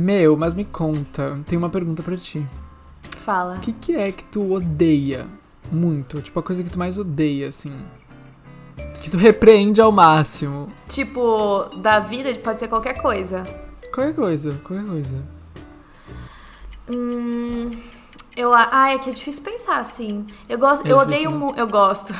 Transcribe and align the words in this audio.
Meu, 0.00 0.34
mas 0.34 0.54
me 0.54 0.64
conta, 0.64 1.38
tem 1.46 1.58
uma 1.58 1.68
pergunta 1.68 2.02
pra 2.02 2.16
ti. 2.16 2.46
Fala. 3.18 3.56
O 3.56 3.60
que, 3.60 3.70
que 3.70 3.94
é 3.94 4.10
que 4.10 4.24
tu 4.24 4.50
odeia 4.50 5.26
muito? 5.70 6.22
Tipo, 6.22 6.40
a 6.40 6.42
coisa 6.42 6.62
que 6.62 6.70
tu 6.70 6.78
mais 6.78 6.96
odeia, 6.96 7.48
assim. 7.48 7.78
Que 9.02 9.10
tu 9.10 9.18
repreende 9.18 9.78
ao 9.78 9.92
máximo. 9.92 10.70
Tipo, 10.88 11.64
da 11.76 12.00
vida 12.00 12.32
pode 12.36 12.60
ser 12.60 12.68
qualquer 12.68 12.94
coisa. 13.02 13.42
Qualquer 13.92 14.14
coisa, 14.14 14.58
qualquer 14.64 14.86
coisa. 14.86 15.22
Hum. 16.90 17.70
Eu, 18.34 18.54
ah, 18.54 18.92
é 18.92 18.96
que 18.98 19.10
é 19.10 19.12
difícil 19.12 19.42
pensar, 19.42 19.80
assim. 19.80 20.24
Eu 20.48 20.56
gosto, 20.56 20.86
É 20.86 20.92
eu 20.92 20.96
odeio, 20.96 21.30
né? 21.30 21.52
eu 21.58 21.68
gosto. 21.68 22.14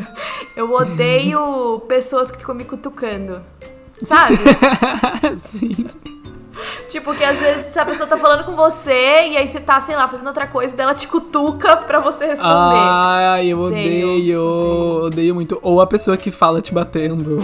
eu 0.56 0.72
odeio 0.72 1.80
pessoas 1.86 2.30
que 2.30 2.38
ficam 2.38 2.54
me 2.54 2.64
cutucando. 2.64 3.42
Sabe? 4.00 4.36
Sim. 5.36 5.86
Tipo, 6.88 7.14
que 7.14 7.24
às 7.24 7.38
vezes 7.38 7.76
a 7.76 7.84
pessoa 7.84 8.06
tá 8.06 8.16
falando 8.16 8.44
com 8.44 8.54
você 8.54 9.28
e 9.28 9.36
aí 9.36 9.46
você 9.46 9.60
tá, 9.60 9.80
sei 9.80 9.96
lá, 9.96 10.08
fazendo 10.08 10.26
outra 10.26 10.46
coisa 10.46 10.74
e 10.74 10.76
dela 10.76 10.94
te 10.94 11.08
cutuca 11.08 11.76
pra 11.76 12.00
você 12.00 12.26
responder. 12.26 12.76
Ai, 12.78 13.48
eu 13.48 13.60
Odeio, 13.60 14.08
odeio. 14.08 14.40
Odeio 15.06 15.34
muito. 15.34 15.58
Ou 15.62 15.80
a 15.80 15.86
pessoa 15.86 16.16
que 16.16 16.30
fala 16.30 16.60
te 16.60 16.72
batendo. 16.72 17.38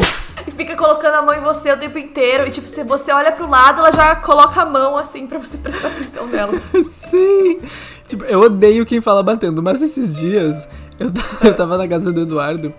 E 0.47 0.51
fica 0.51 0.77
colocando 0.77 1.15
a 1.15 1.23
mão 1.23 1.35
em 1.35 1.41
você 1.41 1.73
o 1.73 1.77
tempo 1.77 1.99
inteiro. 1.99 2.47
E 2.47 2.51
tipo, 2.51 2.67
se 2.67 2.83
você 2.83 3.13
olha 3.13 3.33
pro 3.33 3.49
lado, 3.49 3.81
ela 3.81 3.93
já 3.93 4.17
coloca 4.17 4.61
a 4.63 4.67
mão 4.67 4.97
assim 4.97 5.27
pra 5.27 5.39
você 5.39 5.57
prestar 5.59 5.89
atenção 5.89 6.27
nela. 6.27 6.53
Sim. 6.85 7.61
Tipo, 8.09 8.25
eu 8.25 8.41
odeio 8.41 8.85
quem 8.85 9.01
fala 9.01 9.23
batendo, 9.23 9.63
mas 9.63 9.81
esses 9.83 10.17
dias 10.17 10.69
eu, 10.99 11.09
eu 11.45 11.55
tava 11.55 11.79
na 11.79 11.89
casa 11.89 12.13
do 12.13 12.23
Eduardo. 12.23 12.73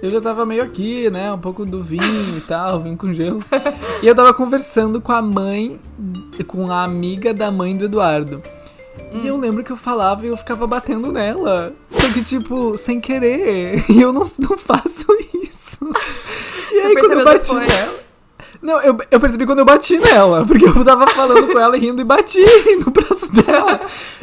Eu 0.00 0.10
já 0.10 0.20
tava 0.20 0.46
meio 0.46 0.62
aqui, 0.62 1.10
né? 1.10 1.32
Um 1.32 1.38
pouco 1.38 1.64
do 1.66 1.82
vinho 1.82 2.38
e 2.38 2.40
tal, 2.42 2.80
vinho 2.80 2.96
com 2.96 3.12
gelo. 3.12 3.42
E 4.00 4.06
eu 4.06 4.14
tava 4.14 4.32
conversando 4.32 5.00
com 5.00 5.10
a 5.12 5.20
mãe, 5.20 5.80
com 6.46 6.70
a 6.70 6.84
amiga 6.84 7.34
da 7.34 7.50
mãe 7.50 7.76
do 7.76 7.86
Eduardo. 7.86 8.40
E 9.12 9.26
eu 9.26 9.36
lembro 9.36 9.64
que 9.64 9.72
eu 9.72 9.76
falava 9.76 10.24
e 10.24 10.28
eu 10.28 10.36
ficava 10.36 10.66
batendo 10.66 11.10
nela. 11.10 11.72
Só 11.90 12.08
que, 12.12 12.22
tipo, 12.22 12.76
sem 12.78 13.00
querer. 13.00 13.84
E 13.90 14.00
eu 14.00 14.12
não, 14.12 14.22
não 14.38 14.56
faço 14.56 15.04
isso. 15.42 15.78
E 16.72 16.80
Você 16.80 16.86
aí, 16.86 16.94
quando 16.96 17.12
eu 17.12 17.24
bati 17.24 17.48
depois? 17.54 17.68
nela. 17.68 17.98
Não, 18.60 18.80
eu, 18.82 18.98
eu 19.10 19.20
percebi 19.20 19.46
quando 19.46 19.60
eu 19.60 19.64
bati 19.64 19.98
nela, 19.98 20.44
porque 20.44 20.64
eu 20.64 20.84
tava 20.84 21.06
falando 21.08 21.46
com 21.52 21.58
ela 21.58 21.76
e 21.76 21.80
rindo 21.80 22.02
e 22.02 22.04
bati 22.04 22.40
no 22.84 22.90
braço 22.90 23.32
dela. 23.32 23.80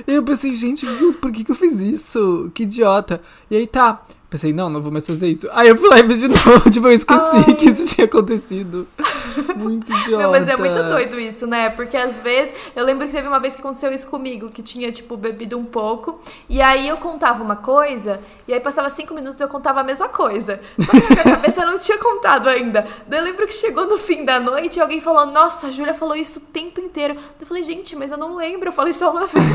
E 0.08 0.14
eu 0.14 0.23
pensei, 0.23 0.53
gente, 0.53 0.86
por 1.22 1.31
que, 1.31 1.44
que 1.44 1.52
eu 1.52 1.56
fiz 1.56 1.80
isso? 1.80 2.52
Que 2.53 2.64
idiota. 2.64 3.22
E 3.50 3.56
aí 3.58 3.68
tá. 3.68 4.02
Pensei, 4.30 4.52
não, 4.52 4.70
não 4.70 4.81
vou 4.81 4.92
mais 4.92 5.06
fazer 5.06 5.28
isso. 5.28 5.48
Aí 5.52 5.68
eu 5.68 5.78
fui 5.78 5.88
lá 5.88 6.00
e 6.00 6.08
fiz 6.08 6.20
de 6.20 6.28
novo. 6.28 6.70
Tipo, 6.70 6.88
eu 6.88 6.94
esqueci 6.94 7.38
Ai. 7.48 7.54
que 7.56 7.70
isso 7.70 7.95
tinha 7.95 8.06
acontecido. 8.06 8.88
Muito 9.56 9.92
idiota. 9.92 10.18
Meu, 10.18 10.31
mas 10.31 10.48
é 10.48 10.56
muito 10.56 10.84
doido 10.84 11.20
isso, 11.20 11.45
né? 11.48 11.70
Porque 11.70 11.95
às 11.95 12.20
vezes. 12.20 12.53
Eu 12.76 12.86
lembro 12.86 13.06
que 13.06 13.14
teve 13.14 13.28
uma 13.28 13.40
vez 13.40 13.56
que 13.56 13.62
aconteceu 13.62 13.92
isso 13.92 14.08
comigo, 14.08 14.50
que 14.50 14.62
tinha, 14.62 14.92
tipo, 14.92 15.16
bebido 15.18 15.58
um 15.58 15.64
pouco. 15.64 16.20
E 16.50 16.62
aí 16.62 16.88
eu 16.88 16.98
contava 16.98 17.44
uma 17.44 17.56
coisa, 17.56 18.20
e 18.48 18.53
aí 18.53 18.59
passava 18.59 18.90
cinco 18.90 19.14
minutos 19.14 19.40
e 19.40 19.44
eu 19.44 19.48
contava 19.48 19.81
a 19.81 19.84
mesma 19.84 20.08
coisa. 20.09 20.59
Só 20.80 20.92
que 20.92 21.02
na 21.02 21.23
minha 21.23 21.23
cabeça 21.36 21.62
eu 21.62 21.68
não 21.68 21.78
tinha 21.78 21.98
contado 21.98 22.50
ainda. 22.50 22.86
Daí 23.08 23.20
eu 23.20 23.23
lembro 23.26 23.46
que 23.48 23.53
chegou 23.53 23.88
no 23.88 23.98
fim 23.98 24.26
da 24.26 24.40
noite 24.40 24.78
e 24.78 24.81
alguém 24.81 25.00
falou: 25.00 25.26
Nossa, 25.26 25.68
a 25.68 25.70
Júlia 25.70 25.94
falou 25.94 26.16
isso 26.16 26.40
o 26.40 26.42
tempo 26.42 26.80
inteiro. 26.80 27.16
Eu 27.40 27.48
falei, 27.48 27.64
gente, 27.64 27.96
mas 27.96 28.12
eu 28.12 28.18
não 28.18 28.36
lembro, 28.36 28.70
eu 28.70 28.73
falei 28.73 28.94
só 28.94 29.12
uma 29.12 29.28
vez. 29.28 29.46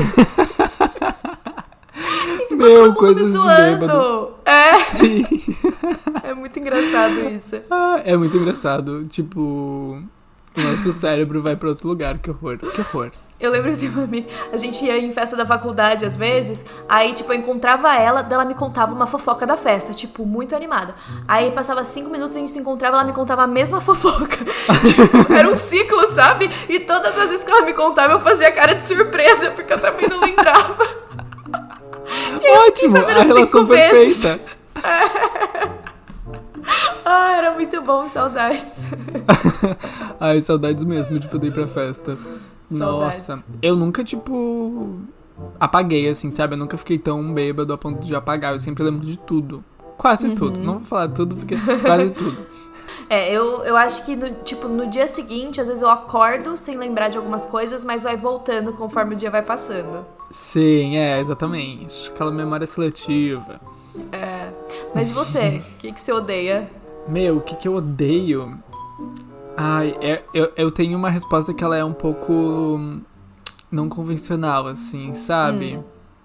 e 1.95 2.47
ficou 2.47 2.57
Meu, 2.57 2.93
todo 2.93 3.05
mundo 3.07 3.19
me 3.19 3.25
zoando. 3.25 4.30
É, 4.71 4.79
Sim. 4.93 5.25
é 6.23 6.33
muito 6.33 6.59
engraçado 6.59 7.29
isso. 7.29 7.61
Ah, 7.69 8.01
é 8.03 8.15
muito 8.15 8.37
engraçado. 8.37 9.05
Tipo, 9.07 9.41
o 9.41 10.61
nosso 10.61 10.93
cérebro 10.93 11.41
vai 11.41 11.55
pra 11.55 11.69
outro 11.69 11.87
lugar. 11.87 12.17
Que 12.17 12.29
horror. 12.29 12.57
Que 12.57 12.81
horror. 12.81 13.11
Eu 13.41 13.49
lembro 13.49 13.75
tem 13.75 13.89
uma 13.89 14.03
amiga, 14.03 14.29
a 14.53 14.57
gente 14.57 14.85
ia 14.85 14.99
em 14.99 15.11
festa 15.11 15.35
da 15.35 15.43
faculdade 15.43 16.05
às 16.05 16.15
vezes, 16.15 16.63
aí, 16.87 17.11
tipo, 17.11 17.33
eu 17.33 17.39
encontrava 17.39 17.91
ela, 17.95 18.21
dela 18.21 18.45
me 18.45 18.53
contava 18.53 18.93
uma 18.93 19.07
fofoca 19.07 19.47
da 19.47 19.57
festa, 19.57 19.91
tipo, 19.93 20.27
muito 20.27 20.55
animada. 20.55 20.93
Aí 21.27 21.49
passava 21.49 21.83
cinco 21.83 22.11
minutos, 22.11 22.35
a 22.35 22.39
gente 22.39 22.51
se 22.51 22.59
encontrava, 22.59 22.97
ela 22.97 23.03
me 23.03 23.13
contava 23.13 23.41
a 23.41 23.47
mesma 23.47 23.81
fofoca. 23.81 24.37
tipo, 24.85 25.33
era 25.33 25.49
um 25.49 25.55
ciclo, 25.55 26.05
sabe? 26.13 26.51
E 26.69 26.81
todas 26.81 27.17
as 27.17 27.29
vezes 27.29 27.43
que 27.43 27.49
ela 27.49 27.63
me 27.63 27.73
contava, 27.73 28.13
eu 28.13 28.19
fazia 28.19 28.51
cara 28.51 28.75
de 28.75 28.87
surpresa, 28.87 29.49
porque 29.49 29.73
eu 29.73 29.79
também 29.79 30.07
não 30.07 30.19
lembrava. 30.19 30.77
Ótimo, 32.67 32.97
a 32.97 33.07
relação 33.07 33.47
cinco 33.47 33.65
vezes. 33.65 34.23
Ah, 37.03 37.33
era 37.37 37.51
muito 37.53 37.81
bom, 37.81 38.07
saudades. 38.07 38.85
Ai, 40.19 40.41
saudades 40.41 40.83
mesmo 40.83 41.17
de 41.19 41.27
poder 41.27 41.47
ir 41.47 41.53
pra 41.53 41.67
festa. 41.67 42.15
Saudades. 42.69 43.27
Nossa, 43.27 43.43
eu 43.61 43.75
nunca, 43.75 44.03
tipo, 44.03 44.99
apaguei, 45.59 46.07
assim, 46.07 46.29
sabe? 46.29 46.53
Eu 46.53 46.59
nunca 46.59 46.77
fiquei 46.77 46.99
tão 46.99 47.33
bêbado 47.33 47.73
a 47.73 47.77
ponto 47.77 48.05
de 48.05 48.15
apagar. 48.15 48.53
Eu 48.53 48.59
sempre 48.59 48.83
lembro 48.83 49.05
de 49.05 49.17
tudo. 49.17 49.63
Quase 49.97 50.27
Uhum. 50.27 50.35
tudo. 50.35 50.59
Não 50.59 50.73
vou 50.75 50.83
falar 50.85 51.07
tudo, 51.09 51.35
porque 51.35 51.55
quase 51.83 52.11
tudo. 52.11 52.37
É, 53.09 53.29
eu, 53.33 53.63
eu 53.63 53.75
acho 53.75 54.05
que, 54.05 54.15
no, 54.15 54.29
tipo, 54.43 54.67
no 54.67 54.87
dia 54.87 55.07
seguinte, 55.07 55.59
às 55.59 55.67
vezes 55.67 55.81
eu 55.83 55.89
acordo 55.89 56.55
sem 56.55 56.77
lembrar 56.77 57.09
de 57.09 57.17
algumas 57.17 57.45
coisas, 57.45 57.83
mas 57.83 58.03
vai 58.03 58.15
voltando 58.15 58.71
conforme 58.73 59.15
o 59.15 59.17
dia 59.17 59.31
vai 59.31 59.41
passando. 59.41 60.05
Sim, 60.29 60.95
é, 60.97 61.19
exatamente. 61.19 62.09
Aquela 62.13 62.31
memória 62.31 62.65
seletiva. 62.67 63.59
É. 64.11 64.49
Mas 64.95 65.11
e 65.11 65.13
você? 65.13 65.61
O 65.75 65.77
que, 65.79 65.91
que 65.91 65.99
você 66.01 66.11
odeia? 66.11 66.69
Meu, 67.07 67.37
o 67.37 67.41
que 67.41 67.55
que 67.55 67.67
eu 67.67 67.75
odeio? 67.75 68.57
Ai, 69.57 69.95
é- 70.01 70.23
eu, 70.33 70.51
eu 70.55 70.71
tenho 70.71 70.97
uma 70.97 71.09
resposta 71.09 71.53
que 71.53 71.63
ela 71.63 71.75
é 71.77 71.83
um 71.83 71.93
pouco 71.93 72.31
hum, 72.31 73.01
não 73.71 73.89
convencional, 73.89 74.67
assim, 74.67 75.13
sabe? 75.13 75.79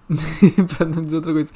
pra 0.77 0.85
não 0.87 1.01
dizer 1.03 1.17
outra 1.17 1.33
coisa. 1.33 1.51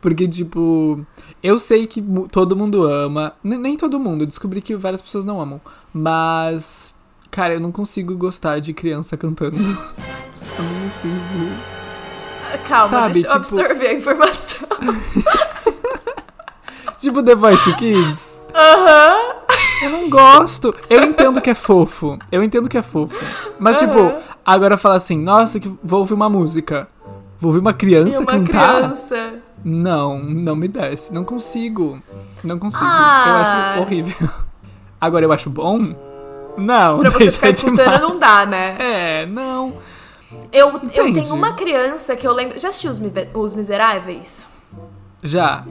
Porque, 0.00 0.28
tipo, 0.28 1.04
eu 1.42 1.58
sei 1.58 1.86
que 1.86 2.02
todo 2.30 2.54
mundo 2.56 2.84
ama. 2.84 3.32
n- 3.42 3.58
Nem 3.58 3.76
todo 3.76 3.98
mundo, 3.98 4.22
eu 4.22 4.26
descobri 4.28 4.60
que 4.60 4.76
várias 4.76 5.02
pessoas 5.02 5.24
não 5.24 5.40
amam. 5.40 5.60
Mas, 5.92 6.94
cara, 7.30 7.54
eu 7.54 7.60
não 7.60 7.72
consigo 7.72 8.14
gostar 8.16 8.60
de 8.60 8.72
criança 8.72 9.16
cantando. 9.16 9.56
Eu 9.56 9.62
não 9.64 9.74
consigo. 9.74 11.25
Calma, 12.68 12.88
Sabe, 12.88 13.12
deixa 13.14 13.28
eu 13.28 13.42
tipo- 13.42 13.60
absorver 13.60 13.86
a 13.88 13.92
informação. 13.94 14.68
Tipo 16.98 17.22
The 17.22 17.34
Voice 17.34 17.74
Kids. 17.76 18.40
Aham. 18.54 19.34
Eu 19.82 19.90
não 19.90 20.10
gosto. 20.10 20.74
Eu 20.88 21.02
entendo 21.04 21.40
que 21.40 21.50
é 21.50 21.54
fofo. 21.54 22.18
Eu 22.32 22.42
entendo 22.42 22.68
que 22.68 22.78
é 22.78 22.82
fofo. 22.82 23.14
Mas, 23.58 23.76
Aham. 23.76 23.86
tipo, 23.88 24.14
agora 24.44 24.76
falar 24.78 24.94
assim, 24.96 25.18
nossa, 25.18 25.60
que 25.60 25.70
vou 25.84 26.00
ouvir 26.00 26.14
uma 26.14 26.28
música. 26.30 26.88
Vou 27.38 27.50
ouvir 27.50 27.60
uma 27.60 27.72
E 27.72 27.74
criança 27.74 28.20
uma 28.20 28.26
cantar? 28.26 28.76
criança. 28.76 29.34
Não, 29.62 30.18
não 30.18 30.56
me 30.56 30.68
desce. 30.68 31.12
Não 31.12 31.22
consigo. 31.24 32.00
Não 32.42 32.58
consigo. 32.58 32.84
Ah. 32.86 33.24
Eu 33.28 33.34
acho 33.36 33.80
horrível. 33.82 34.30
Agora, 34.98 35.24
eu 35.26 35.32
acho 35.32 35.50
bom? 35.50 35.94
Não, 36.56 36.98
Pra 37.00 37.10
você 37.10 37.28
ficar 37.30 37.50
escutando 37.50 37.82
demais. 37.84 38.00
não 38.00 38.18
dá, 38.18 38.46
né? 38.46 38.76
É, 38.78 39.26
não. 39.26 39.74
Eu, 40.52 40.80
eu 40.92 41.12
tenho 41.12 41.34
uma 41.34 41.52
criança 41.54 42.16
que 42.16 42.26
eu 42.26 42.32
lembro. 42.32 42.58
Já 42.58 42.68
assistiu 42.68 42.90
Os, 42.90 43.00
Os 43.34 43.54
Miseráveis? 43.54 44.48
Já. 45.22 45.64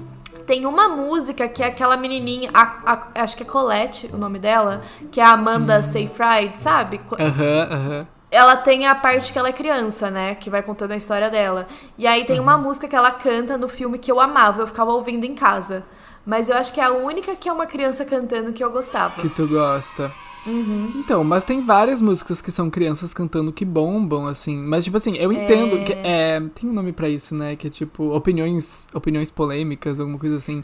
Tem 0.48 0.66
uma 0.66 0.88
música 0.88 1.48
que 1.48 1.64
é 1.64 1.68
aquela 1.68 1.98
menininha, 1.98 2.50
a- 2.54 2.78
a- 2.86 3.08
acho 3.24 3.36
que 3.36 3.44
é 3.44 3.46
Colette 3.46 4.10
o 4.14 4.18
nome 4.18 4.38
dela, 4.38 4.82
que 5.12 5.20
é 5.20 5.24
a 5.24 5.32
Amanda 5.32 5.82
Seyfried, 5.82 6.58
sabe? 6.58 7.02
Aham, 7.20 7.68
aham. 7.72 8.08
Ela 8.32 8.56
tem 8.58 8.86
a 8.86 8.94
parte 8.94 9.32
que 9.32 9.40
ela 9.40 9.48
é 9.50 9.54
criança, 9.54 10.12
né? 10.12 10.36
Que 10.36 10.50
vai 10.50 10.62
contando 10.62 10.92
a 10.92 10.96
história 10.98 11.30
dela. 11.30 11.68
E 11.98 12.06
aí 12.06 12.26
tem 12.26 12.40
uma 12.40 12.58
música 12.58 12.88
que 12.88 12.96
ela 12.96 13.12
canta 13.12 13.58
no 13.58 13.68
filme 13.68 13.98
que 13.98 14.12
eu 14.12 14.20
amava, 14.20 14.62
eu 14.64 14.68
ficava 14.68 14.92
ouvindo 14.92 15.24
em 15.24 15.34
casa. 15.34 15.84
Mas 16.26 16.50
eu 16.50 16.58
acho 16.58 16.74
que 16.74 16.82
é 16.82 16.84
a 16.84 16.92
única 16.92 17.36
que 17.36 17.48
é 17.48 17.54
uma 17.54 17.66
criança 17.66 18.04
cantando 18.04 18.52
que 18.52 18.64
eu 18.64 18.70
gostava. 18.72 19.22
Que 19.22 19.30
tu 19.30 19.48
gosta. 19.48 20.12
Uhum. 20.48 20.92
Então, 20.96 21.24
mas 21.24 21.44
tem 21.44 21.62
várias 21.66 22.02
músicas 22.02 22.42
que 22.42 22.52
são 22.52 22.70
crianças 22.70 23.14
cantando 23.14 23.52
que 23.52 23.66
bombam, 23.66 24.28
assim. 24.28 24.58
Mas, 24.58 24.84
tipo 24.84 24.96
assim, 24.98 25.16
eu 25.18 25.32
entendo 25.34 25.84
que 25.84 25.94
é. 25.94 26.40
Tem 26.54 26.70
um 26.70 26.74
nome 26.74 26.94
pra 26.94 27.10
isso, 27.10 27.34
né? 27.36 27.56
Que 27.56 27.68
é 27.68 27.70
tipo 27.70 28.16
opiniões, 28.16 28.88
opiniões 28.94 29.32
polêmicas, 29.32 30.00
alguma 30.00 30.20
coisa 30.20 30.36
assim. 30.38 30.64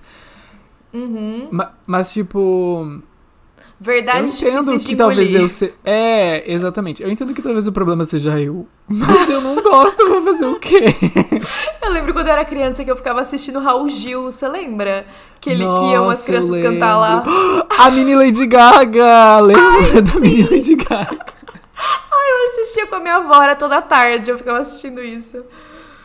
Uhum. 0.93 1.47
Ma- 1.51 1.73
mas, 1.87 2.13
tipo. 2.13 3.01
Eu 3.81 3.85
Verdade 3.85 4.29
entendo 4.29 4.59
difíceis 4.59 4.85
que 4.85 4.95
talvez 4.95 5.33
eu 5.33 5.49
se... 5.49 5.73
É, 5.83 6.43
exatamente. 6.45 7.01
Eu 7.01 7.09
entendo 7.09 7.33
que 7.33 7.41
talvez 7.41 7.67
o 7.67 7.71
problema 7.71 8.05
seja 8.05 8.39
eu. 8.39 8.67
Mas 8.87 9.27
eu 9.27 9.41
não 9.41 9.55
gosto, 9.55 9.99
eu 10.01 10.09
vou 10.09 10.21
fazer 10.21 10.45
o 10.45 10.59
quê? 10.59 10.95
Eu 11.81 11.91
lembro 11.91 12.13
quando 12.13 12.27
eu 12.27 12.33
era 12.33 12.45
criança 12.45 12.83
que 12.85 12.91
eu 12.91 12.95
ficava 12.95 13.21
assistindo 13.21 13.59
Raul 13.59 13.89
Gil, 13.89 14.25
você 14.25 14.47
lembra? 14.47 15.05
Que 15.41 15.49
ele 15.49 15.63
que 15.63 15.91
iam 15.91 16.03
as 16.03 16.19
Nossa, 16.19 16.25
crianças 16.25 16.55
eu 16.55 16.61
cantar 16.61 16.95
lá. 16.95 17.23
A 17.79 17.89
mini 17.89 18.15
Lady 18.15 18.45
Gaga! 18.45 19.39
Lembra 19.39 20.01
da 20.01 20.19
mini 20.19 20.43
Lady 20.43 20.75
Gaga? 20.75 21.25
Eu 22.13 22.47
assistia 22.47 22.87
com 22.87 22.95
a 22.95 22.99
minha 22.99 23.15
avó, 23.15 23.41
era 23.41 23.55
toda 23.55 23.81
tarde, 23.81 24.29
eu 24.29 24.37
ficava 24.37 24.59
assistindo 24.59 25.01
isso. 25.01 25.43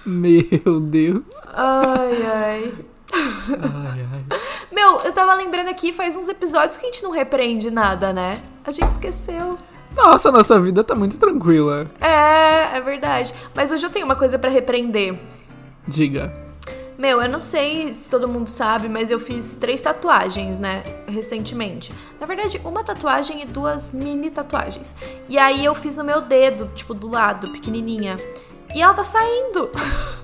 Meu 0.04 0.80
Deus. 0.80 1.22
Ai, 1.52 2.22
ai. 2.22 2.74
Ai, 3.12 4.06
ai. 4.12 4.38
Meu, 4.70 4.98
eu 5.00 5.12
tava 5.12 5.34
lembrando 5.34 5.68
aqui, 5.68 5.92
faz 5.92 6.16
uns 6.16 6.28
episódios 6.28 6.76
que 6.76 6.86
a 6.86 6.90
gente 6.90 7.02
não 7.02 7.10
repreende 7.10 7.70
nada, 7.70 8.12
né? 8.12 8.40
A 8.64 8.70
gente 8.70 8.90
esqueceu. 8.90 9.58
Nossa, 9.94 10.30
nossa 10.30 10.60
vida 10.60 10.84
tá 10.84 10.94
muito 10.94 11.18
tranquila. 11.18 11.90
É, 12.00 12.76
é 12.76 12.80
verdade. 12.80 13.32
Mas 13.54 13.70
hoje 13.70 13.86
eu 13.86 13.90
tenho 13.90 14.04
uma 14.04 14.16
coisa 14.16 14.38
pra 14.38 14.50
repreender. 14.50 15.18
Diga. 15.88 16.46
Meu, 16.98 17.20
eu 17.20 17.28
não 17.28 17.38
sei 17.38 17.92
se 17.92 18.10
todo 18.10 18.26
mundo 18.26 18.48
sabe, 18.48 18.88
mas 18.88 19.10
eu 19.10 19.20
fiz 19.20 19.56
três 19.58 19.82
tatuagens, 19.82 20.58
né, 20.58 20.82
recentemente. 21.06 21.92
Na 22.18 22.26
verdade, 22.26 22.58
uma 22.64 22.82
tatuagem 22.82 23.42
e 23.42 23.44
duas 23.44 23.92
mini 23.92 24.30
tatuagens. 24.30 24.94
E 25.28 25.36
aí 25.36 25.62
eu 25.62 25.74
fiz 25.74 25.94
no 25.96 26.02
meu 26.02 26.22
dedo, 26.22 26.70
tipo, 26.74 26.94
do 26.94 27.10
lado, 27.10 27.48
pequenininha. 27.50 28.16
E 28.74 28.82
ela 28.82 28.94
tá 28.94 29.04
saindo. 29.04 29.70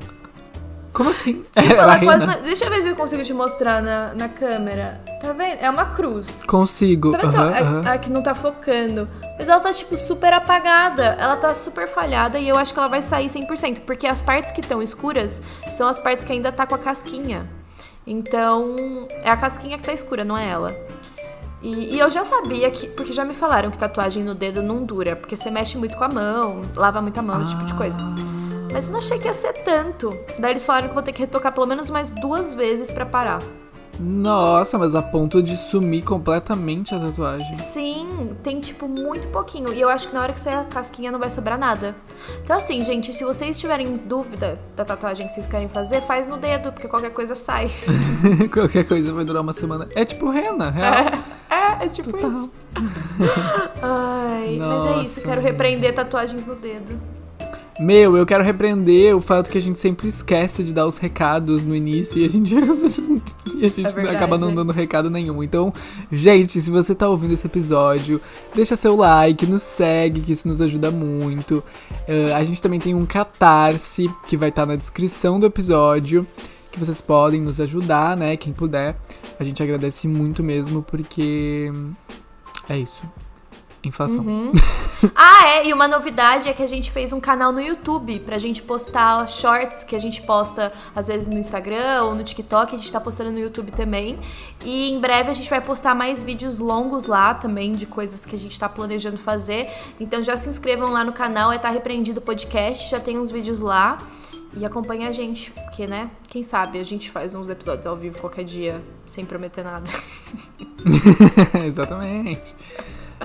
Como 0.93 1.11
assim? 1.11 1.43
Tipo, 1.53 1.73
ela 1.73 1.99
quase. 1.99 2.27
Não... 2.27 2.43
Deixa 2.43 2.65
eu 2.67 2.71
ver 2.71 2.83
se 2.83 2.89
eu 2.89 2.97
consigo 2.97 3.23
te 3.23 3.33
mostrar 3.33 3.83
na, 3.83 4.15
na 4.15 4.29
câmera. 4.29 5.01
Tá 5.21 5.33
vendo? 5.33 5.59
É 5.61 5.71
uma 5.71 5.87
cruz. 5.87 6.43
Consigo. 6.45 7.13
Vê 7.13 7.25
uhum, 7.25 7.31
que 7.31 7.89
a, 7.89 7.93
a, 7.93 7.99
que 7.99 8.11
não 8.11 8.23
tá 8.23 8.35
focando. 8.35 9.09
Mas 9.39 9.49
ela 9.49 9.61
tá, 9.61 9.73
tipo, 9.73 9.97
super 9.97 10.33
apagada. 10.33 11.17
Ela 11.19 11.37
tá 11.37 11.55
super 11.55 11.89
falhada 11.89 12.39
e 12.39 12.49
eu 12.49 12.59
acho 12.59 12.73
que 12.73 12.79
ela 12.79 12.89
vai 12.89 13.01
sair 13.01 13.27
100%. 13.27 13.81
Porque 13.81 14.07
as 14.07 14.21
partes 14.21 14.53
que 14.53 14.61
estão 14.61 14.83
escuras 14.83 15.43
são 15.73 15.89
as 15.89 15.99
partes 15.99 16.25
que 16.25 16.33
ainda 16.33 16.53
tá 16.53 16.67
com 16.67 16.75
a 16.75 16.79
casquinha. 16.79 17.49
Então, 18.07 18.77
é 19.23 19.31
a 19.31 19.37
casquinha 19.37 19.79
que 19.79 19.85
tá 19.85 19.93
escura, 19.93 20.25
não 20.25 20.37
é 20.37 20.49
ela. 20.49 20.75
E, 21.63 21.95
e, 21.95 21.99
eu 21.99 22.11
já 22.11 22.25
sabia 22.25 22.69
que. 22.71 22.89
Porque 22.89 23.13
já 23.13 23.25
me 23.25 23.35
falaram 23.35 23.71
que 23.71 23.79
tatuagem 23.79 24.25
no 24.25 24.35
dedo 24.35 24.63
não 24.63 24.85
dura. 24.85 25.15
Porque 25.15 25.37
você 25.37 25.51
mexe 25.51 25.79
muito 25.79 25.97
com 25.97 26.05
a 26.05 26.09
mão, 26.09 26.63
lava 26.75 27.01
muito 27.01 27.19
a 27.19 27.23
mão, 27.23 27.37
ah. 27.37 27.41
esse 27.41 27.51
tipo 27.51 27.65
de 27.65 27.75
coisa. 27.75 27.97
Mas 28.73 28.87
eu 28.87 28.93
não 28.93 28.99
achei 28.99 29.19
que 29.19 29.27
ia 29.27 29.35
ser 29.35 29.53
tanto. 29.65 30.11
Daí 30.39 30.53
eles 30.53 30.65
falaram 30.65 30.89
que 30.89 30.95
vou 30.95 31.03
ter 31.03 31.13
que 31.13 31.21
retocar 31.21 31.53
pelo 31.53 31.67
menos 31.67 31.91
mais 31.91 32.11
duas 32.11 32.55
vezes 32.55 32.91
para 32.91 33.05
parar. 33.05 33.43
Nossa, 34.01 34.79
mas 34.79 34.95
a 34.95 35.03
ponto 35.03 35.43
de 35.43 35.57
sumir 35.57 36.03
completamente 36.03 36.95
a 36.95 36.99
tatuagem. 36.99 37.55
Sim, 37.55 38.35
tem 38.43 38.59
tipo 38.59 38.89
muito 38.89 39.29
pouquinho. 39.29 39.73
E 39.73 39.81
eu 39.81 39.89
acho 39.89 40.09
que 40.09 40.15
na 40.15 40.23
hora 40.23 40.33
que 40.33 40.41
sair 40.41 40.57
a 40.57 40.65
casquinha 40.65 41.13
não 41.13 41.19
vai 41.19 41.29
sobrar 41.29 41.59
nada. 41.59 41.95
Então, 42.43 42.57
assim, 42.57 42.83
gente, 42.85 43.13
se 43.13 43.23
vocês 43.23 43.59
tiverem 43.59 43.97
dúvida 43.99 44.59
da 44.75 44.85
tatuagem 44.85 45.27
que 45.27 45.33
vocês 45.33 45.47
querem 45.47 45.69
fazer, 45.69 46.01
faz 46.01 46.27
no 46.27 46.39
dedo, 46.39 46.73
porque 46.73 46.89
qualquer 46.89 47.11
coisa 47.11 47.35
sai. 47.35 47.71
qualquer 48.53 48.89
coisa 48.89 49.13
vai 49.13 49.25
durar 49.25 49.43
uma 49.43 49.53
semana. 49.53 49.87
É 49.95 50.05
tipo 50.05 50.31
rena, 50.31 50.71
real. 50.71 50.95
É, 50.95 51.55
é, 51.55 51.85
é 51.85 51.89
tipo 51.89 52.11
Total. 52.13 52.31
isso. 52.31 52.51
Ai, 53.83 54.57
Nossa. 54.57 54.89
mas 54.89 54.97
é 54.97 55.03
isso, 55.03 55.23
quero 55.23 55.43
repreender 55.43 55.95
tatuagens 55.95 56.47
no 56.47 56.55
dedo. 56.55 56.99
Meu, 57.81 58.17
eu 58.17 58.27
quero 58.27 58.45
repreender 58.45 59.17
o 59.17 59.21
fato 59.21 59.51
que 59.51 59.57
a 59.57 59.61
gente 59.61 59.79
sempre 59.79 60.07
esquece 60.07 60.63
de 60.63 60.75
dar 60.75 60.87
os 60.87 60.99
recados 60.99 61.63
no 61.63 61.75
início 61.75 62.19
e 62.19 62.25
a 62.25 62.29
gente, 62.29 62.55
e 63.57 63.65
a 63.65 63.69
gente 63.69 63.87
é 63.87 63.91
verdade, 63.91 64.17
acaba 64.17 64.37
não 64.37 64.55
dando 64.55 64.73
recado 64.73 65.09
nenhum. 65.09 65.43
Então, 65.43 65.73
gente, 66.11 66.61
se 66.61 66.71
você 66.71 66.95
tá 66.95 67.09
ouvindo 67.09 67.33
esse 67.33 67.47
episódio, 67.47 68.21
deixa 68.55 68.77
seu 68.77 68.95
like, 68.95 69.47
nos 69.47 69.63
segue, 69.63 70.21
que 70.21 70.33
isso 70.33 70.47
nos 70.47 70.61
ajuda 70.61 70.91
muito. 70.91 71.65
Uh, 72.07 72.35
a 72.37 72.45
gente 72.45 72.61
também 72.61 72.79
tem 72.79 72.95
um 72.95 73.07
catarse 73.07 74.11
que 74.27 74.37
vai 74.37 74.51
estar 74.51 74.63
tá 74.63 74.67
na 74.67 74.77
descrição 74.77 75.41
do 75.41 75.47
episódio, 75.47 76.27
que 76.71 76.79
vocês 76.79 77.01
podem 77.01 77.41
nos 77.41 77.59
ajudar, 77.59 78.17
né? 78.17 78.37
Quem 78.37 78.53
puder. 78.53 78.97
A 79.41 79.45
gente 79.45 79.63
agradece 79.63 80.07
muito 80.07 80.43
mesmo, 80.43 80.83
porque 80.83 81.73
é 82.69 82.79
isso. 82.79 83.03
Inflação. 83.85 84.25
Uhum. 84.25 84.53
ah, 85.15 85.49
é, 85.49 85.67
e 85.67 85.73
uma 85.73 85.89
novidade 85.89 86.49
é 86.49 86.53
que 86.53 86.63
a 86.63 86.67
gente 86.69 86.91
fez 86.91 87.13
um 87.13 87.19
canal 87.19 87.53
no 87.53 87.61
YouTube 87.61 88.21
pra 88.21 88.39
gente 88.39 88.63
postar 88.63 89.27
shorts 89.29 89.83
que 89.83 89.97
a 89.97 89.99
gente 89.99 90.23
posta 90.23 90.73
às 90.95 91.09
vezes 91.09 91.27
no 91.27 91.37
Instagram 91.37 92.05
ou 92.05 92.15
no 92.15 92.23
TikTok, 92.23 92.75
a 92.75 92.79
gente 92.79 92.93
tá 92.93 93.01
postando 93.01 93.33
no 93.33 93.41
YouTube 93.41 93.73
também. 93.73 94.19
E 94.65 94.91
em 94.91 95.01
breve 95.01 95.31
a 95.31 95.33
gente 95.33 95.51
vai 95.51 95.61
postar 95.61 95.95
mais 95.95 96.23
vídeos 96.23 96.61
longos 96.61 97.07
lá 97.07 97.35
também 97.35 97.73
de 97.73 97.85
coisas 97.85 98.25
que 98.25 98.37
a 98.37 98.39
gente 98.39 98.59
tá 98.59 98.69
planejando 98.69 99.19
fazer. 99.19 99.69
Então 99.99 100.23
já 100.23 100.37
se 100.37 100.49
inscrevam 100.49 100.91
lá 100.91 101.03
no 101.03 101.13
canal, 101.13 101.51
é 101.53 101.59
Tá 101.59 101.71
Repreendido 101.71 102.21
Podcast, 102.21 102.89
já 102.89 103.01
tem 103.01 103.19
uns 103.19 103.31
vídeos 103.31 103.61
lá. 103.61 103.99
E 104.55 104.67
acompanha 104.67 105.09
a 105.09 105.13
gente, 105.13 105.51
porque, 105.51 105.87
né? 105.87 106.11
Quem 106.29 106.43
sabe 106.43 106.79
a 106.79 106.85
gente 106.85 107.11
faz 107.11 107.35
uns 107.35 107.49
episódios 107.49 107.87
ao 107.87 107.97
vivo 107.97 108.21
qualquer 108.21 108.45
dia, 108.45 108.83
sem 109.07 109.25
prometer 109.25 109.65
nada. 109.65 109.91
Exatamente. 111.67 112.55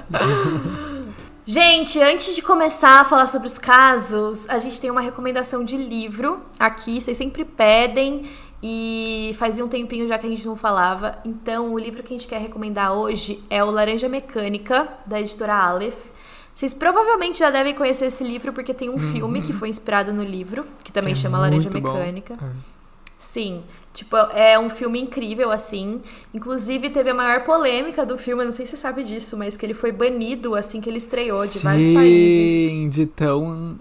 Gente, 1.50 1.98
antes 2.02 2.36
de 2.36 2.42
começar 2.42 3.00
a 3.00 3.06
falar 3.06 3.26
sobre 3.26 3.48
os 3.48 3.58
casos, 3.58 4.50
a 4.50 4.60
gente 4.60 4.82
tem 4.82 4.92
uma 4.92 5.00
recomendação 5.00 5.64
de 5.64 5.78
livro 5.78 6.42
aqui. 6.60 7.00
Vocês 7.00 7.16
sempre 7.16 7.46
pedem 7.46 8.26
e 8.62 9.34
fazia 9.40 9.64
um 9.64 9.70
tempinho 9.70 10.10
já 10.10 10.18
que 10.18 10.28
a 10.28 10.30
gente 10.30 10.46
não 10.46 10.58
falava. 10.58 11.20
Então, 11.24 11.74
o 11.74 11.80
livro 11.80 12.04
que 12.04 12.14
a 12.14 12.18
gente 12.18 12.28
quer 12.28 12.42
recomendar 12.42 12.92
hoje 12.92 13.42
é 13.50 13.64
o 13.64 13.72
Laranja 13.72 14.10
Mecânica, 14.10 14.90
da 15.06 15.22
editora 15.22 15.56
Aleph. 15.56 16.12
Vocês 16.54 16.74
provavelmente 16.74 17.40
já 17.40 17.50
devem 17.50 17.74
conhecer 17.74 18.08
esse 18.08 18.26
livro 18.26 18.52
porque 18.52 18.74
tem 18.74 18.90
um 18.90 18.94
uhum. 18.94 19.12
filme 19.14 19.42
que 19.42 19.54
foi 19.54 19.70
inspirado 19.70 20.12
no 20.12 20.26
livro, 20.26 20.66
que 20.84 20.92
também 20.92 21.14
que 21.14 21.20
é 21.20 21.22
chama 21.22 21.38
Laranja 21.38 21.70
Mecânica. 21.70 22.34
É. 22.34 22.78
Sim. 23.18 23.64
Tipo, 23.98 24.16
é 24.16 24.60
um 24.60 24.70
filme 24.70 25.02
incrível, 25.02 25.52
assim. 25.52 26.00
Inclusive, 26.32 26.92
teve 26.92 27.10
a 27.10 27.16
maior 27.16 27.44
polêmica 27.44 28.06
do 28.06 28.16
filme, 28.16 28.44
eu 28.44 28.46
não 28.46 28.52
sei 28.52 28.64
se 28.68 28.74
você 28.74 28.78
sabe 28.78 29.04
disso, 29.04 29.36
mas 29.36 29.58
que 29.58 29.66
ele 29.66 29.74
foi 29.74 29.92
banido 29.92 30.54
assim 30.54 30.80
que 30.80 30.88
ele 30.88 31.00
estreou 31.00 31.42
de 31.42 31.54
Sim, 31.54 31.64
vários 31.64 31.88
países. 31.88 32.70
Sim, 32.70 32.90
de 32.90 33.08
tão. 33.08 33.80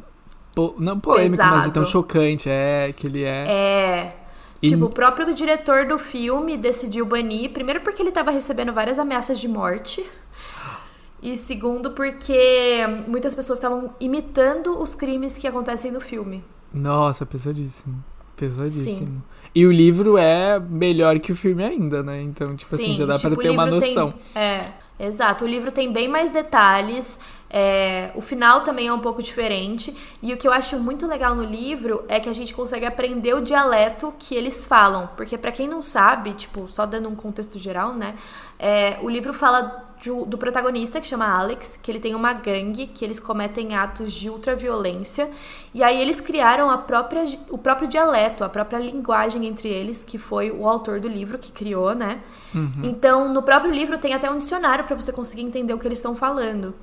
Não 0.78 0.98
polêmico, 0.98 1.36
Pesado. 1.36 1.56
mas 1.56 1.64
de 1.66 1.70
tão 1.70 1.84
chocante, 1.84 2.48
é, 2.48 2.94
que 2.96 3.06
ele 3.06 3.24
é. 3.24 3.44
É. 3.46 4.16
E... 4.62 4.70
Tipo, 4.70 4.86
o 4.86 4.88
próprio 4.88 5.34
diretor 5.34 5.84
do 5.84 5.98
filme 5.98 6.56
decidiu 6.56 7.04
banir, 7.04 7.50
primeiro 7.50 7.82
porque 7.82 8.00
ele 8.00 8.10
tava 8.10 8.30
recebendo 8.30 8.72
várias 8.72 8.98
ameaças 8.98 9.38
de 9.38 9.46
morte. 9.46 10.02
E 11.22 11.36
segundo, 11.36 11.90
porque 11.90 12.86
muitas 13.06 13.34
pessoas 13.34 13.58
estavam 13.58 13.92
imitando 14.00 14.80
os 14.80 14.94
crimes 14.94 15.36
que 15.36 15.46
acontecem 15.46 15.90
no 15.90 16.00
filme. 16.00 16.42
Nossa, 16.72 17.26
pesadíssimo. 17.26 18.02
Pesadíssimo. 18.34 18.96
Sim. 18.96 19.22
E 19.56 19.64
o 19.64 19.72
livro 19.72 20.18
é 20.18 20.60
melhor 20.60 21.18
que 21.18 21.32
o 21.32 21.34
filme 21.34 21.64
ainda, 21.64 22.02
né? 22.02 22.20
Então, 22.20 22.54
tipo 22.54 22.76
Sim, 22.76 22.82
assim, 22.82 22.94
já 22.96 23.06
dá 23.06 23.14
tipo, 23.14 23.34
pra 23.34 23.42
ter 23.42 23.48
uma 23.48 23.64
noção. 23.64 24.12
Tem, 24.34 24.42
é, 24.42 24.72
exato. 25.00 25.46
O 25.46 25.48
livro 25.48 25.72
tem 25.72 25.90
bem 25.90 26.08
mais 26.08 26.30
detalhes. 26.30 27.18
É, 27.48 28.10
o 28.14 28.20
final 28.20 28.64
também 28.64 28.88
é 28.88 28.92
um 28.92 28.98
pouco 28.98 29.22
diferente. 29.22 29.96
E 30.22 30.30
o 30.34 30.36
que 30.36 30.46
eu 30.46 30.52
acho 30.52 30.78
muito 30.78 31.06
legal 31.06 31.34
no 31.34 31.42
livro 31.42 32.04
é 32.06 32.20
que 32.20 32.28
a 32.28 32.34
gente 32.34 32.52
consegue 32.52 32.84
aprender 32.84 33.32
o 33.32 33.40
dialeto 33.40 34.12
que 34.18 34.34
eles 34.34 34.66
falam. 34.66 35.08
Porque, 35.16 35.38
para 35.38 35.50
quem 35.50 35.66
não 35.66 35.80
sabe, 35.80 36.34
tipo, 36.34 36.68
só 36.68 36.84
dando 36.84 37.08
um 37.08 37.14
contexto 37.14 37.58
geral, 37.58 37.94
né? 37.94 38.14
É, 38.58 38.98
o 39.00 39.08
livro 39.08 39.32
fala 39.32 39.85
do 40.26 40.38
protagonista, 40.38 41.00
que 41.00 41.06
chama 41.06 41.26
Alex, 41.26 41.78
que 41.82 41.90
ele 41.90 41.98
tem 41.98 42.14
uma 42.14 42.32
gangue, 42.32 42.86
que 42.86 43.04
eles 43.04 43.18
cometem 43.18 43.74
atos 43.74 44.12
de 44.12 44.28
ultraviolência. 44.28 45.30
E 45.74 45.82
aí 45.82 46.00
eles 46.00 46.20
criaram 46.20 46.70
a 46.70 46.78
própria, 46.78 47.24
o 47.50 47.58
próprio 47.58 47.88
dialeto, 47.88 48.44
a 48.44 48.48
própria 48.48 48.78
linguagem 48.78 49.46
entre 49.46 49.68
eles, 49.68 50.04
que 50.04 50.18
foi 50.18 50.50
o 50.50 50.68
autor 50.68 51.00
do 51.00 51.08
livro 51.08 51.38
que 51.38 51.50
criou, 51.50 51.94
né? 51.94 52.20
Uhum. 52.54 52.82
Então, 52.82 53.32
no 53.32 53.42
próprio 53.42 53.72
livro 53.72 53.98
tem 53.98 54.14
até 54.14 54.30
um 54.30 54.38
dicionário 54.38 54.84
para 54.84 54.94
você 54.94 55.12
conseguir 55.12 55.42
entender 55.42 55.74
o 55.74 55.78
que 55.78 55.86
eles 55.86 55.98
estão 55.98 56.14
falando. 56.14 56.74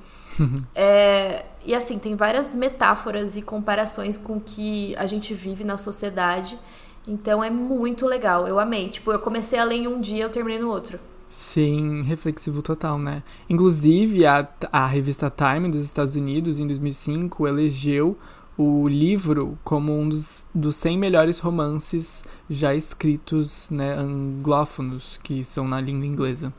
é, 0.74 1.44
e 1.64 1.74
assim, 1.74 1.98
tem 1.98 2.16
várias 2.16 2.54
metáforas 2.54 3.36
e 3.36 3.42
comparações 3.42 4.18
com 4.18 4.36
o 4.36 4.40
que 4.40 4.94
a 4.96 5.06
gente 5.06 5.32
vive 5.34 5.64
na 5.64 5.76
sociedade. 5.76 6.58
Então 7.06 7.44
é 7.44 7.50
muito 7.50 8.06
legal, 8.06 8.48
eu 8.48 8.58
amei. 8.58 8.88
Tipo, 8.88 9.12
eu 9.12 9.18
comecei 9.18 9.58
a 9.58 9.64
ler 9.64 9.76
em 9.76 9.86
um 9.86 10.00
dia, 10.00 10.24
eu 10.24 10.30
terminei 10.30 10.58
no 10.58 10.68
outro. 10.68 10.98
Sim, 11.28 12.02
reflexivo 12.02 12.62
total, 12.62 12.98
né? 12.98 13.22
Inclusive, 13.48 14.24
a, 14.24 14.48
a 14.70 14.86
revista 14.86 15.30
Time 15.30 15.68
dos 15.68 15.80
Estados 15.80 16.14
Unidos, 16.14 16.58
em 16.58 16.66
2005, 16.66 17.46
elegeu 17.46 18.16
o 18.56 18.86
livro 18.86 19.58
como 19.64 19.98
um 19.98 20.08
dos, 20.08 20.46
dos 20.54 20.76
100 20.76 20.98
melhores 20.98 21.38
romances 21.40 22.24
já 22.48 22.74
escritos, 22.74 23.68
né, 23.70 23.94
anglófonos, 23.94 25.18
que 25.22 25.42
são 25.42 25.66
na 25.66 25.80
língua 25.80 26.06
inglesa. 26.06 26.52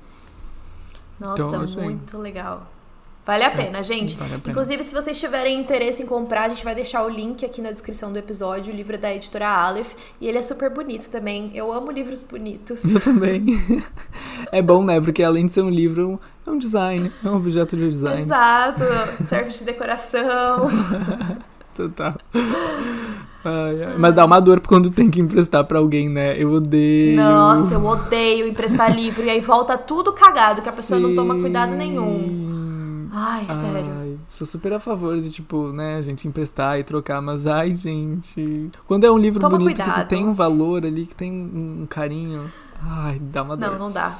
Nossa, 1.19 1.41
então, 1.41 1.84
muito 1.84 2.17
legal. 2.17 2.69
Vale 3.25 3.44
a 3.44 3.48
é, 3.48 3.50
pena, 3.50 3.79
é, 3.79 3.84
gente. 3.84 4.15
Vale 4.15 4.36
a 4.36 4.38
pena. 4.38 4.51
Inclusive, 4.51 4.84
se 4.84 4.94
vocês 4.94 5.20
tiverem 5.20 5.60
interesse 5.60 6.03
em 6.03 6.05
comprar, 6.05 6.44
a 6.44 6.50
gente 6.50 6.63
vai 6.63 6.75
deixar 6.75 7.03
o 7.03 7.10
link 7.10 7.44
aqui 7.44 7.60
na 7.60 7.72
descrição 7.72 8.13
do 8.13 8.20
episódio. 8.20 8.72
O 8.72 8.75
livro 8.75 8.96
é 8.96 9.00
da 9.00 9.13
editora 9.13 9.48
Aleph. 9.48 9.94
E 10.22 10.27
ele 10.27 10.38
é 10.38 10.41
super 10.44 10.70
bonito 10.70 11.10
também. 11.10 11.51
Eu 11.55 11.74
amo 11.74 11.89
livros 11.91 12.22
bonitos. 12.22 12.84
Eu 12.86 13.00
também. 13.00 13.44
é 14.51 14.62
bom, 14.62 14.84
né? 14.84 15.01
Porque 15.01 15.24
além 15.24 15.48
de 15.48 15.53
ser 15.53 15.63
um 15.63 15.72
livro, 15.72 16.20
é 16.46 16.51
um 16.51 16.60
design. 16.60 17.12
É 17.24 17.27
um 17.27 17.38
objeto 17.38 17.75
de 17.75 17.89
design. 17.89 18.22
Exato. 18.22 18.84
Serve 19.25 19.50
de 19.50 19.63
decoração. 19.63 20.70
Total. 21.75 22.13
Ai, 23.44 23.84
ai. 23.84 23.96
Mas 23.98 24.13
dá 24.13 24.24
uma 24.24 24.39
dor 24.39 24.62
quando 24.62 24.89
tem 24.91 25.10
que 25.10 25.20
emprestar 25.20 25.65
para 25.65 25.79
alguém, 25.79 26.10
né? 26.10 26.41
Eu 26.41 26.51
odeio. 26.51 27.17
Nossa, 27.17 27.74
eu 27.74 27.84
odeio 27.84 28.48
emprestar 28.48 28.96
livro. 28.96 29.24
E 29.24 29.29
aí 29.32 29.41
volta 29.41 29.77
tudo 29.77 30.13
cagado, 30.13 30.62
que 30.62 30.70
a 30.70 30.72
pessoa 30.72 31.00
Sim. 31.00 31.08
não 31.08 31.15
toma 31.15 31.36
cuidado 31.36 31.74
nenhum. 31.75 32.64
Ai, 33.17 33.48
sério. 33.48 33.93
Ai, 33.98 34.19
sou 34.27 34.45
super 34.45 34.74
a 34.74 34.79
favor 34.79 35.17
de, 35.22 35.31
tipo, 35.31 35.72
né, 35.72 35.95
a 35.95 36.01
gente 36.01 36.27
emprestar 36.27 36.77
e 36.77 36.84
trocar, 36.84 37.22
mas 37.22 37.48
ai, 37.48 37.74
gente. 37.74 38.69
Quando 38.86 39.05
é 39.05 39.12
um 39.12 39.17
livro 39.17 39.39
Toma 39.39 39.57
bonito 39.57 39.77
cuidado. 39.77 40.03
que 40.03 40.10
tem 40.10 40.25
um 40.27 40.34
valor 40.34 40.86
ali, 40.86 41.07
que 41.07 41.15
tem 41.15 41.31
um 41.31 41.88
carinho. 41.89 42.51
Ai, 42.81 43.17
dá 43.19 43.43
uma 43.43 43.55
dor. 43.55 43.72
Não, 43.72 43.79
não 43.79 43.91
dá. 43.91 44.19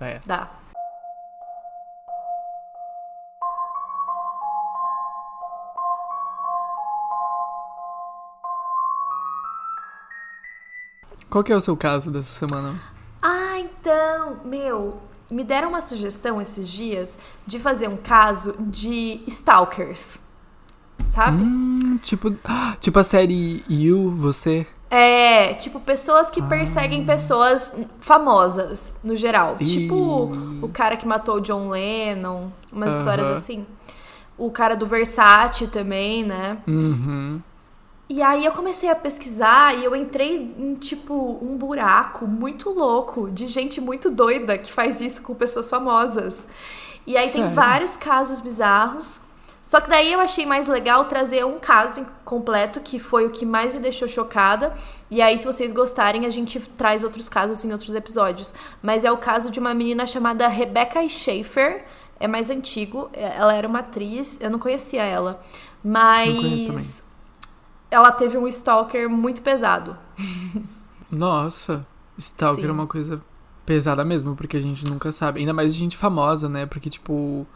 É. 0.00 0.20
Dá. 0.26 0.50
Qual 11.30 11.44
que 11.44 11.52
é 11.52 11.56
o 11.56 11.60
seu 11.60 11.76
caso 11.76 12.10
dessa 12.10 12.46
semana? 12.46 12.74
Ah, 13.22 13.60
então, 13.60 14.38
meu, 14.44 15.00
me 15.30 15.42
deram 15.44 15.68
uma 15.70 15.80
sugestão 15.80 16.40
esses 16.40 16.68
dias 16.68 17.18
de 17.46 17.58
fazer 17.58 17.88
um 17.88 17.96
caso 17.96 18.54
de 18.60 19.20
stalkers. 19.26 20.18
Sabe? 21.08 21.42
Hum, 21.42 21.98
tipo, 22.02 22.34
tipo 22.80 22.98
a 22.98 23.04
série 23.04 23.62
You, 23.68 24.10
você? 24.16 24.66
É, 24.90 25.54
tipo, 25.54 25.80
pessoas 25.80 26.30
que 26.30 26.40
perseguem 26.42 27.02
Ah. 27.02 27.06
pessoas 27.06 27.72
famosas, 28.00 28.94
no 29.02 29.16
geral. 29.16 29.56
Ih. 29.60 29.64
Tipo, 29.64 30.30
o 30.62 30.68
cara 30.72 30.96
que 30.96 31.06
matou 31.06 31.36
o 31.36 31.40
John 31.40 31.68
Lennon, 31.70 32.48
umas 32.72 32.90
Aham. 32.94 32.98
histórias 32.98 33.28
assim. 33.30 33.66
O 34.38 34.50
cara 34.50 34.74
do 34.76 34.86
Versace 34.86 35.66
também, 35.68 36.24
né? 36.24 36.58
Uhum. 36.66 37.40
E 38.08 38.22
aí 38.22 38.44
eu 38.44 38.52
comecei 38.52 38.90
a 38.90 38.94
pesquisar 38.94 39.76
e 39.78 39.84
eu 39.84 39.96
entrei 39.96 40.54
em, 40.58 40.74
tipo, 40.74 41.14
um 41.40 41.56
buraco 41.56 42.26
muito 42.26 42.68
louco 42.70 43.30
de 43.30 43.46
gente 43.46 43.80
muito 43.80 44.10
doida 44.10 44.58
que 44.58 44.70
faz 44.72 45.00
isso 45.00 45.22
com 45.22 45.34
pessoas 45.34 45.70
famosas. 45.70 46.46
E 47.06 47.16
aí 47.16 47.24
tem 47.30 47.42
Sério? 47.42 47.54
vários 47.54 47.96
casos 47.96 48.40
bizarros. 48.40 49.20
Só 49.64 49.80
que 49.80 49.88
daí 49.88 50.12
eu 50.12 50.20
achei 50.20 50.44
mais 50.44 50.68
legal 50.68 51.06
trazer 51.06 51.44
um 51.46 51.58
caso 51.58 52.06
completo, 52.22 52.80
que 52.80 52.98
foi 52.98 53.24
o 53.24 53.30
que 53.30 53.46
mais 53.46 53.72
me 53.72 53.80
deixou 53.80 54.06
chocada. 54.06 54.74
E 55.10 55.22
aí, 55.22 55.38
se 55.38 55.46
vocês 55.46 55.72
gostarem, 55.72 56.26
a 56.26 56.30
gente 56.30 56.60
traz 56.60 57.02
outros 57.02 57.30
casos 57.30 57.64
em 57.64 57.72
outros 57.72 57.94
episódios. 57.94 58.52
Mas 58.82 59.04
é 59.04 59.10
o 59.10 59.16
caso 59.16 59.50
de 59.50 59.58
uma 59.58 59.72
menina 59.72 60.06
chamada 60.06 60.46
Rebecca 60.48 61.06
Schaefer. 61.08 61.84
É 62.20 62.28
mais 62.28 62.50
antigo. 62.50 63.08
é- 63.14 63.36
Ela 63.38 63.54
era 63.54 63.66
uma 63.66 63.78
atriz, 63.78 64.38
eu 64.40 64.50
não 64.50 64.58
conhecia 64.58 65.02
ela. 65.02 65.42
Mas 65.82 67.02
ela 67.94 68.10
teve 68.12 68.36
um 68.36 68.46
stalker 68.48 69.08
muito 69.08 69.40
pesado. 69.42 69.96
Nossa, 71.10 71.86
Stalker 72.18 72.64
Sim. 72.64 72.68
é 72.68 72.72
uma 72.72 72.86
coisa 72.86 73.20
pesada 73.64 74.04
mesmo, 74.04 74.34
porque 74.36 74.56
a 74.56 74.60
gente 74.60 74.84
nunca 74.88 75.10
sabe. 75.12 75.40
Ainda 75.40 75.52
mais 75.52 75.72
de 75.72 75.78
gente 75.80 75.96
famosa, 75.96 76.48
né? 76.48 76.66
Porque, 76.66 76.90
tipo, 76.90 77.46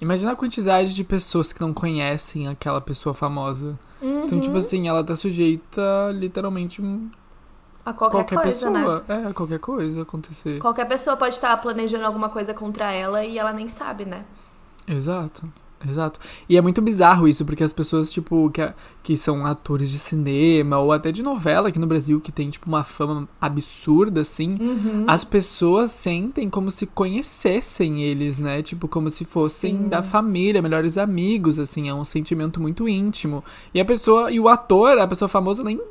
imagina 0.00 0.32
a 0.32 0.36
quantidade 0.36 0.94
de 0.94 1.02
pessoas 1.04 1.52
que 1.52 1.60
não 1.60 1.72
conhecem 1.72 2.46
aquela 2.48 2.80
pessoa 2.80 3.14
famosa. 3.14 3.78
Então, 4.00 4.36
Uhum. 4.38 4.40
tipo 4.40 4.56
assim, 4.56 4.86
ela 4.88 5.02
tá 5.02 5.16
sujeita 5.16 6.10
literalmente 6.12 6.82
um- 6.82 7.10
a 7.84 7.92
qualquer, 7.92 8.18
qualquer, 8.18 8.42
coisa, 8.42 8.70
né? 8.70 8.80
pessoa. 8.80 9.04
É, 9.08 9.32
qualquer 9.32 9.58
coisa 9.58 10.02
acontecer. 10.02 10.58
Qualquer 10.58 10.84
pessoa 10.86 11.16
pode 11.16 11.34
estar 11.34 11.56
planejando 11.58 12.04
alguma 12.04 12.28
coisa 12.28 12.52
contra 12.52 12.92
ela 12.92 13.24
e 13.24 13.38
ela 13.38 13.52
nem 13.52 13.68
sabe, 13.68 14.04
né? 14.04 14.24
Exato. 14.86 15.50
Exato. 15.88 16.18
E 16.48 16.56
é 16.56 16.60
muito 16.60 16.80
bizarro 16.80 17.28
isso, 17.28 17.44
porque 17.44 17.62
as 17.62 17.72
pessoas, 17.72 18.10
tipo, 18.10 18.50
que, 18.50 18.72
que 19.02 19.16
são 19.16 19.44
atores 19.44 19.90
de 19.90 19.98
cinema 19.98 20.78
ou 20.78 20.90
até 20.90 21.12
de 21.12 21.22
novela 21.22 21.68
aqui 21.68 21.78
no 21.78 21.86
Brasil, 21.86 22.20
que 22.20 22.32
tem, 22.32 22.48
tipo, 22.48 22.66
uma 22.66 22.82
fama 22.82 23.28
absurda, 23.40 24.22
assim, 24.22 24.56
Uhum. 24.58 25.04
as 25.06 25.22
pessoas 25.22 25.90
sentem 25.92 26.48
como 26.48 26.70
se 26.70 26.86
conhecessem 26.86 28.02
eles, 28.02 28.38
né? 28.38 28.62
Tipo, 28.62 28.88
como 28.88 29.10
se 29.10 29.24
fossem 29.24 29.76
Sim. 29.76 29.88
da 29.88 30.02
família, 30.02 30.62
melhores 30.62 30.96
amigos, 30.96 31.58
assim, 31.58 31.88
é 31.88 31.94
um 31.94 32.04
sentimento 32.04 32.60
muito 32.60 32.88
íntimo. 32.88 33.44
E 33.74 33.80
a 33.80 33.84
pessoa, 33.84 34.30
e 34.32 34.40
o 34.40 34.48
ator, 34.48 34.98
a 34.98 35.06
pessoa 35.06 35.28
famosa, 35.28 35.62
nem. 35.62 35.78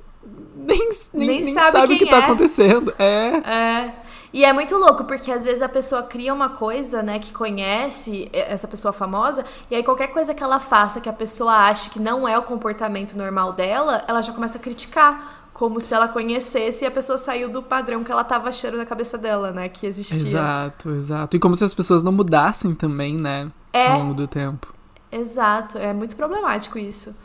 Nem, 0.67 0.89
nem, 1.13 1.27
Nem 1.27 1.41
nem 1.43 1.53
sabe 1.53 1.71
sabe, 1.77 1.93
o 1.93 1.97
que 1.99 2.07
tá 2.07 2.15
é. 2.17 2.19
acontecendo. 2.23 2.91
É. 2.97 3.27
É. 3.37 3.93
E 4.33 4.43
é 4.43 4.51
muito 4.51 4.75
louco, 4.75 5.03
porque 5.05 5.31
às 5.31 5.45
vezes 5.45 5.61
a 5.61 5.69
pessoa 5.69 6.03
cria 6.03 6.33
uma 6.33 6.49
coisa, 6.49 7.01
né, 7.01 7.19
que 7.19 7.33
conhece 7.33 8.29
essa 8.33 8.67
pessoa 8.67 8.91
famosa, 8.91 9.45
e 9.69 9.75
aí 9.75 9.83
qualquer 9.83 10.07
coisa 10.07 10.33
que 10.33 10.43
ela 10.43 10.59
faça 10.59 10.99
que 10.99 11.09
a 11.09 11.13
pessoa 11.13 11.53
ache 11.53 11.89
que 11.89 11.99
não 11.99 12.27
é 12.27 12.37
o 12.37 12.43
comportamento 12.43 13.17
normal 13.17 13.53
dela, 13.53 14.03
ela 14.07 14.21
já 14.21 14.33
começa 14.33 14.57
a 14.57 14.61
criticar. 14.61 15.43
Como 15.55 15.79
se 15.79 15.93
ela 15.93 16.09
conhecesse 16.09 16.83
e 16.83 16.85
a 16.85 16.91
pessoa 16.91 17.17
saiu 17.17 17.47
do 17.47 17.63
padrão 17.63 18.03
que 18.03 18.11
ela 18.11 18.25
tava 18.25 18.49
achando 18.49 18.75
na 18.75 18.85
cabeça 18.85 19.17
dela, 19.17 19.53
né? 19.53 19.69
Que 19.69 19.87
existia. 19.87 20.19
Exato, 20.19 20.89
exato. 20.89 21.37
E 21.37 21.39
como 21.39 21.55
se 21.55 21.63
as 21.63 21.73
pessoas 21.73 22.03
não 22.03 22.11
mudassem 22.11 22.75
também, 22.75 23.15
né? 23.15 23.49
É. 23.71 23.87
Ao 23.87 23.99
longo 23.99 24.13
do 24.13 24.27
tempo. 24.27 24.73
Exato. 25.09 25.77
É 25.77 25.93
muito 25.93 26.17
problemático 26.17 26.77
isso. 26.77 27.15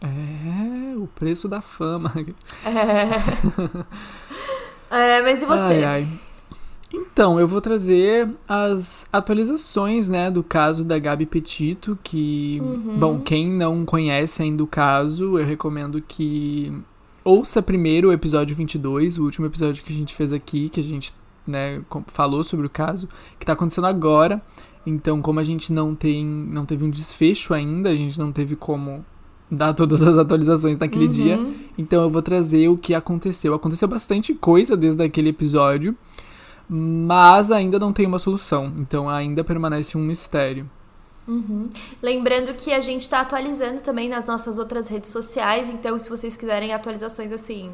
É, 0.00 0.96
o 0.96 1.06
preço 1.08 1.46
da 1.46 1.60
fama. 1.60 2.10
É. 2.64 3.84
É, 4.90 5.20
mas 5.20 5.42
e 5.42 5.46
você? 5.46 5.74
Ai, 5.74 5.84
ai. 5.84 6.08
Então, 6.92 7.38
eu 7.38 7.46
vou 7.46 7.60
trazer 7.60 8.28
as 8.48 9.06
atualizações, 9.12 10.08
né, 10.08 10.30
do 10.30 10.42
caso 10.42 10.84
da 10.84 10.98
Gabi 10.98 11.26
Petito, 11.26 11.98
que, 12.02 12.58
Uhum. 12.62 12.98
bom, 12.98 13.20
quem 13.20 13.50
não 13.52 13.84
conhece 13.84 14.42
ainda 14.42 14.62
o 14.62 14.66
caso, 14.66 15.38
eu 15.38 15.44
recomendo 15.44 16.00
que 16.06 16.72
ouça 17.24 17.60
primeiro 17.60 18.08
o 18.08 18.12
episódio 18.12 18.56
22, 18.56 19.18
o 19.18 19.24
último 19.24 19.46
episódio 19.46 19.82
que 19.84 19.92
a 19.92 19.96
gente 19.96 20.14
fez 20.14 20.32
aqui, 20.32 20.68
que 20.70 20.80
a 20.80 20.82
gente, 20.82 21.12
né, 21.46 21.82
falou 22.06 22.42
sobre 22.42 22.66
o 22.66 22.70
caso, 22.70 23.08
que 23.38 23.44
tá 23.44 23.52
acontecendo 23.52 23.86
agora. 23.86 24.40
Então, 24.86 25.20
como 25.20 25.38
a 25.40 25.42
gente 25.44 25.70
não 25.72 25.94
tem, 25.94 26.24
não 26.24 26.64
teve 26.64 26.84
um 26.84 26.90
desfecho 26.90 27.52
ainda, 27.52 27.90
a 27.90 27.94
gente 27.94 28.18
não 28.18 28.32
teve 28.32 28.56
como 28.56 29.04
dar 29.50 29.74
todas 29.74 30.02
as 30.02 30.16
atualizações 30.16 30.78
naquele 30.78 31.04
Uhum. 31.06 31.10
dia. 31.10 31.46
Então 31.76 32.02
eu 32.02 32.08
vou 32.10 32.22
trazer 32.22 32.68
o 32.68 32.76
que 32.78 32.94
aconteceu. 32.94 33.52
Aconteceu 33.52 33.88
bastante 33.88 34.32
coisa 34.34 34.76
desde 34.76 35.02
aquele 35.02 35.30
episódio, 35.30 35.94
mas 36.68 37.50
ainda 37.50 37.78
não 37.78 37.92
tem 37.92 38.06
uma 38.06 38.18
solução. 38.18 38.72
Então 38.76 39.08
ainda 39.08 39.42
permanece 39.42 39.96
um 39.96 40.02
mistério. 40.02 40.68
Uhum. 41.26 41.68
Lembrando 42.02 42.54
que 42.54 42.72
a 42.72 42.80
gente 42.80 43.08
tá 43.08 43.20
atualizando 43.20 43.80
também 43.80 44.08
nas 44.08 44.26
nossas 44.26 44.58
outras 44.58 44.88
redes 44.88 45.10
sociais, 45.10 45.68
então 45.68 45.98
se 45.98 46.08
vocês 46.08 46.36
quiserem 46.36 46.72
atualizações 46.72 47.32
assim 47.32 47.70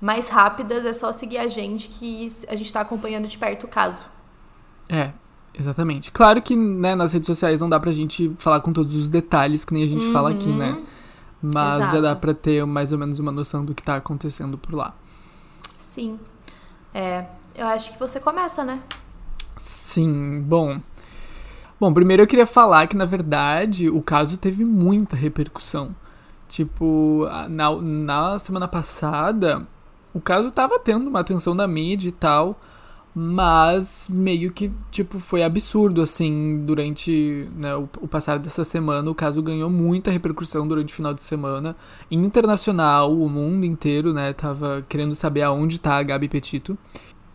mais 0.00 0.28
rápidas, 0.28 0.84
é 0.86 0.92
só 0.92 1.12
seguir 1.12 1.38
a 1.38 1.46
gente 1.48 1.88
que 1.88 2.28
a 2.48 2.56
gente 2.56 2.72
tá 2.72 2.80
acompanhando 2.80 3.26
de 3.28 3.36
perto 3.38 3.64
o 3.64 3.68
caso. 3.68 4.06
É, 4.88 5.10
exatamente. 5.58 6.10
Claro 6.12 6.40
que 6.42 6.56
né, 6.56 6.94
nas 6.94 7.12
redes 7.12 7.26
sociais 7.26 7.60
não 7.60 7.68
dá 7.68 7.78
pra 7.78 7.92
gente 7.92 8.34
falar 8.38 8.60
com 8.60 8.72
todos 8.72 8.94
os 8.96 9.08
detalhes 9.10 9.64
que 9.64 9.72
nem 9.74 9.82
a 9.82 9.86
gente 9.86 10.10
fala 10.12 10.30
aqui, 10.30 10.48
Uhum. 10.48 10.56
né? 10.56 10.82
Mas 11.42 11.78
já 11.78 11.84
Exato. 11.88 12.02
dá 12.02 12.16
pra 12.16 12.32
ter 12.32 12.64
mais 12.64 12.90
ou 12.90 12.98
menos 12.98 13.18
uma 13.18 13.30
noção 13.30 13.62
do 13.64 13.74
que 13.74 13.82
tá 13.82 13.96
acontecendo 13.96 14.56
por 14.56 14.74
lá. 14.74 14.94
Sim. 15.76 16.18
É, 16.94 17.26
eu 17.54 17.66
acho 17.66 17.92
que 17.92 17.98
você 17.98 18.18
começa, 18.18 18.64
né? 18.64 18.80
Sim, 19.56 20.40
bom. 20.42 20.80
Bom, 21.78 21.92
primeiro 21.92 22.22
eu 22.22 22.26
queria 22.26 22.46
falar 22.46 22.86
que, 22.86 22.96
na 22.96 23.04
verdade, 23.04 23.88
o 23.88 24.00
caso 24.00 24.38
teve 24.38 24.64
muita 24.64 25.16
repercussão. 25.16 25.94
Tipo, 26.48 27.26
na, 27.48 27.74
na 27.76 28.38
semana 28.38 28.68
passada, 28.68 29.66
o 30.12 30.20
caso 30.20 30.50
tava 30.50 30.78
tendo 30.78 31.08
uma 31.08 31.20
atenção 31.20 31.54
da 31.54 31.66
mídia 31.66 32.08
e 32.08 32.12
tal, 32.12 32.58
mas 33.14 34.08
meio 34.10 34.52
que, 34.52 34.72
tipo, 34.90 35.18
foi 35.18 35.42
absurdo, 35.42 36.02
assim, 36.02 36.64
durante 36.64 37.48
né, 37.56 37.74
o, 37.76 37.88
o 38.00 38.08
passar 38.08 38.38
dessa 38.38 38.64
semana. 38.64 39.10
O 39.10 39.14
caso 39.14 39.42
ganhou 39.42 39.70
muita 39.70 40.10
repercussão 40.10 40.66
durante 40.66 40.92
o 40.92 40.96
final 40.96 41.14
de 41.14 41.22
semana. 41.22 41.76
Internacional, 42.10 43.12
o 43.12 43.28
mundo 43.28 43.64
inteiro, 43.64 44.12
né, 44.12 44.32
tava 44.32 44.84
querendo 44.88 45.14
saber 45.14 45.42
aonde 45.42 45.78
tá 45.78 45.96
a 45.96 46.02
Gabi 46.02 46.28
Petito. 46.28 46.76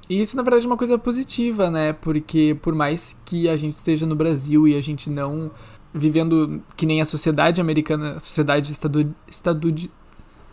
E 0.09 0.19
isso, 0.19 0.35
na 0.35 0.41
verdade, 0.41 0.65
é 0.65 0.67
uma 0.67 0.75
coisa 0.77 0.97
positiva, 0.97 1.69
né? 1.69 1.93
Porque 1.93 2.57
por 2.61 2.73
mais 2.73 3.15
que 3.23 3.47
a 3.47 3.55
gente 3.55 3.73
esteja 3.73 4.07
no 4.07 4.15
Brasil 4.15 4.67
e 4.67 4.75
a 4.75 4.81
gente 4.81 5.09
não 5.09 5.51
vivendo 5.93 6.61
que 6.75 6.85
nem 6.85 6.99
a 6.99 7.05
sociedade 7.05 7.61
americana, 7.61 8.15
a 8.17 8.19
sociedade 8.19 8.71
estadu... 8.71 9.13
estadu... 9.27 9.73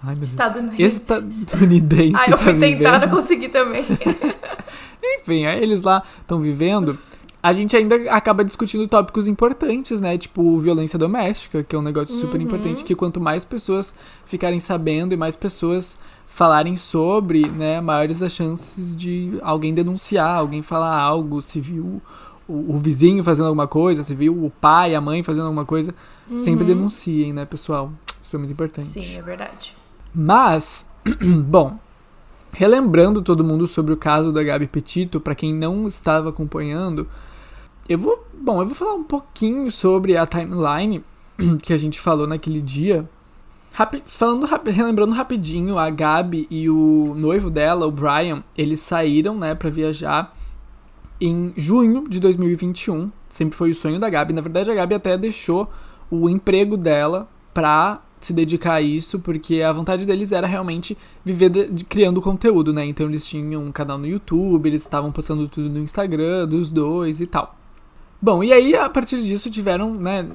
Ai, 0.02 0.14
Unido. 0.60 0.80
Estadunidense. 1.30 2.16
Ah, 2.16 2.30
eu 2.30 2.38
fui 2.38 2.52
tá 2.82 2.98
não 2.98 3.08
consegui 3.08 3.48
também. 3.48 3.84
Enfim, 5.20 5.46
aí 5.46 5.62
eles 5.62 5.82
lá 5.82 6.02
estão 6.20 6.40
vivendo. 6.40 6.98
A 7.42 7.52
gente 7.52 7.76
ainda 7.76 7.94
acaba 8.10 8.44
discutindo 8.44 8.86
tópicos 8.88 9.26
importantes, 9.26 10.00
né? 10.00 10.18
Tipo 10.18 10.58
violência 10.58 10.98
doméstica, 10.98 11.62
que 11.62 11.75
é 11.75 11.78
um 11.78 11.82
negócio 11.82 12.14
super 12.16 12.36
Uhum. 12.36 12.42
importante, 12.46 12.84
que 12.84 12.94
quanto 12.94 13.20
mais 13.20 13.44
pessoas 13.44 13.94
ficarem 14.26 14.60
sabendo 14.60 15.12
e 15.12 15.16
mais 15.16 15.34
pessoas 15.34 15.96
falarem 16.37 16.76
sobre, 16.76 17.49
né, 17.49 17.81
maiores 17.81 18.21
as 18.21 18.31
chances 18.31 18.95
de 18.95 19.38
alguém 19.40 19.73
denunciar, 19.73 20.37
alguém 20.37 20.61
falar 20.61 20.95
algo, 21.00 21.40
se 21.40 21.59
viu 21.62 22.02
o, 22.47 22.75
o 22.75 22.76
vizinho 22.76 23.25
fazendo 23.25 23.47
alguma 23.47 23.66
coisa, 23.66 24.05
se 24.05 24.14
viu 24.14 24.45
o 24.45 24.50
pai, 24.50 24.95
a 24.95 25.00
mãe 25.00 25.23
fazendo 25.23 25.45
alguma 25.47 25.64
coisa, 25.64 25.95
sempre 26.37 26.66
Uhum. 26.66 26.75
denunciem, 26.76 27.33
né, 27.33 27.47
pessoal? 27.47 27.90
Isso 28.23 28.37
é 28.37 28.38
muito 28.38 28.52
importante. 28.52 28.87
Sim, 28.87 29.16
é 29.16 29.23
verdade. 29.23 29.75
Mas, 30.14 30.87
bom, 31.49 31.78
relembrando 32.52 33.23
todo 33.23 33.43
mundo 33.43 33.66
sobre 33.66 33.95
o 33.95 33.97
caso 33.97 34.31
da 34.31 34.43
Gabi 34.43 34.66
Petito, 34.66 35.19
pra 35.19 35.35
quem 35.35 35.55
não 35.55 35.87
estava 35.87 36.28
acompanhando, 36.28 37.09
eu 37.88 37.99
vou, 37.99 38.26
bom, 38.38 38.61
eu 38.61 38.66
vou 38.66 38.75
falar 38.75 38.93
um 38.93 39.05
pouquinho 39.05 39.71
sobre 39.73 40.19
a 40.19 40.26
timeline 40.26 41.02
que 41.62 41.73
a 41.73 41.78
gente 41.78 41.99
falou 41.99 42.26
naquele 42.26 42.61
dia. 42.61 43.09
Rapi- 43.76 44.02
falando, 44.06 44.47
rapi- 44.47 44.71
relembrando 44.71 45.12
rapidinho, 45.12 45.76
a 45.76 45.90
Gabi 45.90 46.47
e 46.50 46.71
o 46.71 47.14
noivo 47.14 47.50
dela, 47.50 47.87
o 47.87 47.90
Brian, 47.90 48.42
eles 48.56 48.80
saíram, 48.80 49.37
né, 49.37 49.54
para 49.54 49.68
viajar 49.68 50.35
em 51.21 51.52
junho 51.59 52.09
de 52.09 52.18
2021. 52.18 53.12
Sempre 53.28 53.54
foi 53.54 53.73
o 53.73 53.75
sonho 53.75 53.99
da 53.99 54.09
Gabi. 54.09 54.33
Na 54.33 54.40
verdade, 54.40 54.71
a 54.71 54.75
Gabi 54.75 54.95
até 54.95 55.18
deixou 55.18 55.68
o 56.11 56.26
emprego 56.26 56.75
dela 56.75 57.28
pra 57.52 58.00
se 58.18 58.33
dedicar 58.33 58.76
a 58.76 58.80
isso, 58.80 59.18
porque 59.21 59.61
a 59.61 59.73
vontade 59.75 60.06
deles 60.06 60.33
era 60.33 60.47
realmente 60.47 60.97
viver 61.23 61.50
de, 61.50 61.66
de, 61.68 61.85
criando 61.85 62.23
conteúdo, 62.23 62.73
né? 62.73 62.83
Então 62.87 63.06
eles 63.06 63.26
tinham 63.26 63.62
um 63.62 63.71
canal 63.71 63.99
no 63.99 64.06
YouTube, 64.06 64.66
eles 64.66 64.80
estavam 64.80 65.12
postando 65.12 65.47
tudo 65.49 65.68
no 65.68 65.80
Instagram 65.80 66.49
dos 66.49 66.71
dois 66.71 67.21
e 67.21 67.26
tal. 67.26 67.54
Bom, 68.23 68.42
e 68.42 68.54
aí 68.54 68.75
a 68.75 68.88
partir 68.88 69.21
disso 69.23 69.50
tiveram, 69.50 69.92
né? 69.92 70.26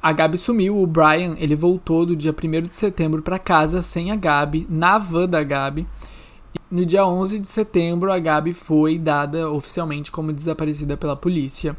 A 0.00 0.12
Gabi 0.12 0.38
sumiu, 0.38 0.80
o 0.80 0.86
Brian, 0.86 1.34
ele 1.38 1.56
voltou 1.56 2.06
do 2.06 2.14
dia 2.14 2.32
1 2.32 2.68
de 2.68 2.76
setembro 2.76 3.20
para 3.20 3.38
casa 3.38 3.82
sem 3.82 4.12
a 4.12 4.16
Gabi, 4.16 4.64
na 4.70 4.96
van 4.96 5.28
da 5.28 5.42
Gabi. 5.42 5.86
No 6.70 6.86
dia 6.86 7.04
11 7.04 7.40
de 7.40 7.48
setembro, 7.48 8.12
a 8.12 8.18
Gabi 8.18 8.52
foi 8.52 8.96
dada 8.96 9.50
oficialmente 9.50 10.12
como 10.12 10.32
desaparecida 10.32 10.96
pela 10.96 11.16
polícia 11.16 11.76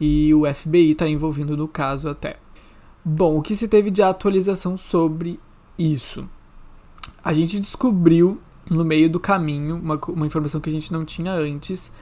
e 0.00 0.34
o 0.34 0.42
FBI 0.52 0.90
está 0.90 1.06
envolvido 1.06 1.56
no 1.56 1.68
caso 1.68 2.08
até. 2.08 2.36
Bom, 3.04 3.38
o 3.38 3.42
que 3.42 3.54
se 3.54 3.68
teve 3.68 3.90
de 3.90 4.02
atualização 4.02 4.76
sobre 4.76 5.38
isso? 5.78 6.28
A 7.22 7.32
gente 7.32 7.60
descobriu 7.60 8.40
no 8.68 8.84
meio 8.84 9.08
do 9.08 9.20
caminho 9.20 9.76
uma, 9.76 10.00
uma 10.08 10.26
informação 10.26 10.60
que 10.60 10.68
a 10.68 10.72
gente 10.72 10.92
não 10.92 11.04
tinha 11.04 11.32
antes, 11.32 11.92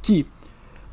que 0.00 0.26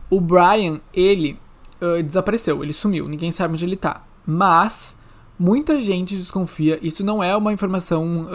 o 0.09 0.19
Brian, 0.19 0.81
ele 0.91 1.37
uh, 1.79 2.01
desapareceu, 2.01 2.63
ele 2.63 2.73
sumiu, 2.73 3.07
ninguém 3.07 3.31
sabe 3.31 3.53
onde 3.53 3.65
ele 3.65 3.77
tá. 3.77 4.03
Mas 4.25 4.97
muita 5.37 5.81
gente 5.81 6.15
desconfia, 6.15 6.79
isso 6.81 7.03
não 7.03 7.23
é 7.23 7.35
uma 7.35 7.53
informação 7.53 8.27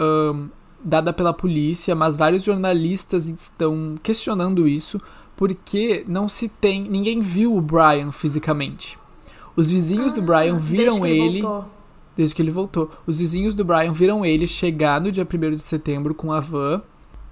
dada 0.83 1.13
pela 1.13 1.33
polícia, 1.33 1.95
mas 1.95 2.15
vários 2.15 2.43
jornalistas 2.43 3.27
estão 3.27 3.95
questionando 4.01 4.67
isso 4.67 4.99
porque 5.35 6.03
não 6.07 6.27
se 6.27 6.47
tem, 6.47 6.83
ninguém 6.83 7.21
viu 7.21 7.55
o 7.55 7.61
Brian 7.61 8.11
fisicamente. 8.11 8.97
Os 9.55 9.69
vizinhos 9.69 10.13
ah, 10.13 10.15
do 10.15 10.21
Brian 10.21 10.57
viram 10.57 11.05
ele, 11.05 11.39
ele 11.39 11.63
desde 12.15 12.35
que 12.35 12.41
ele 12.41 12.51
voltou. 12.51 12.91
Os 13.05 13.19
vizinhos 13.19 13.55
do 13.55 13.65
Brian 13.65 13.91
viram 13.91 14.25
ele 14.25 14.45
chegar 14.45 15.01
no 15.01 15.11
dia 15.11 15.27
1 15.27 15.55
de 15.55 15.63
setembro 15.63 16.13
com 16.13 16.31
a 16.31 16.39
van 16.39 16.81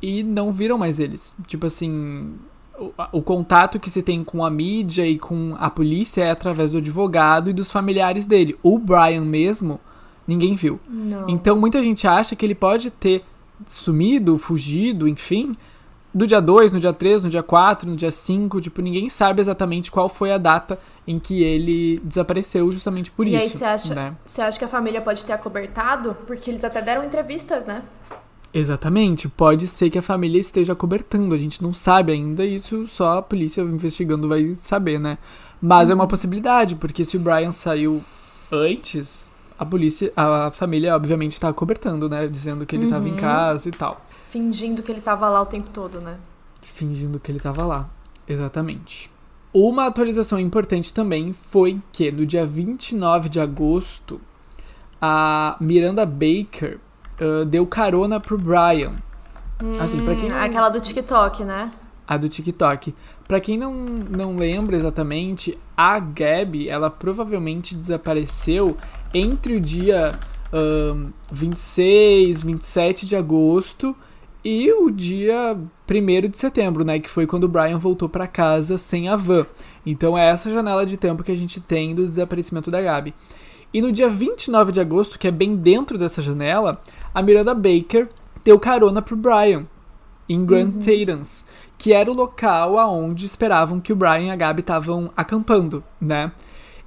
e 0.01 0.23
não 0.23 0.51
viram 0.51 0.77
mais 0.77 0.99
eles. 0.99 1.35
Tipo 1.45 1.67
assim, 1.67 2.33
o, 2.79 2.93
o, 3.11 3.21
contato 3.21 3.79
que 3.79 3.89
se 3.89 4.01
tem 4.01 4.23
com 4.23 4.45
a 4.45 4.49
mídia 4.49 5.05
e 5.05 5.19
com 5.19 5.55
a 5.59 5.69
polícia 5.69 6.23
é 6.23 6.31
através 6.31 6.71
do 6.71 6.77
advogado 6.77 7.49
e 7.49 7.53
dos 7.53 7.69
familiares 7.69 8.25
dele. 8.25 8.57
O 8.63 8.79
Brian 8.79 9.21
mesmo, 9.21 9.79
ninguém 10.27 10.55
viu. 10.55 10.79
Não. 10.87 11.29
Então 11.29 11.57
muita 11.57 11.81
gente 11.83 12.07
acha 12.07 12.35
que 12.35 12.45
ele 12.45 12.55
pode 12.55 12.89
ter 12.89 13.23
sumido, 13.67 14.37
fugido, 14.37 15.07
enfim, 15.07 15.55
do 16.13 16.25
dia 16.25 16.41
2, 16.41 16.71
no 16.71 16.79
dia 16.79 16.93
3, 16.93 17.23
no 17.23 17.29
dia 17.29 17.43
4, 17.43 17.89
no 17.89 17.95
dia 17.95 18.11
5, 18.11 18.61
tipo, 18.61 18.81
ninguém 18.81 19.09
sabe 19.09 19.41
exatamente 19.41 19.91
qual 19.91 20.09
foi 20.09 20.31
a 20.31 20.37
data 20.37 20.79
em 21.05 21.19
que 21.19 21.43
ele 21.43 21.99
desapareceu 22.03 22.71
justamente 22.71 23.11
por 23.11 23.27
e 23.27 23.31
isso. 23.31 23.39
E 23.39 23.41
aí 23.41 23.49
você 23.49 23.65
acha, 23.65 23.95
né? 23.95 24.15
você 24.25 24.41
acha 24.41 24.57
que 24.57 24.65
a 24.65 24.69
família 24.69 25.01
pode 25.01 25.25
ter 25.25 25.33
acobertado? 25.33 26.15
Porque 26.25 26.49
eles 26.49 26.63
até 26.63 26.81
deram 26.81 27.03
entrevistas, 27.03 27.65
né? 27.65 27.83
Exatamente, 28.53 29.27
pode 29.27 29.67
ser 29.67 29.89
que 29.91 29.99
a 29.99 30.01
família 30.01 30.39
esteja 30.39 30.73
cobertando, 30.73 31.35
a 31.35 31.37
gente 31.37 31.61
não 31.61 31.71
sabe 31.71 32.11
ainda, 32.11 32.43
isso 32.43 32.87
só 32.87 33.19
a 33.19 33.21
polícia 33.21 33.61
investigando 33.61 34.27
vai 34.27 34.53
saber, 34.55 34.99
né? 34.99 35.19
Mas 35.61 35.89
é 35.89 35.93
uma 35.93 36.05
uhum. 36.05 36.09
possibilidade, 36.09 36.75
porque 36.75 37.05
se 37.05 37.15
o 37.15 37.19
Brian 37.19 37.51
saiu 37.51 38.03
antes, 38.51 39.29
a 39.57 39.65
polícia, 39.65 40.11
a 40.15 40.49
família 40.51 40.95
obviamente 40.95 41.33
está 41.33 41.53
cobertando, 41.53 42.09
né? 42.09 42.27
Dizendo 42.27 42.65
que 42.65 42.75
ele 42.75 42.85
estava 42.85 43.05
uhum. 43.05 43.13
em 43.13 43.17
casa 43.17 43.69
e 43.69 43.71
tal. 43.71 44.03
Fingindo 44.29 44.81
que 44.81 44.91
ele 44.91 44.99
estava 44.99 45.29
lá 45.29 45.41
o 45.41 45.45
tempo 45.45 45.69
todo, 45.71 46.01
né? 46.01 46.17
Fingindo 46.61 47.19
que 47.19 47.29
ele 47.29 47.37
estava 47.37 47.65
lá, 47.65 47.87
exatamente. 48.27 49.11
Uma 49.53 49.85
atualização 49.85 50.39
importante 50.39 50.93
também 50.93 51.33
foi 51.33 51.79
que 51.91 52.11
no 52.11 52.25
dia 52.25 52.45
29 52.45 53.29
de 53.29 53.39
agosto, 53.39 54.19
a 55.01 55.55
Miranda 55.59 56.05
Baker 56.05 56.79
uh, 57.21 57.45
deu 57.45 57.65
carona 57.65 58.19
pro 58.19 58.37
Brian. 58.37 58.93
Hum, 59.63 59.73
assim, 59.79 60.03
pra 60.03 60.15
quem 60.15 60.29
não... 60.29 60.41
Aquela 60.41 60.69
do 60.69 60.79
TikTok, 60.79 61.43
né? 61.43 61.71
A 62.07 62.17
do 62.17 62.29
TikTok. 62.29 62.93
Pra 63.27 63.39
quem 63.39 63.57
não, 63.57 63.73
não 63.73 64.35
lembra 64.35 64.75
exatamente, 64.75 65.57
a 65.77 65.99
Gabi, 65.99 66.67
ela 66.67 66.89
provavelmente 66.89 67.75
desapareceu 67.75 68.75
entre 69.13 69.55
o 69.55 69.61
dia 69.61 70.13
um, 70.51 71.11
26, 71.31 72.41
27 72.41 73.05
de 73.05 73.15
agosto 73.15 73.95
e 74.43 74.71
o 74.71 74.89
dia 74.89 75.57
1 75.89 76.29
de 76.29 76.37
setembro, 76.37 76.83
né? 76.83 76.99
Que 76.99 77.09
foi 77.09 77.27
quando 77.27 77.43
o 77.43 77.47
Brian 77.47 77.77
voltou 77.77 78.07
para 78.07 78.27
casa 78.27 78.77
sem 78.77 79.09
a 79.09 79.15
van. 79.15 79.45
Então 79.85 80.17
é 80.17 80.29
essa 80.29 80.49
janela 80.49 80.85
de 80.85 80.97
tempo 80.97 81.23
que 81.23 81.31
a 81.31 81.35
gente 81.35 81.59
tem 81.59 81.93
do 81.93 82.05
desaparecimento 82.05 82.71
da 82.71 82.81
Gabi. 82.81 83.13
E 83.71 83.81
no 83.81 83.91
dia 83.91 84.09
29 84.09 84.71
de 84.71 84.79
agosto, 84.79 85.19
que 85.19 85.27
é 85.27 85.31
bem 85.31 85.55
dentro 85.55 85.97
dessa 85.97 86.21
janela, 86.21 86.71
a 87.13 87.21
Miranda 87.21 87.53
Baker 87.53 88.07
deu 88.43 88.59
carona 88.59 89.01
pro 89.01 89.15
Brian 89.15 89.65
em 90.27 90.45
Grand 90.45 90.73
uhum. 90.73 90.79
Que 91.77 91.93
era 91.93 92.11
o 92.11 92.13
local 92.13 92.77
aonde 92.77 93.25
esperavam 93.25 93.79
que 93.79 93.93
o 93.93 93.95
Brian 93.95 94.27
e 94.27 94.29
a 94.31 94.35
Gabi 94.35 94.59
estavam 94.59 95.09
acampando, 95.15 95.83
né? 95.99 96.31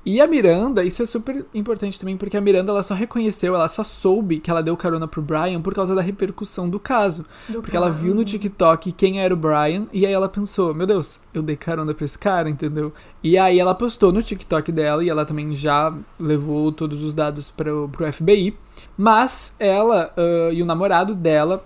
E 0.05 0.21
a 0.21 0.27
Miranda, 0.27 0.85
isso 0.85 1.01
é 1.03 1.07
super 1.07 1.47
importante 1.55 1.99
também, 1.99 2.17
porque 2.17 2.37
a 2.37 2.41
Miranda 2.41 2.73
ela 2.73 2.83
só 2.83 2.93
reconheceu, 2.93 3.55
ela 3.55 3.69
só 3.69 3.85
soube 3.85 4.41
que 4.41 4.51
ela 4.51 4.63
deu 4.63 4.77
carona 4.77 5.07
pro 5.07 5.23
Brian 5.23 5.63
por 5.63 5.73
causa 5.73 5.95
da 5.95 6.03
repercussão 6.03 6.69
do 6.69 6.81
caso. 6.81 7.25
Do 7.49 7.63
porque 7.63 7.77
ela 7.77 7.89
viu 7.89 8.13
no 8.13 8.25
TikTok 8.25 8.91
quem 8.93 9.21
era 9.21 9.33
o 9.33 9.37
Brian, 9.37 9.87
e 9.93 10.05
aí 10.05 10.13
ela 10.13 10.29
pensou, 10.29 10.75
meu 10.75 10.87
Deus, 10.87 11.21
eu 11.33 11.41
dei 11.41 11.57
carona 11.57 11.95
pra 11.95 12.05
esse 12.05 12.19
cara, 12.19 12.51
entendeu? 12.51 12.93
E 13.23 13.39
aí 13.39 13.61
ela 13.61 13.77
postou 13.77 14.13
no 14.13 14.23
TikTok 14.23 14.73
dela, 14.73 15.05
e 15.05 15.09
ela 15.09 15.25
também 15.25 15.55
já 15.55 15.95
levou 16.19 16.73
todos 16.73 17.01
os 17.03 17.15
dados 17.15 17.51
pro, 17.51 17.89
pro 17.89 18.13
FBI. 18.13 18.57
Mas 18.97 19.55
ela 19.59 20.13
uh, 20.17 20.53
e 20.53 20.63
o 20.63 20.67
namorado 20.67 21.15
dela 21.15 21.65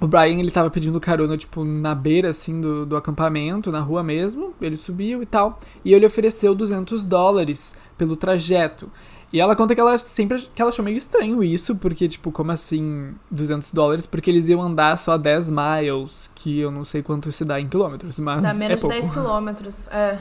o 0.00 0.06
Brian, 0.06 0.38
ele 0.38 0.50
tava 0.50 0.70
pedindo 0.70 1.00
carona, 1.00 1.36
tipo, 1.36 1.64
na 1.64 1.94
beira, 1.94 2.28
assim, 2.28 2.60
do, 2.60 2.86
do 2.86 2.96
acampamento, 2.96 3.72
na 3.72 3.80
rua 3.80 4.02
mesmo. 4.02 4.54
Ele 4.60 4.76
subiu 4.76 5.22
e 5.22 5.26
tal. 5.26 5.58
E 5.84 5.92
ele 5.92 6.06
ofereceu 6.06 6.54
200 6.54 7.04
dólares 7.04 7.76
pelo 7.96 8.16
trajeto. 8.16 8.90
E 9.32 9.40
ela 9.40 9.54
conta 9.54 9.74
que 9.74 9.80
ela 9.80 9.98
sempre 9.98 10.40
que 10.54 10.62
ela 10.62 10.70
achou 10.70 10.84
meio 10.84 10.96
estranho 10.96 11.44
isso, 11.44 11.76
porque, 11.76 12.08
tipo, 12.08 12.32
como 12.32 12.50
assim 12.50 13.14
200 13.30 13.72
dólares? 13.72 14.06
Porque 14.06 14.30
eles 14.30 14.48
iam 14.48 14.62
andar 14.62 14.96
só 14.96 15.18
10 15.18 15.50
miles, 15.50 16.30
que 16.34 16.60
eu 16.60 16.70
não 16.70 16.84
sei 16.84 17.02
quanto 17.02 17.30
se 17.30 17.44
dá 17.44 17.60
em 17.60 17.68
quilômetros, 17.68 18.18
mas. 18.18 18.42
Dá 18.42 18.54
menos 18.54 18.78
é 18.78 18.80
pouco. 18.80 18.94
de 18.94 19.00
10 19.00 19.12
quilômetros, 19.12 19.88
é. 19.88 20.18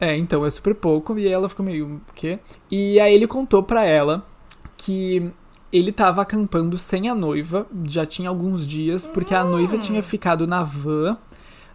É, 0.00 0.16
então 0.16 0.44
é 0.44 0.50
super 0.50 0.74
pouco. 0.74 1.16
E 1.18 1.26
aí 1.26 1.32
ela 1.32 1.48
ficou 1.48 1.64
meio. 1.64 2.00
O 2.08 2.12
quê? 2.14 2.40
E 2.70 2.98
aí 2.98 3.14
ele 3.14 3.26
contou 3.26 3.62
pra 3.62 3.84
ela 3.84 4.26
que 4.76 5.30
ele 5.72 5.92
tava 5.92 6.22
acampando 6.22 6.76
sem 6.76 7.08
a 7.08 7.14
noiva, 7.14 7.66
já 7.84 8.04
tinha 8.04 8.28
alguns 8.28 8.66
dias, 8.66 9.06
porque 9.06 9.34
a 9.34 9.44
noiva 9.44 9.76
hum. 9.76 9.80
tinha 9.80 10.02
ficado 10.02 10.46
na 10.46 10.62
van 10.62 11.16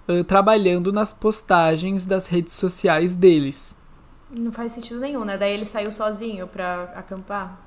uh, 0.07 0.23
trabalhando 0.23 0.91
nas 0.91 1.13
postagens 1.13 2.05
das 2.05 2.27
redes 2.27 2.53
sociais 2.53 3.15
deles. 3.15 3.77
Não 4.29 4.51
faz 4.51 4.73
sentido 4.73 4.99
nenhum, 4.99 5.23
né? 5.23 5.37
Daí 5.37 5.53
ele 5.53 5.65
saiu 5.65 5.91
sozinho 5.91 6.47
pra 6.47 6.83
acampar. 6.95 7.65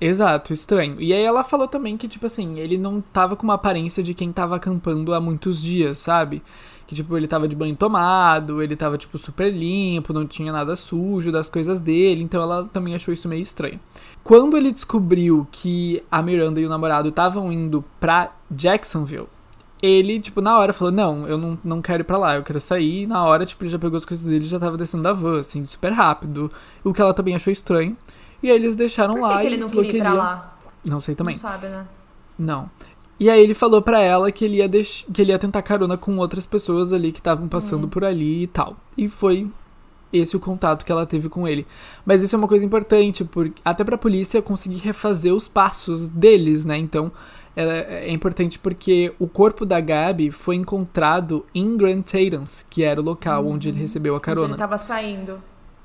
Exato, 0.00 0.54
estranho. 0.54 1.00
E 1.00 1.12
aí 1.12 1.22
ela 1.22 1.44
falou 1.44 1.68
também 1.68 1.96
que, 1.96 2.08
tipo 2.08 2.24
assim, 2.24 2.58
ele 2.58 2.78
não 2.78 3.00
tava 3.02 3.36
com 3.36 3.44
uma 3.44 3.54
aparência 3.54 4.02
de 4.02 4.14
quem 4.14 4.32
tava 4.32 4.56
acampando 4.56 5.12
há 5.12 5.20
muitos 5.20 5.60
dias, 5.60 5.98
sabe? 5.98 6.42
Que, 6.90 6.96
tipo, 6.96 7.16
ele 7.16 7.28
tava 7.28 7.46
de 7.46 7.54
banho 7.54 7.76
tomado, 7.76 8.60
ele 8.60 8.74
tava, 8.74 8.98
tipo, 8.98 9.16
super 9.16 9.48
limpo, 9.48 10.12
não 10.12 10.26
tinha 10.26 10.50
nada 10.50 10.74
sujo 10.74 11.30
das 11.30 11.48
coisas 11.48 11.78
dele, 11.78 12.20
então 12.20 12.42
ela 12.42 12.68
também 12.72 12.96
achou 12.96 13.14
isso 13.14 13.28
meio 13.28 13.42
estranho. 13.42 13.78
Quando 14.24 14.56
ele 14.56 14.72
descobriu 14.72 15.46
que 15.52 16.02
a 16.10 16.20
Miranda 16.20 16.60
e 16.60 16.66
o 16.66 16.68
namorado 16.68 17.08
estavam 17.08 17.52
indo 17.52 17.84
pra 18.00 18.32
Jacksonville, 18.50 19.28
ele, 19.80 20.18
tipo, 20.18 20.40
na 20.40 20.58
hora 20.58 20.72
falou: 20.72 20.92
Não, 20.92 21.28
eu 21.28 21.38
não, 21.38 21.56
não 21.62 21.80
quero 21.80 22.00
ir 22.00 22.04
pra 22.04 22.18
lá, 22.18 22.34
eu 22.34 22.42
quero 22.42 22.60
sair. 22.60 23.02
E 23.02 23.06
na 23.06 23.24
hora, 23.24 23.46
tipo, 23.46 23.62
ele 23.62 23.70
já 23.70 23.78
pegou 23.78 23.96
as 23.96 24.04
coisas 24.04 24.26
dele 24.26 24.44
e 24.44 24.48
já 24.48 24.58
tava 24.58 24.76
descendo 24.76 25.04
da 25.04 25.12
van, 25.12 25.38
assim, 25.38 25.64
super 25.66 25.92
rápido. 25.92 26.50
O 26.82 26.92
que 26.92 27.00
ela 27.00 27.14
também 27.14 27.36
achou 27.36 27.52
estranho. 27.52 27.96
E 28.42 28.50
aí 28.50 28.56
eles 28.56 28.74
deixaram 28.74 29.14
Por 29.14 29.20
que 29.20 29.28
lá. 29.28 29.40
Que 29.40 29.46
ele 29.46 29.56
não 29.58 29.70
queria 29.70 29.96
ir 29.96 30.00
pra 30.00 30.12
lá? 30.12 30.56
Não 30.84 31.00
sei 31.00 31.14
também. 31.14 31.36
Não 31.36 31.40
sabe, 31.40 31.68
né? 31.68 31.86
Não. 32.36 32.68
E 33.20 33.28
aí 33.28 33.42
ele 33.42 33.52
falou 33.52 33.82
para 33.82 34.00
ela 34.00 34.32
que 34.32 34.46
ele 34.46 34.56
ia 34.56 34.68
deix... 34.68 35.06
que 35.12 35.20
ele 35.20 35.30
ia 35.30 35.38
tentar 35.38 35.60
carona 35.60 35.98
com 35.98 36.16
outras 36.16 36.46
pessoas 36.46 36.90
ali 36.90 37.12
que 37.12 37.20
estavam 37.20 37.46
passando 37.48 37.84
hum. 37.84 37.90
por 37.90 38.02
ali 38.02 38.44
e 38.44 38.46
tal. 38.46 38.76
E 38.96 39.10
foi 39.10 39.46
esse 40.10 40.34
o 40.34 40.40
contato 40.40 40.86
que 40.86 40.90
ela 40.90 41.04
teve 41.04 41.28
com 41.28 41.46
ele. 41.46 41.66
Mas 42.04 42.22
isso 42.22 42.34
é 42.34 42.38
uma 42.38 42.48
coisa 42.48 42.64
importante, 42.64 43.22
por, 43.22 43.52
até 43.62 43.84
pra 43.84 43.98
polícia 43.98 44.40
conseguir 44.40 44.78
refazer 44.78 45.34
os 45.34 45.46
passos 45.46 46.08
deles, 46.08 46.64
né? 46.64 46.78
Então, 46.78 47.12
é, 47.54 48.08
é 48.08 48.10
importante 48.10 48.58
porque 48.58 49.12
o 49.18 49.28
corpo 49.28 49.66
da 49.66 49.80
Gabi 49.80 50.30
foi 50.30 50.56
encontrado 50.56 51.44
em 51.54 51.76
Grand 51.76 52.00
Terence, 52.00 52.64
que 52.70 52.82
era 52.82 53.00
o 53.00 53.04
local 53.04 53.44
uhum. 53.44 53.52
onde 53.52 53.68
ele 53.68 53.78
recebeu 53.78 54.16
a 54.16 54.20
carona. 54.20 54.44
Onde 54.44 54.52
ele 54.54 54.58
tava 54.58 54.78
saindo. 54.78 55.42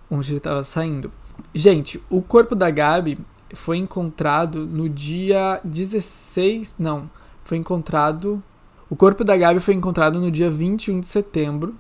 Onde 0.10 0.32
ele 0.32 0.40
tava 0.40 0.64
saindo. 0.64 1.12
Gente, 1.54 2.02
o 2.10 2.22
corpo 2.22 2.56
da 2.56 2.70
Gabi 2.70 3.18
foi 3.54 3.78
encontrado 3.78 4.66
no 4.66 4.88
dia 4.88 5.60
16. 5.64 6.76
Não, 6.80 7.10
foi 7.46 7.58
encontrado. 7.58 8.44
O 8.90 8.96
corpo 8.96 9.24
da 9.24 9.38
Gabi 9.38 9.60
foi 9.60 9.74
encontrado 9.74 10.20
no 10.20 10.30
dia 10.30 10.50
21 10.50 11.00
de 11.00 11.08
setembro 11.08 11.76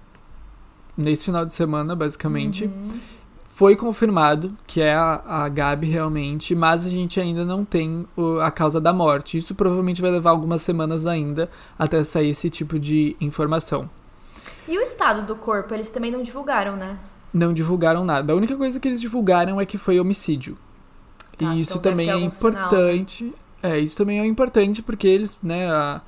nesse 0.98 1.26
final 1.26 1.46
de 1.46 1.54
semana, 1.54 1.96
basicamente. 1.96 2.66
Uhum. 2.66 3.00
foi 3.48 3.76
confirmado 3.76 4.54
que 4.68 4.82
é 4.82 4.94
a, 4.94 5.22
a 5.26 5.50
Gabi 5.50 5.88
realmente, 5.88 6.54
mas 6.54 6.86
a 6.86 6.90
gente 6.90 7.20
ainda 7.20 7.46
não 7.46 7.64
tem 7.64 8.06
o, 8.16 8.40
a 8.40 8.52
causa 8.52 8.80
da 8.80 8.94
morte. 8.94 9.38
Isso 9.38 9.56
provavelmente 9.56 10.02
vai 10.02 10.12
levar 10.12 10.30
algumas 10.32 10.62
semanas 10.62 11.06
ainda 11.06 11.50
até 11.78 12.04
sair 12.04 12.30
esse 12.30 12.50
tipo 12.50 12.78
de 12.78 13.16
informação. 13.20 13.90
E 14.68 14.78
o 14.78 14.82
estado 14.82 15.26
do 15.26 15.36
corpo, 15.36 15.74
eles 15.74 15.90
também 15.90 16.12
não 16.12 16.22
divulgaram, 16.22 16.76
né? 16.76 16.98
Não 17.34 17.54
divulgaram 17.54 18.04
nada. 18.06 18.34
A 18.34 18.36
única 18.36 18.56
coisa 18.56 18.80
que 18.80 18.88
eles 18.88 19.02
divulgaram 19.02 19.60
é 19.60 19.66
que 19.66 19.78
foi 19.78 20.00
homicídio. 20.00 20.58
Tá, 21.38 21.54
e 21.54 21.62
isso 21.62 21.78
então 21.78 21.92
também 21.92 22.10
é 22.10 22.14
algum 22.14 22.32
sinal, 22.32 22.72
né? 22.72 23.06
É, 23.66 23.80
isso 23.80 23.98
também 23.98 24.20
é 24.20 24.26
importante 24.26 24.82
porque 24.82 25.08
eles, 25.08 25.38
né, 25.42 25.70
a, 25.70 26.02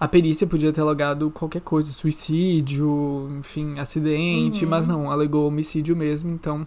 a 0.00 0.08
perícia 0.08 0.46
podia 0.46 0.72
ter 0.72 0.80
alegado 0.80 1.30
qualquer 1.30 1.60
coisa, 1.62 1.92
suicídio, 1.92 3.28
enfim, 3.38 3.78
acidente, 3.78 4.64
Uhum. 4.64 4.70
mas 4.70 4.86
não, 4.86 5.10
alegou 5.10 5.46
homicídio 5.48 5.94
mesmo, 5.96 6.30
então 6.30 6.66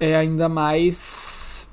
é 0.00 0.14
ainda 0.16 0.48
mais, 0.48 1.68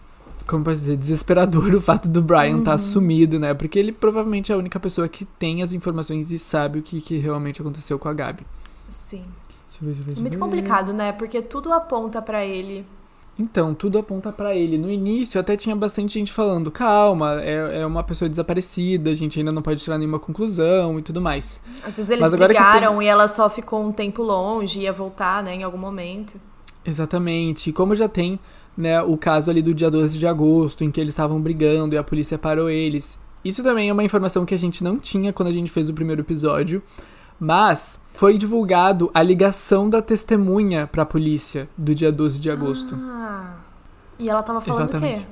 como 0.48 0.64
pode 0.64 0.78
dizer, 0.80 0.98
desesperador 0.98 1.74
o 1.76 1.82
fato 1.82 2.08
do 2.10 2.22
Brian 2.22 2.60
estar 2.60 2.72
Uhum. 2.74 2.78
sumido, 2.78 3.40
né? 3.40 3.54
Porque 3.54 3.78
ele 3.78 3.92
provavelmente 3.92 4.52
é 4.52 4.56
a 4.56 4.58
única 4.58 4.80
pessoa 4.80 5.08
que 5.08 5.26
tem 5.26 5.62
as 5.62 5.72
informações 5.74 6.32
e 6.32 6.40
sabe 6.40 6.80
o 6.80 6.82
que, 6.84 7.02
que 7.02 7.18
realmente 7.18 7.62
aconteceu 7.62 8.00
com 8.00 8.08
a 8.08 8.14
Gabi. 8.14 8.46
Sim. 8.90 9.26
Deixa 9.70 9.84
eu 9.84 9.88
ver, 9.88 9.94
deixa 9.96 10.02
eu 10.02 10.06
ver, 10.06 10.06
deixa 10.06 10.20
eu 10.20 10.22
Muito 10.22 10.34
ver. 10.34 10.40
complicado, 10.40 10.94
né? 10.94 11.12
Porque 11.12 11.42
tudo 11.42 11.74
aponta 11.74 12.22
pra 12.22 12.46
ele. 12.46 12.86
Então, 13.38 13.74
tudo 13.74 13.98
aponta 13.98 14.32
pra 14.32 14.56
ele. 14.56 14.78
No 14.78 14.90
início, 14.90 15.40
até 15.40 15.58
tinha 15.58 15.76
bastante 15.76 16.14
gente 16.14 16.32
falando: 16.32 16.72
calma, 16.72 17.42
é, 17.42 17.82
é 17.82 17.86
uma 17.86 18.04
pessoa 18.04 18.30
desaparecida, 18.30 19.10
a 19.10 19.14
gente 19.14 19.38
ainda 19.38 19.52
não 19.52 19.62
pode 19.62 19.82
tirar 19.82 19.98
nenhuma 19.98 20.20
conclusão 20.20 20.98
e 20.98 21.02
tudo 21.02 21.22
mais. 21.22 21.62
Às 21.84 21.98
vezes 21.98 22.10
eles 22.10 22.22
Mas 22.22 22.36
brigaram 22.36 23.02
e 23.02 23.08
ela 23.08 23.28
só 23.28 23.50
ficou 23.50 23.84
um 23.84 23.92
tempo 23.92 24.24
longe, 24.24 24.82
ia 24.82 24.94
voltar, 24.94 25.44
né, 25.44 25.56
em 25.56 25.64
algum 25.64 25.78
momento. 25.78 26.40
Exatamente. 26.86 27.70
E 27.70 27.74
como 27.74 27.96
já 27.96 28.08
tem 28.08 28.40
né, 28.78 29.02
o 29.02 29.18
caso 29.18 29.52
ali 29.52 29.62
do 29.62 29.74
dia 29.74 29.90
12 29.90 30.18
de 30.18 30.28
agosto, 30.28 30.84
em 30.84 30.92
que 30.92 31.00
eles 31.00 31.14
estavam 31.14 31.42
brigando 31.42 31.96
e 31.96 31.98
a 31.98 32.04
polícia 32.04 32.38
parou 32.38 32.70
eles. 32.70 33.18
Isso 33.44 33.62
também 33.62 33.90
é 33.90 33.94
uma 33.94 34.04
informação 34.04 34.46
que 34.46 34.54
a 34.54 34.58
gente 34.58 34.84
não 34.84 34.98
tinha 34.98 35.32
quando 35.32 35.50
a 35.50 35.52
gente 35.52 35.72
fez 35.72 35.90
o 35.90 35.94
primeiro 35.94 36.22
episódio. 36.22 36.82
Mas 37.40 38.02
foi 38.14 38.38
divulgado 38.38 39.12
a 39.14 39.22
ligação 39.22 39.90
da 39.90 40.02
testemunha 40.02 40.88
pra 40.88 41.06
polícia 41.06 41.68
do 41.78 41.94
dia 41.94 42.12
12 42.12 42.40
de 42.40 42.50
agosto. 42.50 42.96
Ah. 42.96 43.56
E 44.18 44.30
ela 44.30 44.42
tava 44.42 44.62
falando 44.62 44.82
o 44.82 44.84
Exatamente. 44.92 45.22
quê? 45.22 45.28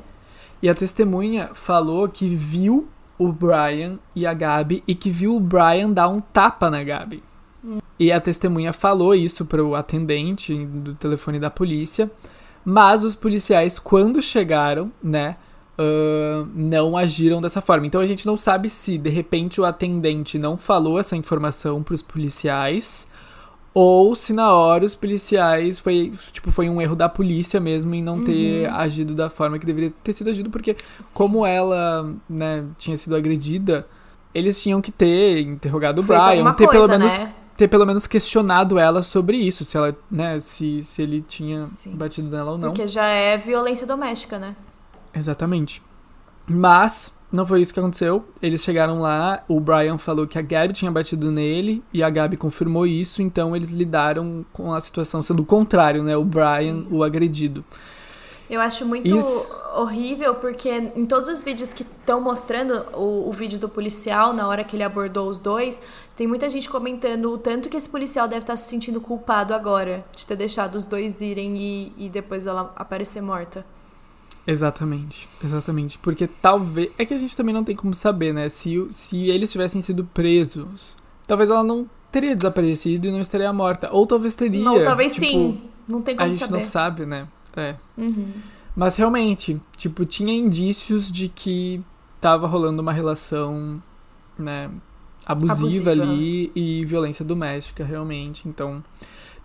E 0.62 0.70
a 0.70 0.76
testemunha 0.76 1.50
falou 1.54 2.08
que 2.08 2.36
viu 2.36 2.88
o 3.18 3.32
Brian 3.32 4.00
e 4.16 4.26
a 4.26 4.34
Gabi 4.34 4.84
e 4.88 4.96
que 4.96 5.10
viu 5.10 5.36
o 5.36 5.40
Brian 5.40 5.92
dar 5.92 6.10
um 6.10 6.20
tapa 6.20 6.70
na 6.70 6.84
Gabi. 6.84 7.24
E 7.98 8.12
a 8.12 8.20
testemunha 8.20 8.74
falou 8.74 9.16
isso 9.16 9.46
pro 9.46 9.76
atendente 9.76 10.66
do 10.66 10.94
telefone 10.96 11.40
da 11.40 11.50
polícia, 11.50 12.12
mas 12.66 13.04
os 13.04 13.16
policiais, 13.16 13.80
quando 13.80 14.22
chegaram, 14.22 14.92
né, 15.02 15.38
ahn, 15.78 16.48
não 16.56 16.98
agiram 16.98 17.42
dessa 17.42 17.62
forma. 17.62 17.86
Então 17.86 18.02
a 18.02 18.06
gente 18.06 18.26
não 18.26 18.38
sabe 18.38 18.70
se 18.70 18.98
de 18.98 19.10
repente 19.10 19.60
o 19.60 19.66
atendente 19.66 20.38
não 20.38 20.58
falou 20.58 21.00
essa 21.00 21.16
informação 21.16 21.82
pros 21.84 22.02
policiais. 22.02 23.08
Ou 23.74 24.16
se 24.16 24.34
na 24.34 24.54
hora 24.54 24.86
os 24.86 24.94
policiais 24.94 25.80
foi, 25.80 26.14
tipo, 26.32 26.52
foi 26.52 26.70
um 26.70 26.80
erro 26.80 26.96
da 26.96 27.10
polícia 27.10 27.60
mesmo 27.60 27.96
em 27.96 28.04
não 28.04 28.24
ter 28.24 28.70
agido 28.70 29.16
da 29.16 29.32
forma 29.32 29.58
que 29.58 29.66
deveria 29.66 29.92
ter 30.04 30.14
sido 30.14 30.30
agido, 30.30 30.52
porque 30.52 30.78
Sim. 31.00 31.14
como 31.16 31.44
ela, 31.44 32.14
né, 32.30 32.66
tinha 32.78 32.96
sido 32.96 33.16
agredida, 33.16 33.88
eles 34.32 34.62
tinham 34.62 34.80
que 34.80 34.92
ter 34.92 35.40
interrogado 35.42 36.02
o 36.02 36.04
Brian, 36.04 36.54
ter 36.54 36.68
coisa, 36.68 36.88
pelo 36.88 36.88
menos 36.88 37.18
né? 37.18 37.34
ter 37.58 37.68
pelo 37.68 37.86
menos 37.86 38.06
questionado 38.06 38.78
ela 38.78 39.02
sobre 39.02 39.38
isso, 39.38 39.66
se 39.66 39.76
ela, 39.76 39.96
né, 40.10 40.40
se, 40.40 40.84
se 40.84 41.02
ele 41.02 41.24
tinha 41.28 41.64
Sim. 41.64 41.96
batido 41.96 42.30
nela 42.30 42.52
ou 42.52 42.58
não. 42.60 42.70
Porque 42.70 42.88
já 42.88 43.08
é 43.08 43.38
violência 43.38 43.88
doméstica, 43.88 44.38
né? 44.38 44.56
Exatamente. 45.14 45.82
Mas 46.48 47.16
não 47.32 47.48
foi 47.48 47.62
isso 47.62 47.74
que 47.74 47.80
aconteceu. 47.80 48.26
Eles 48.42 48.62
chegaram 48.64 49.00
lá, 49.00 49.44
o 49.48 49.60
Brian 49.60 49.98
falou 49.98 50.28
que 50.28 50.38
a 50.38 50.42
Gabi 50.42 50.74
tinha 50.74 50.92
batido 50.92 51.32
nele 51.32 51.84
e 51.92 52.04
a 52.04 52.10
Gabi 52.10 52.38
confirmou 52.38 52.86
isso, 52.86 53.22
então 53.22 53.56
eles 53.56 53.72
lidaram 53.72 54.46
com 54.54 54.74
a 54.74 54.80
situação 54.80 55.22
sendo 55.22 55.42
o 55.42 55.46
contrário, 55.46 56.04
né? 56.04 56.16
O 56.16 56.24
Brian, 56.24 56.82
Sim. 56.82 56.88
o 56.92 57.04
agredido. 57.04 57.66
Eu 58.50 58.62
acho 58.62 58.86
muito 58.86 59.08
Isso. 59.08 59.50
horrível 59.76 60.36
porque 60.36 60.70
em 60.70 61.08
todos 61.08 61.28
os 61.28 61.42
vídeos 61.42 61.74
que 61.74 61.82
estão 61.82 62.22
mostrando 62.22 62.86
o, 62.94 63.30
o 63.30 63.32
vídeo 63.32 63.58
do 63.58 63.68
policial, 63.68 64.32
na 64.32 64.48
hora 64.48 64.64
que 64.64 64.76
ele 64.76 64.84
abordou 64.84 65.28
os 65.28 65.40
dois, 65.40 65.82
tem 66.16 66.28
muita 66.28 66.48
gente 66.52 66.70
comentando 66.70 67.32
o 67.32 67.38
tanto 67.38 67.68
que 67.68 67.78
esse 67.78 67.90
policial 67.90 68.28
deve 68.28 68.42
estar 68.42 68.58
se 68.58 68.70
sentindo 68.70 69.02
culpado 69.02 69.56
agora 69.56 70.06
de 70.16 70.28
ter 70.28 70.36
deixado 70.36 70.76
os 70.76 70.86
dois 70.86 71.20
irem 71.22 71.58
e, 71.58 71.94
e 71.98 72.10
depois 72.10 72.46
ela 72.46 72.72
aparecer 72.76 73.22
morta. 73.24 73.66
Exatamente, 74.46 75.28
exatamente. 75.44 75.98
Porque 75.98 76.28
talvez. 76.28 76.92
É 76.98 77.06
que 77.06 77.14
a 77.14 77.18
gente 77.18 77.36
também 77.36 77.54
não 77.54 77.64
tem 77.64 77.76
como 77.76 77.94
saber, 77.94 78.34
né? 78.34 78.50
Se, 78.50 78.86
se 78.92 79.30
eles 79.30 79.52
tivessem 79.52 79.82
sido 79.82 80.04
presos, 80.06 80.96
talvez 81.28 81.50
ela 81.50 81.64
não 81.64 81.90
teria 82.12 82.36
desaparecido 82.36 83.08
e 83.08 83.12
não 83.12 83.22
estaria 83.22 83.52
morta. 83.54 83.90
Ou 83.92 84.06
talvez 84.06 84.36
teria. 84.36 84.70
Ou 84.70 84.84
talvez 84.84 85.14
tipo, 85.14 85.26
sim, 85.26 85.62
não 85.88 86.02
tem 86.02 86.16
A 86.16 86.18
como 86.18 86.32
gente 86.32 86.40
saber. 86.42 86.58
não 86.58 86.64
sabe, 86.64 87.06
né? 87.06 87.28
É. 87.56 87.76
Uhum. 87.98 88.32
Mas 88.76 88.96
realmente, 88.96 89.62
tipo, 89.78 90.04
tinha 90.06 90.34
indícios 90.34 91.12
de 91.12 91.30
que 91.30 91.82
tava 92.20 92.48
rolando 92.48 92.82
uma 92.82 92.92
relação, 92.92 93.82
né, 94.38 94.70
abusiva, 95.26 95.54
Abusiva. 95.54 95.92
ali 95.92 96.52
e 96.56 96.84
violência 96.86 97.24
doméstica, 97.24 97.84
realmente. 97.84 98.48
Então, 98.50 98.84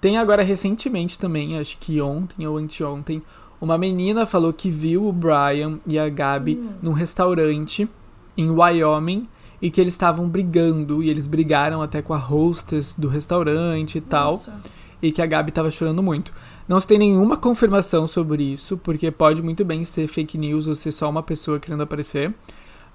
tem 0.01 0.17
agora 0.17 0.43
recentemente 0.43 1.19
também, 1.19 1.59
acho 1.59 1.77
que 1.79 2.01
ontem 2.01 2.47
ou 2.47 2.57
anteontem, 2.57 3.23
uma 3.61 3.77
menina 3.79 4.25
falou 4.27 4.53
que 4.53 4.71
viu 4.71 5.07
o 5.07 5.13
Brian 5.13 5.79
e 5.87 5.99
a 5.99 6.09
Gabi 6.09 6.61
Hum. 6.63 6.69
num 6.83 6.93
restaurante 6.93 7.89
em 8.37 8.51
Wyoming 8.51 9.27
e 9.61 9.71
que 9.71 9.81
eles 9.81 9.93
estavam 9.95 10.29
brigando 10.29 11.03
e 11.03 11.11
eles 11.11 11.27
brigaram 11.27 11.83
até 11.83 12.01
com 12.01 12.15
a 12.15 12.19
hostess 12.19 12.95
do 12.97 13.09
restaurante 13.09 13.99
e 13.99 14.01
tal 14.01 14.31
Nossa. 14.33 14.63
e 15.03 15.11
que 15.11 15.21
a 15.21 15.27
Gabi 15.27 15.51
tava 15.51 15.71
chorando 15.71 16.03
muito. 16.03 16.33
Não 16.69 16.79
se 16.79 16.87
tem 16.87 16.99
nenhuma 16.99 17.37
confirmação 17.37 18.07
sobre 18.07 18.43
isso, 18.45 18.77
porque 18.77 19.11
pode 19.11 19.43
muito 19.43 19.65
bem 19.65 19.85
ser 19.85 20.07
fake 20.07 20.37
news 20.39 20.67
ou 20.67 20.75
ser 20.75 20.93
só 20.93 21.09
uma 21.11 21.23
pessoa 21.23 21.59
querendo 21.59 21.83
aparecer. 21.83 22.33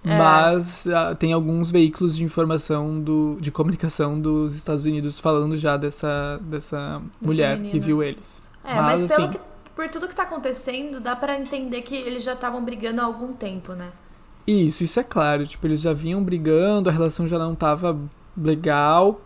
É. 0.06 0.18
Mas 0.18 0.86
ah, 0.88 1.16
tem 1.16 1.32
alguns 1.34 1.72
veículos 1.72 2.16
de 2.16 2.24
informação 2.24 3.00
do, 3.02 3.38
de 3.40 3.50
comunicação 3.52 4.20
dos 4.20 4.54
Estados 4.54 4.86
Unidos 4.86 5.20
falando 5.20 5.56
já 5.58 5.76
dessa, 5.78 6.40
dessa 6.44 7.02
mulher 7.22 7.56
que 7.58 7.64
menina. 7.64 7.86
viu 7.86 8.04
eles. 8.04 8.42
É, 8.64 8.76
mas, 8.76 9.02
Mas, 9.02 9.12
pelo 9.12 9.24
assim- 9.30 9.34
que, 9.34 9.40
por 9.76 9.90
tudo 9.90 10.08
que 10.08 10.16
tá 10.16 10.24
acontecendo, 10.24 11.00
dá 11.02 11.16
pra 11.16 11.36
entender 11.40 11.82
que 11.82 11.96
eles 11.96 12.24
já 12.24 12.34
estavam 12.34 12.64
brigando 12.64 13.02
há 13.02 13.06
algum 13.06 13.34
tempo, 13.34 13.74
né? 13.74 13.92
Isso, 14.46 14.84
isso 14.84 15.00
é 15.00 15.04
claro. 15.04 15.46
Tipo, 15.48 15.68
eles 15.68 15.82
já 15.82 15.94
vinham 15.94 16.24
brigando, 16.24 16.90
a 16.90 16.92
relação 16.92 17.28
já 17.28 17.38
não 17.40 17.56
tava 17.56 17.98
legal. 18.38 19.22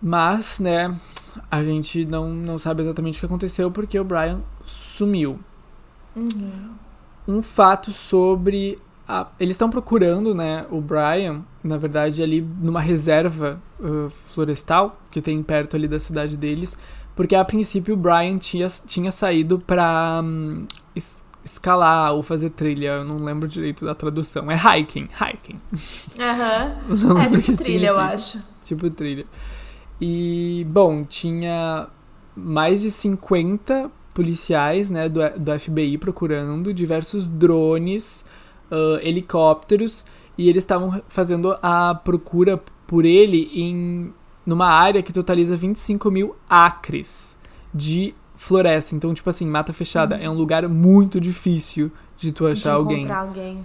Mas, 0.00 0.58
né, 0.58 0.94
a 1.50 1.62
gente 1.62 2.04
não, 2.04 2.30
não 2.30 2.58
sabe 2.58 2.82
exatamente 2.82 3.16
o 3.18 3.20
que 3.20 3.26
aconteceu 3.26 3.70
porque 3.70 3.98
o 3.98 4.04
Brian 4.04 4.40
sumiu. 4.66 5.38
Uhum. 6.14 6.74
um 7.26 7.40
fato 7.42 7.90
sobre. 7.92 8.78
a- 9.08 9.28
eles 9.40 9.54
estão 9.54 9.70
procurando, 9.70 10.34
né, 10.34 10.66
o 10.70 10.80
Brian, 10.80 11.42
na 11.62 11.76
verdade, 11.76 12.22
ali 12.22 12.40
numa 12.42 12.80
reserva 12.80 13.60
uh, 13.80 14.10
florestal 14.10 15.00
que 15.10 15.20
tem 15.22 15.42
perto 15.42 15.76
ali 15.76 15.88
da 15.88 15.98
cidade 16.00 16.36
deles, 16.36 16.76
porque 17.22 17.36
a 17.36 17.44
princípio 17.44 17.94
o 17.94 17.96
Brian 17.96 18.36
tinha, 18.36 18.66
tinha 18.84 19.12
saído 19.12 19.56
pra 19.58 20.20
hum, 20.24 20.66
es- 20.94 21.22
escalar 21.44 22.12
ou 22.14 22.20
fazer 22.20 22.50
trilha, 22.50 22.94
eu 22.94 23.04
não 23.04 23.24
lembro 23.24 23.46
direito 23.46 23.84
da 23.84 23.94
tradução. 23.94 24.50
É 24.50 24.56
hiking, 24.56 25.08
hiking. 25.20 25.60
Aham. 26.18 26.74
É 27.22 27.28
tipo 27.30 27.56
trilha, 27.56 27.86
eu 27.90 27.94
significa. 27.96 28.00
acho. 28.14 28.38
Tipo 28.64 28.90
trilha. 28.90 29.24
E, 30.00 30.66
bom, 30.68 31.04
tinha 31.04 31.86
mais 32.36 32.80
de 32.80 32.90
50 32.90 33.88
policiais, 34.12 34.90
né, 34.90 35.08
do, 35.08 35.20
do 35.38 35.58
FBI 35.60 35.98
procurando, 35.98 36.74
diversos 36.74 37.24
drones, 37.24 38.24
ah, 38.68 38.98
helicópteros, 39.00 40.04
e 40.36 40.48
eles 40.48 40.64
estavam 40.64 41.00
fazendo 41.08 41.56
a 41.62 41.94
procura 41.94 42.60
por 42.84 43.04
ele 43.04 43.48
em 43.54 44.12
numa 44.44 44.66
área 44.66 45.02
que 45.02 45.12
totaliza 45.12 45.56
25 45.56 46.10
mil 46.10 46.34
acres 46.48 47.38
de 47.72 48.14
floresta. 48.36 48.94
Então, 48.94 49.14
tipo 49.14 49.28
assim, 49.30 49.46
mata 49.46 49.72
fechada. 49.72 50.16
É 50.16 50.28
um 50.28 50.34
lugar 50.34 50.68
muito 50.68 51.20
difícil 51.20 51.90
de 52.16 52.32
tu 52.32 52.46
achar 52.46 52.70
de 52.70 52.76
alguém. 52.76 53.10
alguém. 53.10 53.58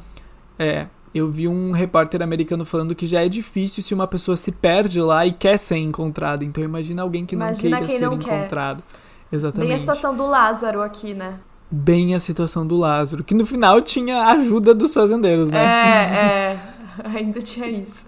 É, 0.58 0.88
eu 1.14 1.30
vi 1.30 1.48
um 1.48 1.72
repórter 1.72 2.22
americano 2.22 2.64
falando 2.66 2.96
que 2.96 3.08
já 3.08 3.24
é 3.24 3.30
difícil 3.30 3.82
se 3.82 3.94
uma 3.94 4.08
pessoa 4.08 4.38
se 4.38 4.52
perde 4.52 5.02
lá 5.02 5.26
e 5.26 5.34
quer 5.34 5.58
ser 5.58 5.78
encontrada. 5.78 6.44
Então 6.46 6.64
imagina 6.64 7.02
alguém 7.02 7.26
que 7.26 7.36
não 7.36 7.48
Imagina 7.48 7.78
queira 7.78 7.88
quem 7.88 8.00
ser 8.00 8.06
não 8.06 8.18
quer. 8.18 8.38
encontrado. 8.38 8.84
Exatamente. 9.32 9.68
Bem 9.68 9.76
a 9.76 9.80
situação 9.80 10.16
do 10.16 10.26
Lázaro 10.26 10.82
aqui, 10.82 11.14
né? 11.14 11.40
Bem 11.70 12.16
a 12.16 12.20
situação 12.20 12.66
do 12.66 12.78
Lázaro, 12.78 13.24
que 13.24 13.34
no 13.36 13.46
final 13.46 13.82
tinha 13.82 14.24
a 14.24 14.32
ajuda 14.34 14.74
dos 14.74 14.94
fazendeiros, 14.94 15.50
né? 15.50 15.60
É, 15.60 16.16
é. 16.54 16.60
Ainda 17.18 17.42
tinha 17.42 17.68
isso. 17.68 18.06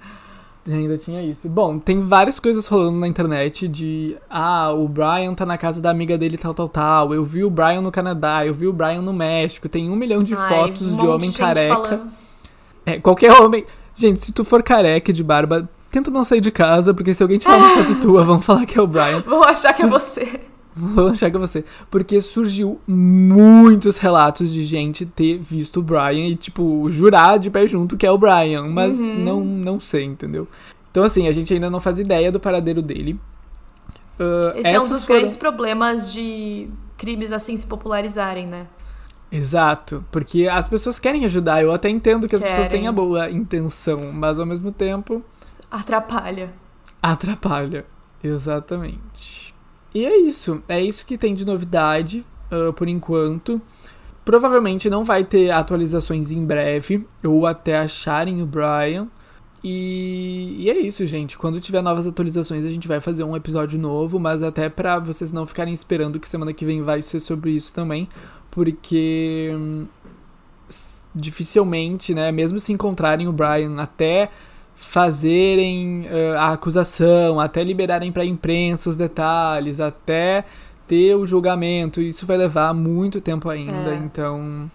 Ainda 0.67 0.97
tinha 0.97 1.21
isso. 1.21 1.49
Bom, 1.49 1.79
tem 1.79 2.01
várias 2.01 2.39
coisas 2.39 2.67
rolando 2.67 2.99
na 2.99 3.07
internet 3.07 3.67
de 3.67 4.17
ah, 4.29 4.71
o 4.71 4.87
Brian 4.87 5.33
tá 5.33 5.45
na 5.45 5.57
casa 5.57 5.81
da 5.81 5.89
amiga 5.89 6.17
dele 6.17 6.37
tal, 6.37 6.53
tal, 6.53 6.69
tal. 6.69 7.13
Eu 7.13 7.23
vi 7.23 7.43
o 7.43 7.49
Brian 7.49 7.81
no 7.81 7.91
Canadá, 7.91 8.45
eu 8.45 8.53
vi 8.53 8.67
o 8.67 8.73
Brian 8.73 9.01
no 9.01 9.13
México. 9.13 9.67
Tem 9.69 9.89
um 9.89 9.95
milhão 9.95 10.21
de 10.21 10.35
Ai, 10.35 10.49
fotos 10.49 10.93
um 10.93 10.97
de 10.97 11.07
homem 11.07 11.29
gente 11.29 11.37
careca. 11.37 12.01
É, 12.85 12.99
qualquer 12.99 13.31
homem. 13.31 13.65
Gente, 13.95 14.19
se 14.19 14.31
tu 14.31 14.43
for 14.43 14.61
careca 14.61 15.11
de 15.11 15.23
barba, 15.23 15.67
tenta 15.91 16.11
não 16.11 16.23
sair 16.23 16.41
de 16.41 16.51
casa, 16.51 16.93
porque 16.93 17.13
se 17.13 17.23
alguém 17.23 17.37
tirar 17.37 17.57
uma 17.57 17.69
foto 17.69 17.95
tua, 17.99 18.23
vão 18.23 18.39
falar 18.39 18.65
que 18.65 18.77
é 18.77 18.81
o 18.81 18.87
Brian. 18.87 19.21
Vou 19.25 19.43
achar 19.43 19.73
que 19.73 19.81
é 19.81 19.87
você. 19.87 20.41
Vão 20.75 21.07
achar 21.09 21.29
que 21.29 21.35
é 21.35 21.39
você. 21.39 21.65
Porque 21.91 22.21
surgiu 22.21 22.79
muitos 22.87 23.97
relatos 23.97 24.51
de 24.51 24.63
gente 24.63 25.05
ter 25.05 25.37
visto 25.37 25.77
o 25.79 25.83
Brian 25.83 26.27
e, 26.27 26.35
tipo, 26.35 26.89
jurar 26.89 27.37
de 27.39 27.49
pé 27.49 27.67
junto 27.67 27.97
que 27.97 28.05
é 28.05 28.11
o 28.11 28.17
Brian. 28.17 28.67
Mas 28.67 28.97
Uhum. 28.99 29.23
não, 29.23 29.41
não 29.43 29.79
sei, 29.79 30.03
entendeu? 30.05 30.47
Então, 30.91 31.03
assim, 31.03 31.27
a 31.27 31.31
gente 31.31 31.53
ainda 31.53 31.69
não 31.69 31.79
faz 31.79 31.99
ideia 31.99 32.31
do 32.31 32.39
paradeiro 32.39 32.81
dele. 32.81 33.19
Ah, 34.19 34.53
Esse 34.55 34.69
é 34.69 34.81
um 34.81 34.87
dos 34.89 35.03
foram- 35.05 35.19
grandes 35.19 35.35
problemas 35.35 36.11
de 36.13 36.67
crimes 36.97 37.31
assim 37.31 37.55
se 37.55 37.65
popularizarem, 37.65 38.45
né? 38.47 38.67
Exato, 39.31 40.03
porque 40.11 40.47
as 40.47 40.67
pessoas 40.67 40.99
querem 40.99 41.23
ajudar. 41.25 41.61
Eu 41.61 41.71
até 41.71 41.87
entendo 41.89 42.27
que 42.27 42.35
as 42.35 42.41
pessoas 42.41 42.67
Querem. 42.67 42.81
têm 42.81 42.87
a 42.87 42.91
boa 42.91 43.29
intenção, 43.29 44.11
mas 44.11 44.39
ao 44.39 44.45
mesmo 44.45 44.71
tempo 44.71 45.23
Atrapalha. 45.69 46.51
atrapalha. 47.01 47.85
Exatamente. 48.23 49.48
E 49.93 50.05
é 50.05 50.17
isso. 50.17 50.61
É 50.67 50.81
isso 50.81 51.05
que 51.05 51.17
tem 51.17 51.33
de 51.33 51.45
novidade 51.45 52.25
ah, 52.51 52.73
por 52.73 52.87
enquanto. 52.87 53.61
Provavelmente 54.25 54.89
não 54.89 55.03
vai 55.03 55.23
ter 55.23 55.49
atualizações 55.49 56.31
em 56.31 56.45
breve, 56.45 57.07
ou 57.23 57.47
até 57.47 57.77
acharem 57.77 58.41
o 58.41 58.45
Brian. 58.45 59.07
E, 59.63 60.55
e 60.59 60.69
é 60.69 60.79
isso, 60.79 61.05
gente. 61.05 61.37
Quando 61.37 61.59
tiver 61.59 61.81
novas 61.81 62.07
atualizações, 62.07 62.63
a 62.63 62.69
gente 62.69 62.87
vai 62.87 62.99
fazer 62.99 63.23
um 63.23 63.35
episódio 63.35 63.79
novo, 63.79 64.19
mas 64.19 64.43
até 64.43 64.69
pra 64.69 64.99
vocês 64.99 65.31
não 65.31 65.45
ficarem 65.45 65.73
esperando 65.73 66.19
que 66.19 66.27
semana 66.27 66.53
que 66.53 66.63
vem 66.63 66.81
vai 66.81 67.01
ser 67.01 67.19
sobre 67.19 67.51
isso 67.51 67.73
também, 67.73 68.07
porque 68.51 69.51
hum, 69.53 69.85
dificilmente, 71.13 72.13
né, 72.13 72.31
mesmo 72.31 72.59
se 72.59 72.71
encontrarem 72.71 73.27
o 73.27 73.33
Brian 73.33 73.75
até 73.77 74.29
fazerem 74.79 76.05
eh, 76.09 76.35
a 76.37 76.49
acusação, 76.53 77.39
até 77.39 77.63
liberarem 77.63 78.11
pra 78.11 78.25
imprensa 78.25 78.89
os 78.89 78.95
detalhes, 78.95 79.79
até 79.79 80.43
ter 80.87 81.15
o 81.15 81.25
julgamento, 81.25 82.01
isso 82.01 82.25
vai 82.25 82.37
levar 82.37 82.73
muito 82.73 83.21
tempo 83.21 83.49
ainda, 83.49 83.91
É. 83.91 83.95
então 83.95 84.69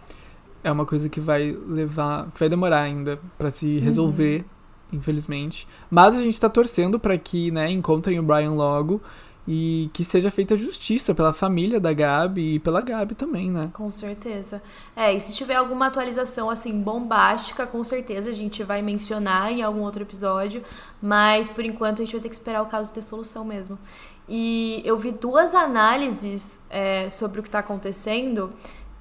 é 0.63 0.71
uma 0.71 0.87
coisa 0.87 1.09
que 1.09 1.19
vai 1.21 1.57
levar, 1.67 2.29
que 2.33 2.39
vai 2.39 2.49
demorar 2.49 2.83
ainda 2.83 3.19
pra 3.37 3.51
se 3.51 3.79
resolver, 3.81 4.45
infelizmente. 4.93 5.67
Mas 5.91 6.17
a 6.17 6.23
gente 6.23 6.41
tá 6.41 6.49
torcendo 6.49 6.99
pra 7.01 7.19
que, 7.19 7.51
né, 7.51 7.71
encontrem 7.71 8.19
o 8.19 8.23
Brian 8.23 8.53
logo 8.53 9.01
e 9.47 9.91
que 9.93 10.05
seja 10.05 10.31
feita 10.31 10.57
justiça 10.57 11.15
pela 11.15 11.33
família 11.33 11.79
da 11.79 11.93
Gabi 11.93 12.55
e 12.55 12.59
pela 12.59 12.81
Gabi 12.81 13.15
também, 13.15 13.51
né? 13.51 13.71
Com 13.73 13.91
certeza. 13.91 14.63
É, 14.97 15.13
e 15.13 15.21
se 15.21 15.35
tiver 15.35 15.57
alguma 15.57 15.87
atualização 15.87 16.49
assim 16.49 16.81
bombástica, 16.81 17.67
com 17.67 17.85
certeza 17.85 18.31
a 18.31 18.33
gente 18.33 18.63
vai 18.63 18.81
mencionar 18.81 19.53
em 19.53 19.63
algum 19.63 19.81
outro 19.81 20.03
episódio. 20.03 20.63
Mas 21.01 21.51
por 21.51 21.65
enquanto 21.65 22.01
a 22.01 22.05
gente 22.05 22.13
vai 22.13 22.23
ter 22.23 22.29
que 22.31 22.35
esperar 22.35 22.63
o 22.63 22.67
caso 22.67 22.93
ter 22.93 23.03
solução 23.03 23.45
mesmo. 23.45 23.79
E 24.27 24.81
eu 24.85 24.99
vi 24.99 25.13
duas 25.13 25.55
análises 25.55 26.59
é, 26.71 27.11
sobre 27.11 27.41
o 27.41 27.43
que 27.43 27.49
está 27.49 27.59
acontecendo 27.59 28.51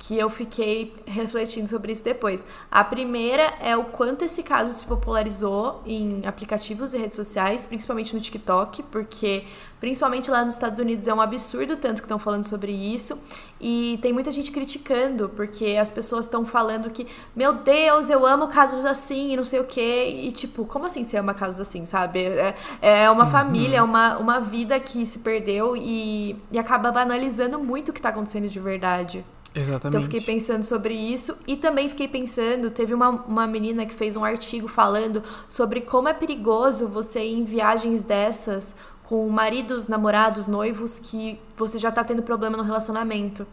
que 0.06 0.18
eu 0.18 0.30
fiquei 0.30 0.94
refletindo 1.06 1.68
sobre 1.70 1.94
isso 1.94 2.04
depois. 2.04 2.46
A 2.70 2.84
primeira 2.84 3.54
é 3.62 3.76
o 3.78 3.86
quanto 3.86 4.26
esse 4.26 4.44
caso 4.44 4.74
se 4.74 4.86
popularizou 4.86 5.82
em 5.86 6.22
aplicativos 6.26 6.94
e 6.94 6.98
redes 6.98 7.16
sociais, 7.16 7.66
principalmente 7.66 8.13
no 8.13 8.20
TikTok, 8.20 8.84
porque 8.84 9.46
principalmente 9.80 10.30
lá 10.30 10.44
nos 10.44 10.56
Estados 10.56 10.78
Unidos 10.80 11.08
é 11.08 11.13
um 11.13 11.22
absurdo 11.22 11.78
tanto 11.78 12.02
que 12.02 12.06
estão 12.06 12.20
falando 12.20 12.44
sobre 12.44 12.72
isso. 12.72 13.18
E 13.62 13.98
tem 14.02 14.12
muita 14.12 14.30
gente 14.30 14.52
criticando, 14.52 15.30
porque 15.30 15.78
as 15.80 15.89
pessoas 15.89 16.26
estão 16.26 16.46
falando 16.46 16.89
que, 16.89 17.08
meu 17.34 17.54
Deus, 17.54 18.10
eu 18.10 18.26
amo 18.26 18.50
casos 18.50 18.84
assim 18.84 19.32
e 19.32 19.38
não 19.38 19.46
sei 19.46 19.62
o 19.62 19.66
quê. 19.66 20.22
E 20.22 20.32
tipo, 20.34 20.66
como 20.66 20.86
assim 20.86 21.06
você 21.06 21.16
ama 21.16 21.34
casos 21.34 21.62
assim, 21.62 21.86
sabe? 21.86 22.24
É, 22.24 22.56
é 22.82 23.10
uma 23.10 23.26
família, 23.26 23.78
é 23.78 23.82
uma, 23.82 24.18
uma 24.18 24.42
vida 24.42 24.78
que 24.82 25.06
se 25.06 25.20
perdeu 25.20 25.78
e, 25.78 26.36
e 26.52 26.60
acaba 26.60 26.92
banalizando 26.92 27.58
muito 27.58 27.89
o 27.89 27.94
que 27.94 28.02
tá 28.02 28.10
acontecendo 28.10 28.50
de 28.50 28.60
verdade. 28.60 29.24
Exatamente. 29.56 29.88
Então 29.88 30.02
fiquei 30.02 30.22
pensando 30.22 30.63
sobre 30.63 30.94
isso 30.94 31.38
e 31.48 31.56
também 31.56 31.88
fiquei 31.88 32.08
pensando, 32.08 32.72
teve 32.72 32.94
uma, 32.94 33.10
uma 33.10 33.46
menina 33.46 33.86
que 33.86 33.94
fez 33.94 34.16
um 34.16 34.24
artigo 34.24 34.68
falando 34.68 35.22
sobre 35.48 35.82
como 35.82 36.08
é 36.08 36.13
perigoso 36.13 36.88
você 36.88 37.24
ir 37.24 37.38
em 37.38 37.44
viagens 37.44 38.04
dessas 38.04 38.76
com 39.04 39.30
maridos, 39.30 39.88
namorados, 39.88 40.48
noivos 40.48 40.98
que 40.98 41.39
você 41.56 41.78
já 41.78 41.92
tá 41.92 42.04
tendo 42.04 42.24
problema 42.24 42.58
no 42.58 42.63
relacionamento. 42.63 43.46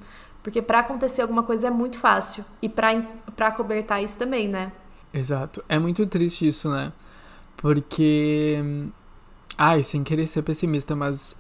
Porque 0.42 0.62
pra 0.62 0.78
acontecer 0.78 1.22
alguma 1.22 1.42
coisa 1.42 1.66
é 1.66 1.70
muito 1.70 1.98
fácil 1.98 2.44
e 2.62 2.68
pra 2.68 3.02
para 3.36 3.50
cobertar 3.50 4.02
isso 4.02 4.16
também, 4.16 4.48
né? 4.48 4.72
Exato. 5.12 5.62
É 5.68 5.78
muito 5.78 6.06
triste 6.06 6.46
isso, 6.48 6.70
né? 6.70 6.92
Porque. 7.56 8.58
Ai, 9.58 9.82
sem 9.82 10.02
querer 10.02 10.26
ser 10.26 10.42
pessimista, 10.42 10.96
mas. 10.96 11.36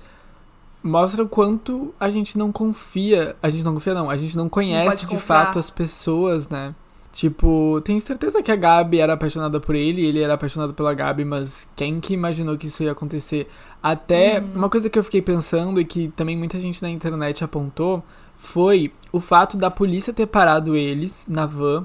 Mostra 0.82 1.22
o 1.22 1.28
quanto 1.28 1.94
a 2.00 2.08
gente 2.08 2.38
não 2.38 2.50
confia. 2.50 3.36
A 3.42 3.50
gente 3.50 3.64
não 3.64 3.74
confia, 3.74 3.94
não. 3.94 4.08
A 4.08 4.16
gente 4.16 4.36
não 4.36 4.48
conhece 4.48 5.00
de 5.00 5.06
confiar. 5.06 5.46
fato 5.46 5.58
as 5.58 5.70
pessoas, 5.70 6.48
né? 6.48 6.74
Tipo, 7.12 7.80
tenho 7.84 8.00
certeza 8.00 8.42
que 8.42 8.52
a 8.52 8.56
Gabi 8.56 9.00
era 9.00 9.14
apaixonada 9.14 9.58
por 9.58 9.74
ele, 9.74 10.06
ele 10.06 10.20
era 10.20 10.34
apaixonado 10.34 10.72
pela 10.72 10.94
Gabi, 10.94 11.24
mas 11.24 11.68
quem 11.74 11.98
que 11.98 12.14
imaginou 12.14 12.56
que 12.56 12.68
isso 12.68 12.84
ia 12.84 12.92
acontecer? 12.92 13.48
Até 13.82 14.42
uma 14.54 14.70
coisa 14.70 14.88
que 14.88 14.96
eu 14.96 15.02
fiquei 15.02 15.20
pensando 15.20 15.80
e 15.80 15.84
que 15.84 16.08
também 16.08 16.36
muita 16.36 16.58
gente 16.60 16.80
na 16.80 16.88
internet 16.88 17.42
apontou 17.42 18.04
foi 18.36 18.92
o 19.12 19.20
fato 19.20 19.56
da 19.56 19.70
polícia 19.70 20.12
ter 20.12 20.26
parado 20.26 20.76
eles 20.76 21.26
na 21.28 21.46
van 21.46 21.84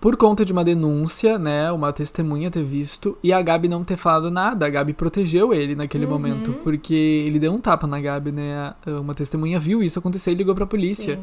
por 0.00 0.16
conta 0.16 0.44
de 0.44 0.52
uma 0.52 0.62
denúncia, 0.64 1.38
né? 1.38 1.72
Uma 1.72 1.92
testemunha 1.92 2.50
ter 2.50 2.62
visto 2.62 3.18
e 3.22 3.32
a 3.32 3.42
Gabi 3.42 3.66
não 3.68 3.82
ter 3.82 3.96
falado 3.96 4.30
nada. 4.30 4.64
A 4.64 4.68
Gabi 4.68 4.92
protegeu 4.92 5.52
ele 5.52 5.74
naquele 5.74 6.04
Uhum. 6.04 6.10
momento, 6.12 6.52
porque 6.62 6.94
ele 6.94 7.38
deu 7.38 7.52
um 7.52 7.58
tapa 7.60 7.86
na 7.86 8.00
Gabi, 8.00 8.30
né? 8.30 8.74
Uma 8.86 9.14
testemunha 9.14 9.58
viu 9.58 9.82
isso 9.82 9.98
acontecer 9.98 10.30
e 10.30 10.34
ligou 10.34 10.54
pra 10.54 10.66
polícia. 10.66 11.16
Sim. 11.16 11.22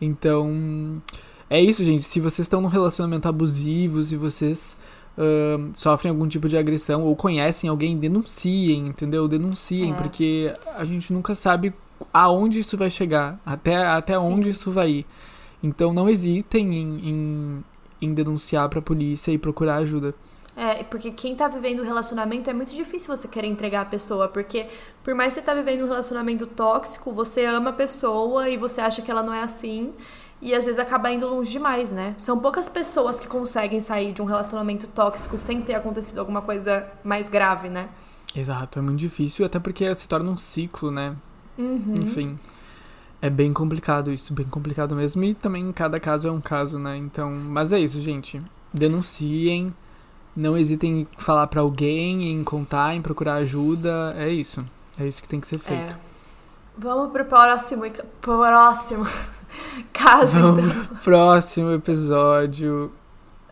Então, 0.00 1.02
é 1.48 1.60
isso, 1.60 1.82
gente. 1.84 2.02
Se 2.02 2.20
vocês 2.20 2.44
estão 2.46 2.60
num 2.60 2.68
relacionamento 2.68 3.28
abusivo, 3.28 4.02
se 4.02 4.16
vocês 4.16 4.78
ahn, 5.18 5.70
sofrem 5.74 6.10
algum 6.10 6.26
tipo 6.28 6.48
de 6.48 6.56
agressão 6.56 7.02
ou 7.02 7.14
conhecem 7.16 7.68
alguém, 7.68 7.96
denunciem, 7.98 8.88
entendeu? 8.88 9.26
Denunciem, 9.28 9.92
É. 9.92 9.94
porque 9.94 10.52
a 10.76 10.84
gente 10.84 11.12
nunca 11.12 11.34
sabe 11.34 11.72
aonde 12.12 12.58
isso 12.58 12.76
vai 12.78 12.88
chegar, 12.88 13.38
até, 13.44 13.76
até 13.76 14.14
Sim. 14.14 14.32
onde 14.32 14.48
isso 14.50 14.70
vai 14.70 14.90
ir. 14.90 15.06
Então, 15.62 15.92
não 15.92 16.08
hesitem 16.08 16.74
em, 16.74 17.08
em, 17.10 17.64
em 18.00 18.14
denunciar 18.14 18.68
pra 18.68 18.80
polícia 18.82 19.32
e 19.32 19.38
procurar 19.38 19.76
ajuda. 19.76 20.14
É, 20.56 20.82
porque 20.82 21.10
quem 21.10 21.34
tá 21.34 21.48
vivendo 21.48 21.80
um 21.80 21.84
relacionamento 21.84 22.50
é 22.50 22.52
muito 22.52 22.74
difícil 22.74 23.14
você 23.14 23.28
querer 23.28 23.46
entregar 23.46 23.82
a 23.82 23.84
pessoa, 23.84 24.28
porque 24.28 24.66
por 25.02 25.14
mais 25.14 25.32
que 25.32 25.40
você 25.40 25.46
tá 25.46 25.54
vivendo 25.54 25.84
um 25.84 25.88
relacionamento 25.88 26.46
tóxico, 26.46 27.12
você 27.12 27.44
ama 27.44 27.70
a 27.70 27.72
pessoa 27.72 28.48
e 28.48 28.56
você 28.56 28.80
acha 28.80 29.00
que 29.00 29.10
ela 29.10 29.22
não 29.22 29.32
é 29.32 29.42
assim, 29.42 29.92
e 30.42 30.54
às 30.54 30.64
vezes 30.64 30.78
acaba 30.78 31.10
indo 31.10 31.26
longe 31.28 31.52
demais, 31.52 31.92
né? 31.92 32.14
São 32.18 32.38
poucas 32.40 32.68
pessoas 32.68 33.20
que 33.20 33.28
conseguem 33.28 33.78
sair 33.78 34.12
de 34.12 34.20
um 34.20 34.24
relacionamento 34.24 34.86
tóxico 34.88 35.38
sem 35.38 35.60
ter 35.62 35.74
acontecido 35.74 36.18
alguma 36.18 36.42
coisa 36.42 36.90
mais 37.04 37.28
grave, 37.28 37.68
né? 37.68 37.88
Exato, 38.34 38.78
é 38.78 38.82
muito 38.82 38.98
difícil, 38.98 39.44
até 39.44 39.58
porque 39.58 39.94
se 39.94 40.08
torna 40.08 40.30
um 40.30 40.36
ciclo, 40.36 40.90
né? 40.90 41.16
Uhum. 41.58 41.94
Enfim. 41.96 42.38
É 43.22 43.28
bem 43.28 43.52
complicado 43.52 44.10
isso, 44.10 44.32
bem 44.32 44.46
complicado 44.46 44.94
mesmo. 44.96 45.22
E 45.24 45.34
também 45.34 45.70
cada 45.72 46.00
caso 46.00 46.28
é 46.28 46.30
um 46.30 46.40
caso, 46.40 46.78
né? 46.78 46.96
Então. 46.96 47.30
Mas 47.30 47.72
é 47.72 47.78
isso, 47.78 48.00
gente. 48.00 48.38
Denunciem. 48.72 49.74
Não 50.34 50.56
hesitem 50.56 51.00
em 51.00 51.08
falar 51.18 51.46
pra 51.48 51.60
alguém, 51.60 52.30
em 52.30 52.42
contar, 52.44 52.94
em 52.94 53.02
procurar 53.02 53.34
ajuda. 53.34 54.14
É 54.16 54.28
isso. 54.28 54.64
É 54.98 55.06
isso 55.06 55.22
que 55.22 55.28
tem 55.28 55.40
que 55.40 55.46
ser 55.46 55.58
feito. 55.58 55.92
É. 55.92 55.96
Vamos 56.78 57.12
pro 57.12 57.24
próximo, 57.26 57.82
próximo 58.22 59.06
caso, 59.92 60.38
Vamos 60.40 60.64
então. 60.64 60.84
pro 60.86 60.96
próximo 60.96 61.72
episódio. 61.72 62.92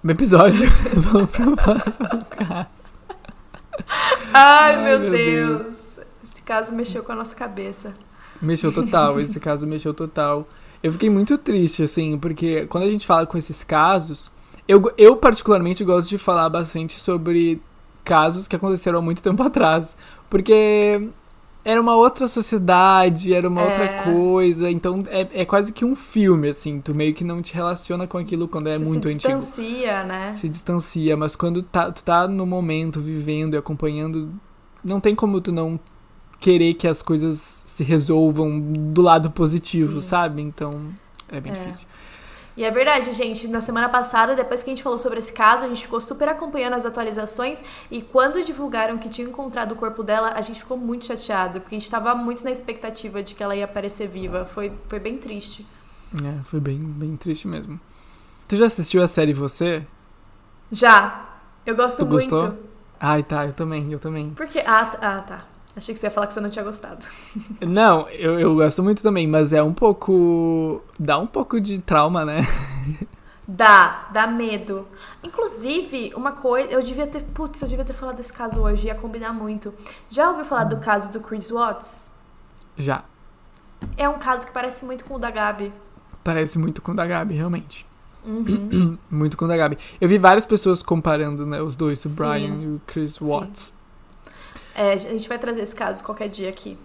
Episódio. 0.07 0.71
Vamos 1.13 1.31
pro 1.31 1.57
próximo 1.57 2.25
caso. 2.31 2.95
Ai, 4.33 4.77
Ai, 4.77 4.85
meu, 4.85 5.01
meu 5.01 5.11
Deus. 5.11 6.01
Esse 6.25 6.41
caso 6.43 6.75
mexeu 6.75 7.03
com 7.03 7.13
a 7.13 7.17
nossa 7.17 7.35
cabeça. 7.35 7.93
Mexeu 8.41 8.73
total, 8.73 9.19
esse 9.21 9.39
caso 9.41 9.67
mexeu 9.67 9.93
total. 9.95 10.47
Eu 10.83 10.93
fiquei 10.93 11.11
muito 11.11 11.37
triste, 11.37 11.83
assim, 11.83 12.17
porque 12.19 12.67
quando 12.67 12.85
a 12.85 12.91
gente 12.91 13.07
fala 13.07 13.27
com 13.27 13.37
esses 13.37 13.65
casos, 13.65 14.31
eu, 14.67 14.81
eu 14.97 15.17
particularmente 15.17 15.83
gosto 15.85 16.09
de 16.09 16.19
falar 16.19 16.49
bastante 16.49 16.99
sobre 17.01 17.61
casos 18.05 18.47
que 18.47 18.55
aconteceram 18.57 18.99
há 19.01 19.03
muito 19.03 19.23
tempo 19.23 19.43
atrás. 19.43 19.97
Porque 20.31 21.09
era 21.65 21.81
uma 21.81 21.97
outra 21.97 22.29
sociedade, 22.29 23.35
era 23.35 23.49
uma 23.49 23.61
É. 23.61 23.65
outra 23.65 24.13
coisa. 24.13 24.71
Então 24.71 24.99
é, 25.09 25.27
é 25.33 25.45
quase 25.45 25.73
que 25.73 25.85
um 25.85 25.97
filme, 25.97 26.49
assim. 26.49 26.81
Tu 26.81 26.95
meio 26.95 27.13
que 27.13 27.25
não 27.25 27.43
te 27.43 27.55
relaciona 27.55 28.07
com 28.07 28.17
aquilo 28.17 28.47
quando 28.47 28.69
é 28.69 28.79
Você 28.79 28.85
muito 28.85 29.09
se 29.09 29.15
antigo. 29.15 29.39
distancia, 29.39 30.05
né? 30.05 30.33
Se 30.35 30.49
distancia, 30.49 31.17
mas 31.17 31.35
quando 31.35 31.63
tá, 31.63 31.91
tu 31.91 32.05
tá 32.05 32.29
no 32.29 32.47
momento, 32.47 33.01
vivendo 33.01 33.55
e 33.55 33.57
acompanhando, 33.57 34.31
não 34.85 35.01
tem 35.01 35.15
como 35.15 35.41
tu 35.41 35.51
não 35.51 35.79
querer 36.41 36.75
que 36.75 36.87
as 36.87 37.03
coisas 37.03 37.63
se 37.67 37.83
resolvam 37.85 38.61
do 38.61 39.03
lado 39.03 39.31
positivo, 39.31 40.01
Sim. 40.01 40.09
sabe? 40.09 40.43
Então 40.43 40.89
é 41.29 41.41
bem 41.41 41.53
É. 41.53 41.55
difícil. 41.57 41.87
E 42.57 42.65
é 42.65 42.71
verdade, 42.73 43.13
gente. 43.13 43.47
Na 43.47 43.61
semana 43.61 43.89
passada, 43.89 44.35
depois 44.35 44.65
que 44.65 44.71
a 44.71 44.73
gente 44.73 44.83
falou 44.83 44.99
sobre 44.99 45.21
esse 45.21 45.33
caso, 45.33 45.65
a 45.65 45.69
gente 45.69 45.83
ficou 45.83 46.01
super 46.01 46.29
acompanhando 46.29 46.73
as 46.75 46.85
atualizações. 46.85 47.63
E 47.89 48.03
quando 48.03 48.43
divulgaram 48.45 48.99
que 48.99 49.09
tinham 49.09 49.31
encontrado 49.31 49.73
o 49.73 49.77
corpo 49.77 50.03
dela, 50.03 50.33
a 50.35 50.41
gente 50.41 50.59
ficou 50.59 50.77
muito 50.77 51.07
chateado, 51.07 51.61
porque 51.61 51.77
a 51.77 51.79
gente 51.79 51.89
tava 51.89 52.17
muito 52.17 52.43
na 52.43 52.51
expectativa 52.51 53.23
de 53.23 53.37
que 53.37 53.45
ela 53.45 53.55
ia 53.55 53.65
aparecer 53.65 54.09
viva. 54.09 54.45
Foi, 54.45 54.73
foi 54.89 54.99
bem 54.99 55.19
triste. 55.19 55.65
É, 56.15 56.43
foi 56.47 56.59
bem, 56.59 56.81
bem 56.81 57.15
triste 57.17 57.47
mesmo. 57.47 57.79
Tu 58.49 58.57
já 58.57 58.67
assistiu 58.67 59.05
a 59.05 59.07
série 59.07 59.33
Você? 59.33 59.87
Já. 60.73 61.27
Eu 61.65 61.77
gosto 61.77 61.99
Tu 61.99 62.07
muito. 62.07 62.29
gostou? 62.31 62.59
Ai, 62.99 63.23
tá, 63.23 63.47
eu 63.47 63.53
também, 63.53 63.93
eu 63.93 63.99
também. 64.01 64.31
Porque. 64.31 64.59
Ah, 64.67 64.91
ah, 65.01 65.21
tá. 65.21 65.45
Achei 65.79 65.95
que 65.95 66.01
você 66.01 66.09
ia 66.09 66.11
falar 66.11 66.27
que 66.27 66.35
você 66.35 66.41
não 66.41 66.51
tinha 66.51 66.65
gostado. 66.65 67.07
Não, 67.65 68.09
eu, 68.09 68.41
eu 68.41 68.53
gosto 68.57 68.83
muito 68.83 69.01
também, 69.01 69.29
mas 69.29 69.53
é 69.53 69.63
um 69.63 69.73
pouco. 69.73 70.83
dá 70.99 71.17
um 71.19 71.27
pouco 71.27 71.61
de 71.61 71.79
trauma, 71.79 72.25
né? 72.25 72.45
Dá, 73.47 74.09
dá 74.13 74.27
medo. 74.27 74.89
Inclusive, 75.23 76.13
uma 76.17 76.33
coisa, 76.33 76.69
eu 76.69 76.83
devia 76.83 77.07
ter, 77.07 77.23
putz, 77.23 77.63
eu 77.63 77.69
devia 77.69 77.85
ter 77.85 77.93
falado 77.93 78.17
desse 78.17 78.33
caso 78.33 78.61
hoje, 78.61 78.89
ia 78.89 78.95
combinar 78.97 79.33
muito. 79.33 79.73
Já 80.11 80.29
ouviu 80.31 80.45
falar 80.45 80.65
do 80.65 80.79
caso 80.79 81.13
do 81.13 81.21
Chris 81.21 81.49
Watts? 81.49 82.11
Já. 82.77 83.05
É 83.97 84.09
um 84.09 84.19
caso 84.19 84.47
que 84.47 84.53
parece 84.53 84.85
muito 84.85 85.05
com 85.05 85.15
o 85.15 85.19
da 85.19 85.31
Gabi. 85.31 85.73
Parece 86.25 86.59
muito 86.59 86.83
com 86.83 86.91
o 86.91 86.95
da 86.97 87.07
Gabi, 87.07 87.35
realmente. 87.35 87.87
Uhum. 88.25 88.99
Muito 89.09 89.37
com 89.37 89.45
o 89.45 89.49
da 89.49 89.57
Gabi. 89.57 89.79
Eu 90.01 90.09
vi 90.09 90.19
várias 90.19 90.45
pessoas 90.45 90.83
comparando, 90.83 91.47
né, 91.47 91.63
os 91.63 91.77
dois, 91.77 92.05
o 92.05 92.09
Sim. 92.09 92.17
Brian 92.17 92.55
e 92.57 92.67
o 92.67 92.81
Chris 92.85 93.15
Sim. 93.15 93.73
É, 94.79 94.93
a 94.93 94.97
gente 94.97 95.29
vai 95.29 95.39
trazer 95.39 95.63
esse 95.63 95.75
caso 95.75 96.05
qualquer 96.05 96.29
dia 96.29 96.49
aqui. 96.49 96.79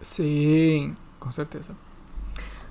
Sim, 0.00 0.94
com 1.20 1.30
certeza. 1.30 1.72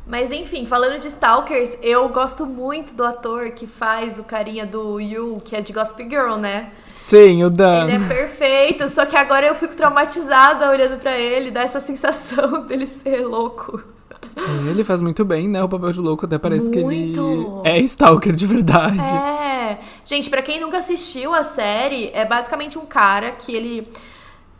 Mas 0.05 0.31
enfim, 0.31 0.65
falando 0.65 0.99
de 0.99 1.07
Stalkers, 1.07 1.77
eu 1.83 2.09
gosto 2.09 2.43
muito 2.43 2.95
do 2.95 3.03
ator 3.05 3.51
que 3.51 3.67
faz 3.67 4.17
o 4.17 4.23
carinha 4.23 4.65
do 4.65 4.99
Yu, 4.99 5.39
que 5.45 5.55
é 5.55 5.61
de 5.61 5.71
Gossip 5.71 6.09
Girl, 6.09 6.37
né? 6.37 6.71
Sim, 6.87 7.43
o 7.43 7.51
Dan. 7.51 7.87
Ele 7.87 8.03
é 8.03 8.07
perfeito, 8.07 8.89
só 8.89 9.05
que 9.05 9.15
agora 9.15 9.45
eu 9.45 9.53
fico 9.53 9.75
traumatizada 9.75 10.67
olhando 10.71 10.99
pra 10.99 11.19
ele, 11.19 11.51
dá 11.51 11.61
essa 11.61 11.79
sensação 11.79 12.65
dele 12.65 12.87
ser 12.87 13.25
louco. 13.25 13.79
É, 14.35 14.69
Ele 14.71 14.83
faz 14.83 15.03
muito 15.03 15.23
bem, 15.23 15.47
né? 15.47 15.63
O 15.63 15.69
papel 15.69 15.91
de 15.91 15.99
louco 15.99 16.25
até 16.25 16.39
parece 16.39 16.67
que 16.67 16.79
ele 16.79 17.13
Muito. 17.13 17.61
é 17.63 17.77
stalker 17.81 18.33
de 18.33 18.47
verdade. 18.47 18.99
É. 18.99 19.77
Gente, 20.03 20.31
pra 20.31 20.41
quem 20.41 20.59
nunca 20.59 20.79
assistiu 20.79 21.31
a 21.33 21.43
série, 21.43 22.09
é 22.11 22.25
basicamente 22.25 22.79
um 22.79 22.85
cara 22.87 23.31
que 23.31 23.55
ele 23.55 23.87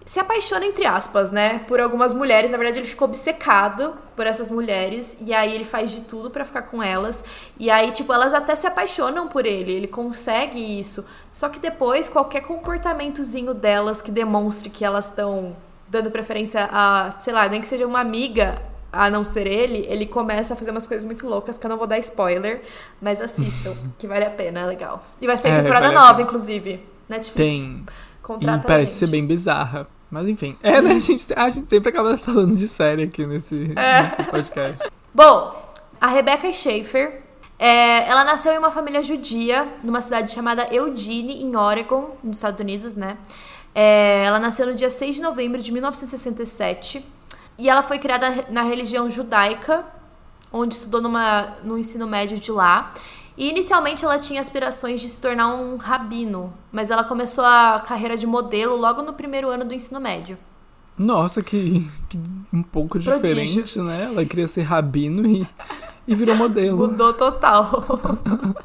se 0.05 0.19
apaixona, 0.19 0.65
entre 0.65 0.85
aspas, 0.85 1.31
né? 1.31 1.59
Por 1.67 1.79
algumas 1.79 2.13
mulheres. 2.13 2.51
Na 2.51 2.57
verdade, 2.57 2.79
ele 2.79 2.87
ficou 2.87 3.07
obcecado 3.07 3.95
por 4.15 4.27
essas 4.27 4.49
mulheres. 4.51 5.17
E 5.21 5.33
aí 5.33 5.53
ele 5.55 5.63
faz 5.65 5.91
de 5.91 6.01
tudo 6.01 6.29
pra 6.29 6.43
ficar 6.43 6.63
com 6.63 6.83
elas. 6.83 7.23
E 7.57 7.69
aí, 7.69 7.91
tipo, 7.91 8.11
elas 8.11 8.33
até 8.33 8.55
se 8.55 8.67
apaixonam 8.67 9.27
por 9.27 9.45
ele. 9.45 9.71
Ele 9.71 9.87
consegue 9.87 10.79
isso. 10.79 11.05
Só 11.31 11.47
que 11.49 11.59
depois, 11.59 12.09
qualquer 12.09 12.41
comportamentozinho 12.41 13.53
delas 13.53 14.01
que 14.01 14.11
demonstre 14.11 14.69
que 14.69 14.83
elas 14.83 15.05
estão 15.07 15.55
dando 15.87 16.11
preferência 16.11 16.67
a, 16.71 17.13
sei 17.19 17.33
lá, 17.33 17.47
nem 17.47 17.61
que 17.61 17.67
seja 17.67 17.87
uma 17.87 17.99
amiga. 17.99 18.61
A 18.91 19.09
não 19.09 19.23
ser 19.23 19.47
ele, 19.47 19.87
ele 19.89 20.05
começa 20.05 20.53
a 20.53 20.55
fazer 20.55 20.69
umas 20.69 20.85
coisas 20.85 21.03
muito 21.03 21.25
loucas 21.27 21.57
que 21.57 21.65
eu 21.65 21.69
não 21.69 21.77
vou 21.77 21.87
dar 21.87 21.97
spoiler, 21.97 22.61
mas 23.01 23.19
assistam, 23.19 23.73
que 23.97 24.05
vale 24.05 24.23
a 24.23 24.29
pena, 24.29 24.59
é 24.59 24.65
legal. 24.67 25.03
E 25.19 25.25
vai 25.25 25.35
sair 25.35 25.53
É, 25.53 25.61
temporada 25.63 25.87
vale 25.87 25.97
nova, 25.97 26.21
inclusive. 26.21 26.79
Netflix. 27.09 27.63
Tem. 27.63 27.85
Contrata 28.23 28.63
e 28.63 28.67
parece 28.67 28.95
ser 28.95 29.07
bem 29.07 29.25
bizarra. 29.25 29.87
Mas 30.09 30.27
enfim. 30.27 30.57
É, 30.63 30.81
né? 30.81 30.93
A 30.93 30.99
gente, 30.99 31.33
a 31.35 31.49
gente 31.49 31.67
sempre 31.67 31.89
acaba 31.89 32.17
falando 32.19 32.55
de 32.55 32.67
série 32.67 33.03
aqui 33.03 33.25
nesse, 33.25 33.71
É. 33.75 34.03
nesse 34.03 34.23
podcast. 34.23 34.89
Bom, 35.13 35.71
a 35.99 36.07
Rebecca 36.07 36.51
Schaefer, 36.51 37.21
é, 37.59 38.07
ela 38.09 38.23
nasceu 38.23 38.53
em 38.53 38.57
uma 38.57 38.71
família 38.71 39.03
judia, 39.03 39.67
numa 39.83 40.01
cidade 40.01 40.31
chamada 40.31 40.67
Eugene, 40.71 41.41
em 41.43 41.55
Oregon, 41.55 42.15
nos 42.23 42.37
Estados 42.37 42.59
Unidos, 42.59 42.95
né? 42.95 43.17
É, 43.75 44.23
ela 44.25 44.39
nasceu 44.39 44.67
no 44.67 44.75
dia 44.75 44.89
6 44.89 45.15
de 45.15 45.21
novembro 45.21 45.61
de 45.61 45.71
1967 45.71 47.03
e 47.57 47.69
ela 47.69 47.81
foi 47.81 47.97
criada 47.99 48.45
na 48.49 48.61
religião 48.63 49.09
judaica, 49.09 49.83
onde 50.51 50.75
estudou 50.75 51.01
numa, 51.01 51.55
no 51.63 51.77
ensino 51.77 52.05
médio 52.05 52.39
de 52.39 52.51
lá. 52.51 52.91
E 53.37 53.49
inicialmente 53.49 54.05
ela 54.05 54.19
tinha 54.19 54.39
aspirações 54.39 55.01
de 55.01 55.09
se 55.09 55.19
tornar 55.19 55.53
um 55.55 55.77
rabino, 55.77 56.53
mas 56.71 56.91
ela 56.91 57.03
começou 57.03 57.43
a 57.43 57.79
carreira 57.85 58.15
de 58.15 58.27
modelo 58.27 58.75
logo 58.77 59.01
no 59.01 59.13
primeiro 59.13 59.49
ano 59.49 59.65
do 59.65 59.73
ensino 59.73 59.99
médio. 59.99 60.37
Nossa, 60.97 61.41
que, 61.41 61.89
que 62.07 62.19
um 62.53 62.61
pouco 62.61 62.99
Prodígio. 62.99 63.19
diferente, 63.19 63.79
né? 63.79 64.03
Ela 64.05 64.25
queria 64.25 64.47
ser 64.47 64.61
rabino 64.61 65.25
e, 65.27 65.47
e 66.07 66.13
virou 66.13 66.35
modelo. 66.35 66.77
Mudou 66.77 67.13
total. 67.13 67.83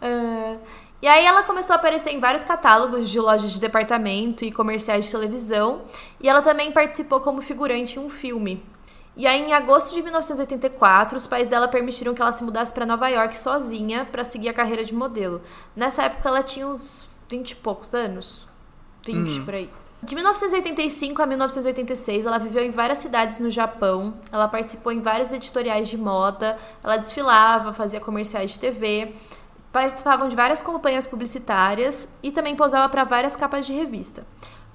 É, 0.00 0.58
E 1.02 1.06
aí 1.06 1.24
ela 1.26 1.42
começou 1.42 1.74
a 1.74 1.76
aparecer 1.76 2.10
em 2.10 2.20
vários 2.20 2.44
catálogos 2.44 3.08
de 3.08 3.18
lojas 3.20 3.50
de 3.52 3.60
departamento 3.60 4.44
e 4.44 4.52
comerciais 4.52 5.04
de 5.06 5.10
televisão. 5.10 5.82
E 6.20 6.28
ela 6.28 6.42
também 6.42 6.72
participou 6.72 7.20
como 7.20 7.42
figurante 7.42 7.98
em 7.98 8.02
um 8.02 8.08
filme. 8.08 8.62
E 9.16 9.26
aí, 9.26 9.40
em 9.40 9.52
agosto 9.54 9.94
de 9.94 10.02
1984, 10.02 11.16
os 11.16 11.26
pais 11.26 11.48
dela 11.48 11.66
permitiram 11.66 12.12
que 12.12 12.20
ela 12.20 12.32
se 12.32 12.44
mudasse 12.44 12.70
para 12.70 12.84
Nova 12.84 13.08
York 13.08 13.36
sozinha 13.38 14.04
para 14.04 14.22
seguir 14.22 14.50
a 14.50 14.52
carreira 14.52 14.84
de 14.84 14.94
modelo. 14.94 15.40
Nessa 15.74 16.02
época, 16.02 16.28
ela 16.28 16.42
tinha 16.42 16.68
uns 16.68 17.08
20 17.28 17.52
e 17.52 17.56
poucos 17.56 17.94
anos. 17.94 18.46
20 19.04 19.40
Hum. 19.40 19.44
por 19.44 19.54
aí. 19.54 19.70
De 20.02 20.14
1985 20.14 21.22
a 21.22 21.26
1986, 21.26 22.26
ela 22.26 22.38
viveu 22.38 22.62
em 22.62 22.70
várias 22.70 22.98
cidades 22.98 23.38
no 23.38 23.50
Japão. 23.50 24.14
Ela 24.30 24.46
participou 24.46 24.92
em 24.92 25.00
vários 25.00 25.32
editoriais 25.32 25.88
de 25.88 25.96
moda. 25.96 26.58
Ela 26.84 26.98
desfilava, 26.98 27.72
fazia 27.72 27.98
comerciais 28.00 28.50
de 28.50 28.60
TV. 28.60 29.14
Participavam 29.72 30.28
de 30.28 30.36
várias 30.36 30.60
campanhas 30.60 31.06
publicitárias 31.06 32.06
e 32.22 32.30
também 32.30 32.54
posava 32.54 32.88
para 32.90 33.04
várias 33.04 33.34
capas 33.34 33.66
de 33.66 33.72
revista. 33.72 34.24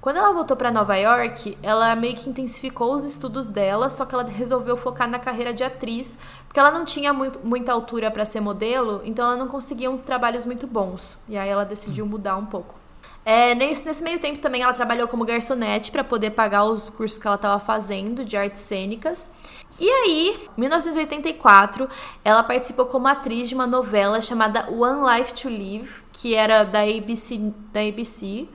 Quando 0.02 0.18
ela 0.18 0.34
voltou 0.34 0.58
para 0.58 0.72
Nova 0.72 0.96
York, 0.96 1.56
ela 1.62 1.96
meio 1.96 2.16
que 2.16 2.28
intensificou 2.28 2.96
os 2.96 3.06
estudos 3.06 3.48
dela, 3.48 3.88
só 3.88 4.04
que 4.04 4.16
ela 4.16 4.24
resolveu 4.24 4.76
focar 4.76 5.08
na 5.08 5.20
carreira 5.20 5.54
de 5.54 5.64
atriz, 5.64 6.18
porque 6.48 6.60
ela 6.60 6.72
não 6.72 6.84
tinha 6.84 7.14
muito, 7.14 7.40
muita 7.44 7.72
altura 7.72 8.10
para 8.10 8.26
ser 8.26 8.42
modelo, 8.42 9.02
então 9.06 9.24
ela 9.24 9.36
não 9.36 9.48
conseguia 9.48 9.92
uns 9.92 10.02
trabalhos 10.02 10.44
muito 10.44 10.66
bons. 10.66 11.20
E 11.30 11.38
aí 11.38 11.48
ela 11.48 11.64
decidiu 11.64 12.04
mudar 12.08 12.36
um 12.36 12.48
pouco. 12.48 12.74
É, 13.24 13.54
nesse, 13.54 13.86
nesse 13.86 14.04
meio 14.04 14.18
tempo 14.20 14.40
também 14.40 14.64
ela 14.64 14.74
trabalhou 14.74 15.08
como 15.08 15.24
garçonete 15.24 15.92
para 15.92 16.04
poder 16.04 16.32
pagar 16.32 16.66
os 16.66 16.90
cursos 16.90 17.20
que 17.20 17.28
ela 17.28 17.36
estava 17.36 17.60
fazendo 17.60 18.26
de 18.26 18.36
artes 18.36 18.64
cênicas. 18.64 19.30
E 19.80 19.88
aí, 19.88 20.48
em 20.58 20.62
1984, 20.62 21.88
ela 22.26 22.42
participou 22.42 22.88
como 22.88 23.08
atriz 23.08 23.50
de 23.50 23.54
uma 23.54 23.68
novela 23.68 24.20
chamada 24.20 24.68
One 24.72 25.20
Life 25.20 25.34
to 25.34 25.50
Live, 25.50 26.04
que 26.12 26.34
era 26.34 26.64
da 26.64 26.82
ABC, 26.82 27.38
da 27.72 27.82
ABC. 27.82 28.48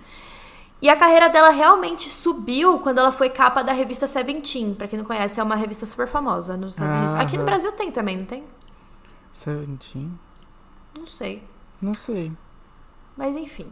E 0.86 0.88
a 0.88 0.94
carreira 0.94 1.28
dela 1.28 1.50
realmente 1.50 2.08
subiu 2.08 2.78
quando 2.78 2.98
ela 2.98 3.10
foi 3.10 3.28
capa 3.28 3.60
da 3.64 3.72
revista 3.72 4.06
Seventeen. 4.06 4.72
Pra 4.72 4.86
quem 4.86 4.96
não 4.96 5.04
conhece, 5.04 5.40
é 5.40 5.42
uma 5.42 5.56
revista 5.56 5.84
super 5.84 6.06
famosa 6.06 6.56
nos 6.56 6.74
Estados 6.74 6.94
Unidos. 6.94 7.14
Aqui 7.14 7.36
no. 7.36 7.44
Brasil 7.44 7.72
tem 7.72 7.90
também, 7.90 8.16
não 8.16 8.24
tem? 8.24 8.44
Seventeen? 9.32 10.16
Não 10.96 11.04
sei. 11.04 11.42
Não 11.82 11.92
sei. 11.92 12.30
Mas 13.16 13.36
enfim. 13.36 13.66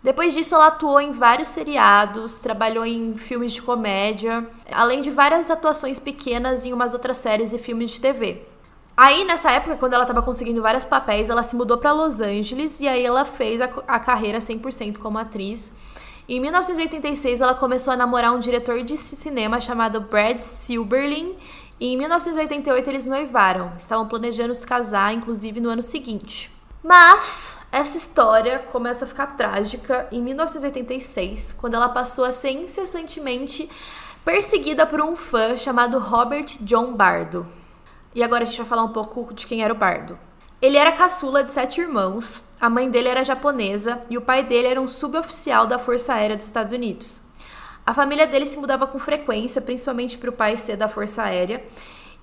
Depois 0.00 0.32
disso, 0.32 0.54
ela 0.54 0.68
atuou 0.68 1.00
em 1.00 1.10
vários 1.10 1.48
seriados, 1.48 2.38
trabalhou 2.38 2.86
em 2.86 3.16
filmes 3.16 3.54
de 3.54 3.62
comédia, 3.62 4.48
além 4.70 5.00
de 5.00 5.10
várias 5.10 5.50
atuações 5.50 5.98
pequenas 5.98 6.64
em 6.64 6.72
umas 6.72 6.94
outras 6.94 7.16
séries 7.16 7.52
e 7.52 7.58
filmes 7.58 7.90
de 7.90 8.00
TV. 8.00 8.46
Aí, 8.96 9.24
nessa 9.24 9.50
época, 9.50 9.76
quando 9.76 9.94
ela 9.94 10.04
estava 10.04 10.22
conseguindo 10.22 10.62
vários 10.62 10.84
papéis, 10.84 11.30
ela 11.30 11.42
se 11.42 11.56
mudou 11.56 11.78
para 11.78 11.90
Los 11.90 12.20
Angeles 12.20 12.78
e 12.78 12.86
aí 12.86 13.04
ela 13.04 13.24
fez 13.24 13.60
a, 13.60 13.68
a 13.88 13.98
carreira 13.98 14.38
100% 14.38 14.98
como 14.98 15.18
atriz. 15.18 15.74
Em 16.30 16.38
1986, 16.38 17.40
ela 17.40 17.54
começou 17.54 17.92
a 17.92 17.96
namorar 17.96 18.32
um 18.32 18.38
diretor 18.38 18.84
de 18.84 18.96
cinema 18.96 19.60
chamado 19.60 20.00
Brad 20.00 20.38
Silberling. 20.38 21.36
E 21.80 21.88
em 21.88 21.96
1988, 21.96 22.88
eles 22.88 23.04
noivaram. 23.04 23.72
Estavam 23.76 24.06
planejando 24.06 24.54
se 24.54 24.64
casar, 24.64 25.12
inclusive, 25.12 25.60
no 25.60 25.68
ano 25.68 25.82
seguinte. 25.82 26.48
Mas 26.84 27.58
essa 27.72 27.98
história 27.98 28.60
começa 28.60 29.04
a 29.04 29.08
ficar 29.08 29.26
trágica 29.36 30.06
em 30.12 30.22
1986, 30.22 31.56
quando 31.58 31.74
ela 31.74 31.88
passou 31.88 32.24
a 32.24 32.30
ser 32.30 32.52
incessantemente 32.52 33.68
perseguida 34.24 34.86
por 34.86 35.00
um 35.00 35.16
fã 35.16 35.56
chamado 35.56 35.98
Robert 35.98 36.46
John 36.60 36.94
Bardo. 36.94 37.44
E 38.14 38.22
agora 38.22 38.44
a 38.44 38.46
gente 38.46 38.58
vai 38.58 38.66
falar 38.68 38.84
um 38.84 38.92
pouco 38.92 39.34
de 39.34 39.48
quem 39.48 39.64
era 39.64 39.74
o 39.74 39.76
Bardo. 39.76 40.16
Ele 40.62 40.76
era 40.76 40.92
caçula 40.92 41.42
de 41.42 41.52
sete 41.52 41.80
irmãos, 41.80 42.40
a 42.60 42.68
mãe 42.68 42.90
dele 42.90 43.08
era 43.08 43.24
japonesa 43.24 44.02
e 44.10 44.18
o 44.18 44.20
pai 44.20 44.44
dele 44.44 44.68
era 44.68 44.80
um 44.80 44.86
suboficial 44.86 45.66
da 45.66 45.78
Força 45.78 46.12
Aérea 46.12 46.36
dos 46.36 46.44
Estados 46.44 46.74
Unidos. 46.74 47.22
A 47.86 47.94
família 47.94 48.26
dele 48.26 48.44
se 48.44 48.58
mudava 48.58 48.86
com 48.86 48.98
frequência, 48.98 49.62
principalmente 49.62 50.18
para 50.18 50.28
o 50.28 50.34
pai 50.34 50.56
ser 50.58 50.76
da 50.76 50.86
Força 50.86 51.22
Aérea. 51.22 51.64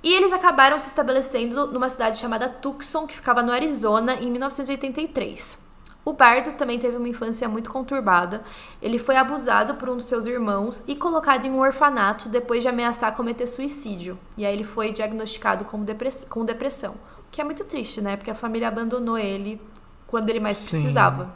E 0.04 0.14
eles 0.14 0.32
acabaram 0.32 0.78
se 0.80 0.88
estabelecendo 0.88 1.68
numa 1.68 1.90
cidade 1.90 2.20
chamada 2.20 2.48
Tucson, 2.48 3.08
que 3.08 3.16
ficava 3.16 3.42
no 3.42 3.52
Arizona, 3.52 4.14
em 4.14 4.30
1983. 4.30 5.58
O 6.06 6.14
Bardo 6.14 6.54
também 6.54 6.78
teve 6.78 6.96
uma 6.96 7.10
infância 7.10 7.50
muito 7.50 7.72
conturbada. 7.72 8.44
Ele 8.80 9.00
foi 9.00 9.18
abusado 9.18 9.74
por 9.74 9.90
um 9.90 9.98
dos 9.98 10.06
seus 10.06 10.28
irmãos 10.28 10.84
e 10.88 10.96
colocado 10.96 11.46
em 11.46 11.52
um 11.52 11.60
orfanato 11.60 12.30
depois 12.30 12.62
de 12.62 12.70
ameaçar 12.70 13.16
cometer 13.16 13.48
suicídio. 13.48 14.18
E 14.38 14.46
aí 14.46 14.54
ele 14.54 14.64
foi 14.64 14.92
diagnosticado 14.92 15.66
com, 15.66 15.84
depress 15.84 16.26
com 16.30 16.46
depressão. 16.46 16.94
O 16.94 17.32
que 17.32 17.42
é 17.42 17.44
muito 17.44 17.66
triste, 17.66 18.00
né? 18.00 18.16
Porque 18.16 18.32
a 18.32 18.36
família 18.36 18.68
abandonou 18.70 19.18
ele 19.18 19.60
quando 20.08 20.30
ele 20.30 20.40
mais 20.40 20.58
Sim. 20.58 20.70
precisava. 20.72 21.36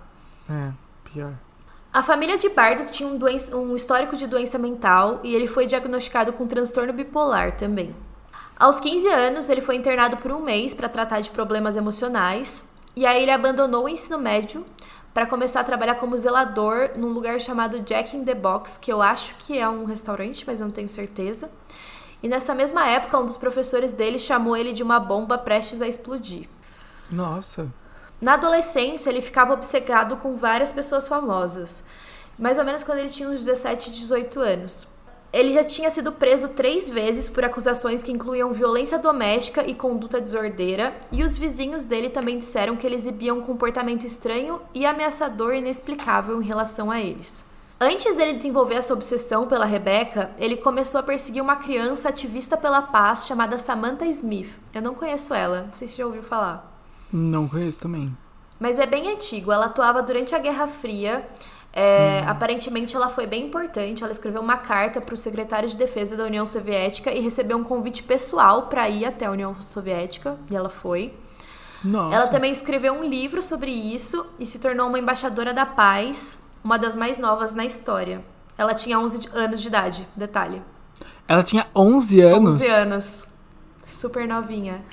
É, 0.49 0.71
pior. 1.11 1.33
A 1.93 2.01
família 2.01 2.37
de 2.37 2.47
Bardo 2.49 2.89
tinha 2.89 3.07
um, 3.07 3.17
doen- 3.17 3.55
um 3.55 3.75
histórico 3.75 4.15
de 4.15 4.25
doença 4.25 4.57
mental 4.57 5.19
e 5.23 5.35
ele 5.35 5.45
foi 5.47 5.65
diagnosticado 5.65 6.31
com 6.33 6.47
transtorno 6.47 6.93
bipolar 6.93 7.57
também. 7.57 7.93
Aos 8.57 8.79
15 8.79 9.07
anos, 9.09 9.49
ele 9.49 9.59
foi 9.61 9.75
internado 9.75 10.17
por 10.17 10.31
um 10.31 10.39
mês 10.41 10.73
para 10.73 10.87
tratar 10.87 11.19
de 11.19 11.29
problemas 11.31 11.75
emocionais 11.75 12.63
e 12.95 13.05
aí 13.05 13.21
ele 13.23 13.31
abandonou 13.31 13.85
o 13.85 13.89
ensino 13.89 14.17
médio 14.17 14.63
para 15.13 15.25
começar 15.25 15.59
a 15.59 15.63
trabalhar 15.65 15.95
como 15.95 16.17
zelador 16.17 16.91
num 16.95 17.09
lugar 17.09 17.41
chamado 17.41 17.79
Jack 17.81 18.15
in 18.15 18.23
the 18.23 18.35
Box, 18.35 18.77
que 18.77 18.91
eu 18.93 19.01
acho 19.01 19.35
que 19.35 19.57
é 19.57 19.67
um 19.67 19.83
restaurante, 19.83 20.45
mas 20.47 20.61
eu 20.61 20.67
não 20.67 20.73
tenho 20.73 20.87
certeza. 20.87 21.49
E 22.23 22.29
nessa 22.29 22.55
mesma 22.55 22.87
época, 22.87 23.19
um 23.19 23.25
dos 23.25 23.35
professores 23.35 23.91
dele 23.91 24.19
chamou 24.19 24.55
ele 24.55 24.71
de 24.71 24.83
uma 24.83 24.99
bomba 24.99 25.37
prestes 25.37 25.81
a 25.81 25.87
explodir. 25.87 26.47
Nossa. 27.11 27.67
Na 28.21 28.35
adolescência, 28.35 29.09
ele 29.09 29.19
ficava 29.19 29.53
obcecado 29.53 30.15
com 30.17 30.35
várias 30.35 30.71
pessoas 30.71 31.07
famosas. 31.07 31.83
Mais 32.37 32.59
ou 32.59 32.63
menos 32.63 32.83
quando 32.83 32.99
ele 32.99 33.09
tinha 33.09 33.27
uns 33.27 33.43
17, 33.43 33.91
18 33.91 34.39
anos. 34.39 34.87
Ele 35.33 35.53
já 35.53 35.63
tinha 35.63 35.89
sido 35.89 36.11
preso 36.11 36.49
três 36.49 36.89
vezes 36.89 37.29
por 37.29 37.43
acusações 37.43 38.03
que 38.03 38.11
incluíam 38.11 38.51
violência 38.51 38.99
doméstica 38.99 39.65
e 39.65 39.73
conduta 39.73 40.21
desordeira, 40.21 40.93
e 41.11 41.23
os 41.23 41.35
vizinhos 41.35 41.83
dele 41.83 42.09
também 42.09 42.37
disseram 42.37 42.75
que 42.75 42.85
ele 42.85 42.95
exibia 42.95 43.33
um 43.33 43.41
comportamento 43.41 44.05
estranho 44.05 44.61
e 44.73 44.85
ameaçador 44.85 45.55
inexplicável 45.55 46.39
em 46.41 46.45
relação 46.45 46.91
a 46.91 46.99
eles. 46.99 47.43
Antes 47.79 48.15
dele 48.15 48.33
desenvolver 48.33 48.75
essa 48.75 48.93
obsessão 48.93 49.47
pela 49.47 49.65
Rebecca, 49.65 50.29
ele 50.37 50.57
começou 50.57 50.99
a 50.99 51.03
perseguir 51.03 51.41
uma 51.41 51.55
criança 51.55 52.09
ativista 52.09 52.55
pela 52.55 52.81
paz 52.81 53.25
chamada 53.25 53.57
Samantha 53.57 54.05
Smith. 54.05 54.59
Eu 54.71 54.83
não 54.83 54.93
conheço 54.93 55.33
ela, 55.33 55.63
não 55.63 55.73
sei 55.73 55.87
se 55.87 55.97
já 55.97 56.05
ouviu 56.05 56.21
falar. 56.21 56.70
Não 57.11 57.47
conheço 57.47 57.79
também. 57.81 58.05
Mas 58.59 58.77
é 58.79 58.85
bem 58.85 59.09
antigo. 59.11 59.51
Ela 59.51 59.65
atuava 59.67 60.01
durante 60.01 60.33
a 60.35 60.39
Guerra 60.39 60.67
Fria. 60.67 61.27
É, 61.73 62.23
Aparentemente, 62.27 62.95
ela 62.95 63.09
foi 63.09 63.25
bem 63.25 63.47
importante. 63.47 64.03
Ela 64.03 64.11
escreveu 64.11 64.41
uma 64.41 64.57
carta 64.57 64.99
para 65.01 65.13
o 65.13 65.17
secretário 65.17 65.69
de 65.69 65.77
defesa 65.77 66.15
da 66.17 66.25
União 66.25 66.45
Soviética 66.45 67.11
e 67.11 67.19
recebeu 67.21 67.57
um 67.57 67.63
convite 67.63 68.03
pessoal 68.03 68.63
para 68.67 68.87
ir 68.89 69.05
até 69.05 69.25
a 69.25 69.31
União 69.31 69.59
Soviética. 69.61 70.37
E 70.49 70.55
ela 70.55 70.69
foi. 70.69 71.13
Nossa. 71.83 72.15
Ela 72.15 72.27
também 72.27 72.51
escreveu 72.51 72.93
um 72.93 73.03
livro 73.03 73.41
sobre 73.41 73.71
isso 73.71 74.25
e 74.39 74.45
se 74.45 74.59
tornou 74.59 74.87
uma 74.87 74.99
embaixadora 74.99 75.53
da 75.53 75.65
paz, 75.65 76.39
uma 76.63 76.77
das 76.77 76.95
mais 76.95 77.17
novas 77.17 77.53
na 77.55 77.65
história. 77.65 78.23
Ela 78.57 78.75
tinha 78.75 78.99
11 78.99 79.19
de- 79.19 79.29
anos 79.33 79.61
de 79.61 79.67
idade, 79.67 80.07
detalhe. 80.15 80.61
Ela 81.27 81.41
tinha 81.41 81.65
11 81.75 82.21
anos. 82.21 82.55
11 82.55 82.67
anos. 82.67 83.27
Super 83.87 84.27
novinha. 84.27 84.83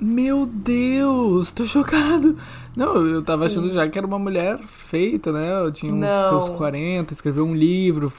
Meu 0.00 0.46
Deus, 0.46 1.50
tô 1.50 1.64
chocado. 1.66 2.36
Não, 2.76 3.04
eu 3.06 3.22
tava 3.22 3.48
Sim. 3.48 3.58
achando 3.58 3.70
já 3.70 3.88
que 3.88 3.98
era 3.98 4.06
uma 4.06 4.18
mulher 4.18 4.58
feita, 4.66 5.32
né? 5.32 5.62
Eu 5.64 5.72
tinha 5.72 5.92
uns 5.92 5.98
Não. 6.00 6.28
seus 6.28 6.56
40, 6.56 7.12
escreveu 7.12 7.44
um 7.44 7.54
livro, 7.54 8.12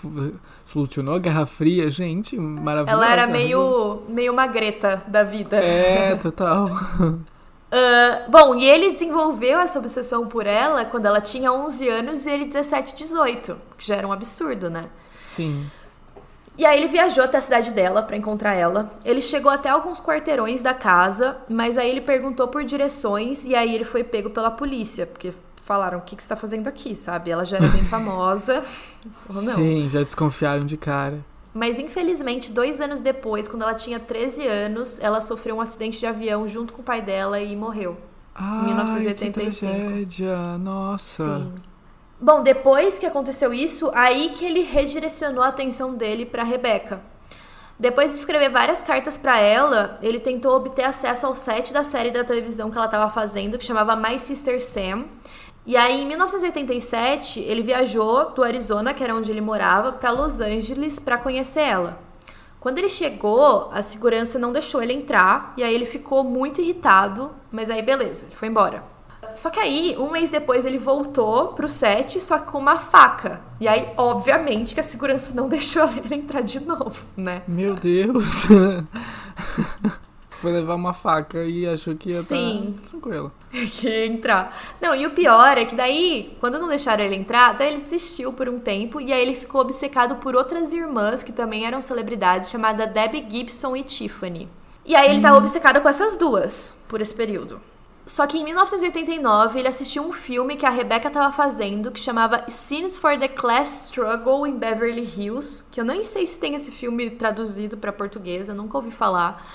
solucionou 0.65 1.15
a 1.15 1.19
Guerra 1.19 1.45
Fria. 1.45 1.89
Gente, 1.89 2.37
maravilhosa. 2.37 2.91
Ela 2.91 3.11
era 3.11 3.23
arrasou. 3.23 3.31
meio, 3.31 4.01
meio 4.09 4.33
uma 4.33 4.45
Greta 4.47 5.01
da 5.07 5.23
vida. 5.23 5.55
É, 5.57 6.15
total. 6.15 6.69
Ah, 7.71 8.25
bom, 8.27 8.55
e 8.55 8.65
ele 8.67 8.91
desenvolveu 8.93 9.59
essa 9.59 9.77
obsessão 9.77 10.27
por 10.27 10.47
ela 10.47 10.85
quando 10.85 11.05
ela 11.05 11.21
tinha 11.21 11.53
11 11.53 11.87
anos 11.87 12.25
e 12.25 12.31
ele 12.31 12.45
17, 12.45 12.95
18, 12.95 13.55
que 13.77 13.85
já 13.85 13.95
era 13.95 14.07
um 14.07 14.11
absurdo, 14.11 14.71
né? 14.71 14.89
Sim. 15.13 15.69
E 16.59 16.65
aí 16.65 16.77
ele 16.77 16.89
viajou 16.89 17.23
até 17.23 17.37
a 17.37 17.41
cidade 17.41 17.71
dela 17.71 18.03
pra 18.03 18.17
encontrar 18.17 18.53
ela. 18.53 18.91
Ele 19.05 19.21
chegou 19.21 19.49
até 19.49 19.69
alguns 19.69 20.01
quarteirões 20.01 20.61
da 20.61 20.73
casa, 20.73 21.37
mas 21.47 21.77
aí 21.77 21.89
ele 21.89 22.01
perguntou 22.01 22.49
por 22.49 22.65
direções 22.65 23.45
e 23.45 23.55
aí 23.55 23.73
ele 23.73 23.85
foi 23.85 24.03
pego 24.03 24.29
pela 24.29 24.51
polícia, 24.51 25.07
porque 25.07 25.31
falaram 25.63 25.99
o 25.99 26.01
que, 26.01 26.17
que 26.17 26.21
você 26.21 26.27
tá 26.27 26.35
fazendo 26.35 26.67
aqui, 26.67 26.97
sabe? 26.97 27.31
Ela 27.31 27.45
já 27.45 27.55
era 27.55 27.67
bem 27.69 27.83
famosa. 27.87 28.61
Ou 29.33 29.41
não. 29.41 29.55
Sim, 29.55 29.87
já 29.87 30.03
desconfiaram 30.03 30.65
de 30.65 30.75
cara. 30.75 31.23
Mas 31.53 31.79
infelizmente, 31.79 32.51
dois 32.51 32.81
anos 32.81 32.99
depois, 32.99 33.47
quando 33.47 33.61
ela 33.61 33.73
tinha 33.73 33.97
13 33.97 34.45
anos, 34.45 34.99
ela 34.99 35.21
sofreu 35.21 35.55
um 35.55 35.61
acidente 35.61 35.97
de 35.97 36.05
avião 36.05 36.45
junto 36.45 36.73
com 36.73 36.81
o 36.81 36.83
pai 36.83 37.01
dela 37.01 37.39
e 37.39 37.55
morreu. 37.55 37.95
Ai, 38.35 38.65
1985. 38.65 39.73
Que 39.73 39.79
tragédia. 39.79 40.57
Nossa. 40.57 41.23
Sim. 41.23 41.53
Bom, 42.21 42.43
depois 42.43 42.99
que 42.99 43.05
aconteceu 43.05 43.53
isso, 43.53 43.89
aí 43.95 44.31
que 44.35 44.43
ele 44.43 44.59
redirecionou 44.59 45.41
a 45.41 45.47
atenção 45.47 45.93
dele 45.93 46.25
pra 46.25 46.43
Rebecca. 46.43 47.01
Depois 47.79 48.11
de 48.11 48.17
escrever 48.17 48.49
várias 48.49 48.81
cartas 48.81 49.17
pra 49.17 49.39
ela, 49.39 49.97
ele 50.01 50.19
tentou 50.19 50.53
obter 50.53 50.83
acesso 50.83 51.25
ao 51.25 51.33
set 51.33 51.71
da 51.71 51.81
série 51.81 52.11
da 52.11 52.25
televisão 52.25 52.69
que 52.69 52.75
ela 52.75 52.87
estava 52.87 53.09
fazendo, 53.09 53.57
que 53.57 53.63
chamava 53.63 53.95
My 53.95 54.19
Sister 54.19 54.61
Sam. 54.61 55.05
E 55.65 55.77
aí, 55.77 56.01
em 56.01 56.07
1987, 56.07 57.39
ele 57.39 57.63
viajou 57.63 58.31
do 58.31 58.43
Arizona, 58.43 58.93
que 58.93 59.01
era 59.01 59.15
onde 59.15 59.31
ele 59.31 59.39
morava, 59.39 59.93
pra 59.93 60.11
Los 60.11 60.41
Angeles 60.41 60.99
pra 60.99 61.17
conhecer 61.17 61.61
ela. 61.61 61.99
Quando 62.59 62.79
ele 62.79 62.89
chegou, 62.89 63.69
a 63.71 63.81
segurança 63.81 64.37
não 64.37 64.51
deixou 64.51 64.83
ele 64.83 64.91
entrar, 64.91 65.53
e 65.55 65.63
aí 65.63 65.73
ele 65.73 65.85
ficou 65.85 66.21
muito 66.25 66.59
irritado, 66.59 67.31
mas 67.49 67.69
aí 67.69 67.81
beleza, 67.81 68.25
ele 68.25 68.35
foi 68.35 68.49
embora. 68.49 68.98
Só 69.35 69.49
que 69.49 69.59
aí, 69.59 69.95
um 69.97 70.11
mês 70.11 70.29
depois, 70.29 70.65
ele 70.65 70.77
voltou 70.77 71.49
pro 71.49 71.69
set, 71.69 72.19
só 72.21 72.39
que 72.39 72.51
com 72.51 72.57
uma 72.57 72.77
faca. 72.77 73.41
E 73.59 73.67
aí, 73.67 73.89
obviamente, 73.97 74.73
que 74.73 74.79
a 74.79 74.83
segurança 74.83 75.33
não 75.33 75.47
deixou 75.49 75.83
ele 75.89 76.15
entrar 76.15 76.41
de 76.41 76.59
novo, 76.59 76.97
né? 77.15 77.41
Meu 77.47 77.75
Deus. 77.75 78.45
Foi 80.39 80.53
levar 80.53 80.75
uma 80.75 80.93
faca 80.93 81.43
e 81.43 81.67
achou 81.67 81.95
que 81.95 82.09
ia 82.11 82.15
Sim. 82.15 82.75
estar 82.77 82.89
tranquilo. 82.91 83.31
que 83.51 83.87
ia 83.87 84.05
entrar. 84.05 84.57
Não, 84.79 84.95
e 84.95 85.05
o 85.05 85.11
pior 85.11 85.57
é 85.57 85.65
que 85.65 85.75
daí, 85.75 86.37
quando 86.39 86.57
não 86.57 86.69
deixaram 86.69 87.03
ele 87.03 87.15
entrar, 87.15 87.57
daí 87.57 87.73
ele 87.73 87.83
desistiu 87.83 88.31
por 88.31 88.47
um 88.47 88.57
tempo 88.57 89.01
e 89.01 89.11
aí 89.11 89.21
ele 89.21 89.35
ficou 89.35 89.59
obcecado 89.59 90.15
por 90.15 90.37
outras 90.37 90.73
irmãs 90.73 91.23
que 91.23 91.33
também 91.33 91.65
eram 91.65 91.81
celebridades, 91.81 92.49
chamada 92.49 92.87
Debbie 92.87 93.25
Gibson 93.29 93.75
e 93.75 93.83
Tiffany. 93.83 94.47
E 94.85 94.95
aí 94.95 95.09
ele 95.09 95.21
tava 95.21 95.37
obcecado 95.37 95.81
com 95.81 95.89
essas 95.89 96.15
duas 96.15 96.73
por 96.87 97.01
esse 97.01 97.13
período. 97.13 97.61
Só 98.09 98.25
que 98.25 98.39
em 98.39 98.43
1989 98.43 99.59
ele 99.59 99.67
assistiu 99.67 100.03
um 100.03 100.11
filme 100.11 100.55
que 100.55 100.65
a 100.65 100.71
Rebecca 100.71 101.11
tava 101.11 101.31
fazendo 101.31 101.91
que 101.91 101.99
chamava 101.99 102.43
Scenes 102.49 102.97
for 102.97 103.15
the 103.19 103.27
Class 103.27 103.85
Struggle 103.85 104.47
in 104.47 104.57
Beverly 104.57 105.03
Hills, 105.03 105.63
que 105.69 105.79
eu 105.79 105.85
nem 105.85 106.03
sei 106.03 106.25
se 106.25 106.39
tem 106.39 106.55
esse 106.55 106.71
filme 106.71 107.11
traduzido 107.11 107.77
para 107.77 107.93
português, 107.93 108.49
eu 108.49 108.55
nunca 108.55 108.77
ouvi 108.77 108.89
falar. 108.89 109.45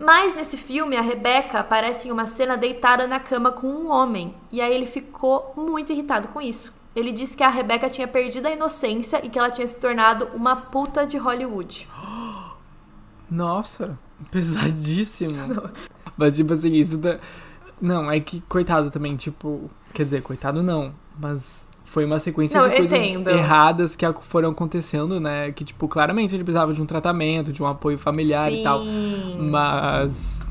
Mas 0.00 0.34
nesse 0.34 0.56
filme, 0.56 0.96
a 0.96 1.02
Rebecca 1.02 1.58
aparece 1.58 2.08
em 2.08 2.10
uma 2.10 2.24
cena 2.24 2.56
deitada 2.56 3.06
na 3.06 3.20
cama 3.20 3.52
com 3.52 3.66
um 3.66 3.90
homem. 3.90 4.34
E 4.50 4.62
aí 4.62 4.72
ele 4.72 4.86
ficou 4.86 5.52
muito 5.54 5.92
irritado 5.92 6.28
com 6.28 6.40
isso. 6.40 6.72
Ele 6.96 7.12
disse 7.12 7.36
que 7.36 7.44
a 7.44 7.50
Rebecca 7.50 7.90
tinha 7.90 8.08
perdido 8.08 8.46
a 8.46 8.52
inocência 8.52 9.20
e 9.22 9.28
que 9.28 9.38
ela 9.38 9.50
tinha 9.50 9.68
se 9.68 9.78
tornado 9.78 10.30
uma 10.32 10.56
puta 10.56 11.06
de 11.06 11.18
Hollywood. 11.18 11.86
Nossa, 13.30 13.98
pesadíssimo. 14.30 15.70
Mas, 16.16 16.36
tipo 16.36 16.54
assim, 16.54 16.72
isso 16.72 16.96
da. 16.96 17.18
Não, 17.82 18.10
é 18.10 18.20
que 18.20 18.40
coitado 18.42 18.90
também, 18.90 19.16
tipo. 19.16 19.68
Quer 19.92 20.04
dizer, 20.04 20.22
coitado 20.22 20.62
não. 20.62 20.94
Mas 21.20 21.68
foi 21.84 22.04
uma 22.04 22.18
sequência 22.20 22.58
Não, 22.58 22.68
de 22.68 22.76
coisas 22.76 23.02
entendo. 23.02 23.28
erradas 23.28 23.96
que 23.96 24.06
foram 24.22 24.50
acontecendo, 24.50 25.20
né? 25.20 25.50
Que, 25.52 25.64
tipo, 25.64 25.88
claramente 25.88 26.34
ele 26.34 26.44
precisava 26.44 26.72
de 26.72 26.80
um 26.80 26.86
tratamento, 26.86 27.52
de 27.52 27.62
um 27.62 27.66
apoio 27.66 27.98
familiar 27.98 28.50
e 28.50 28.62
tal. 28.62 28.80
Mas. 29.38 30.46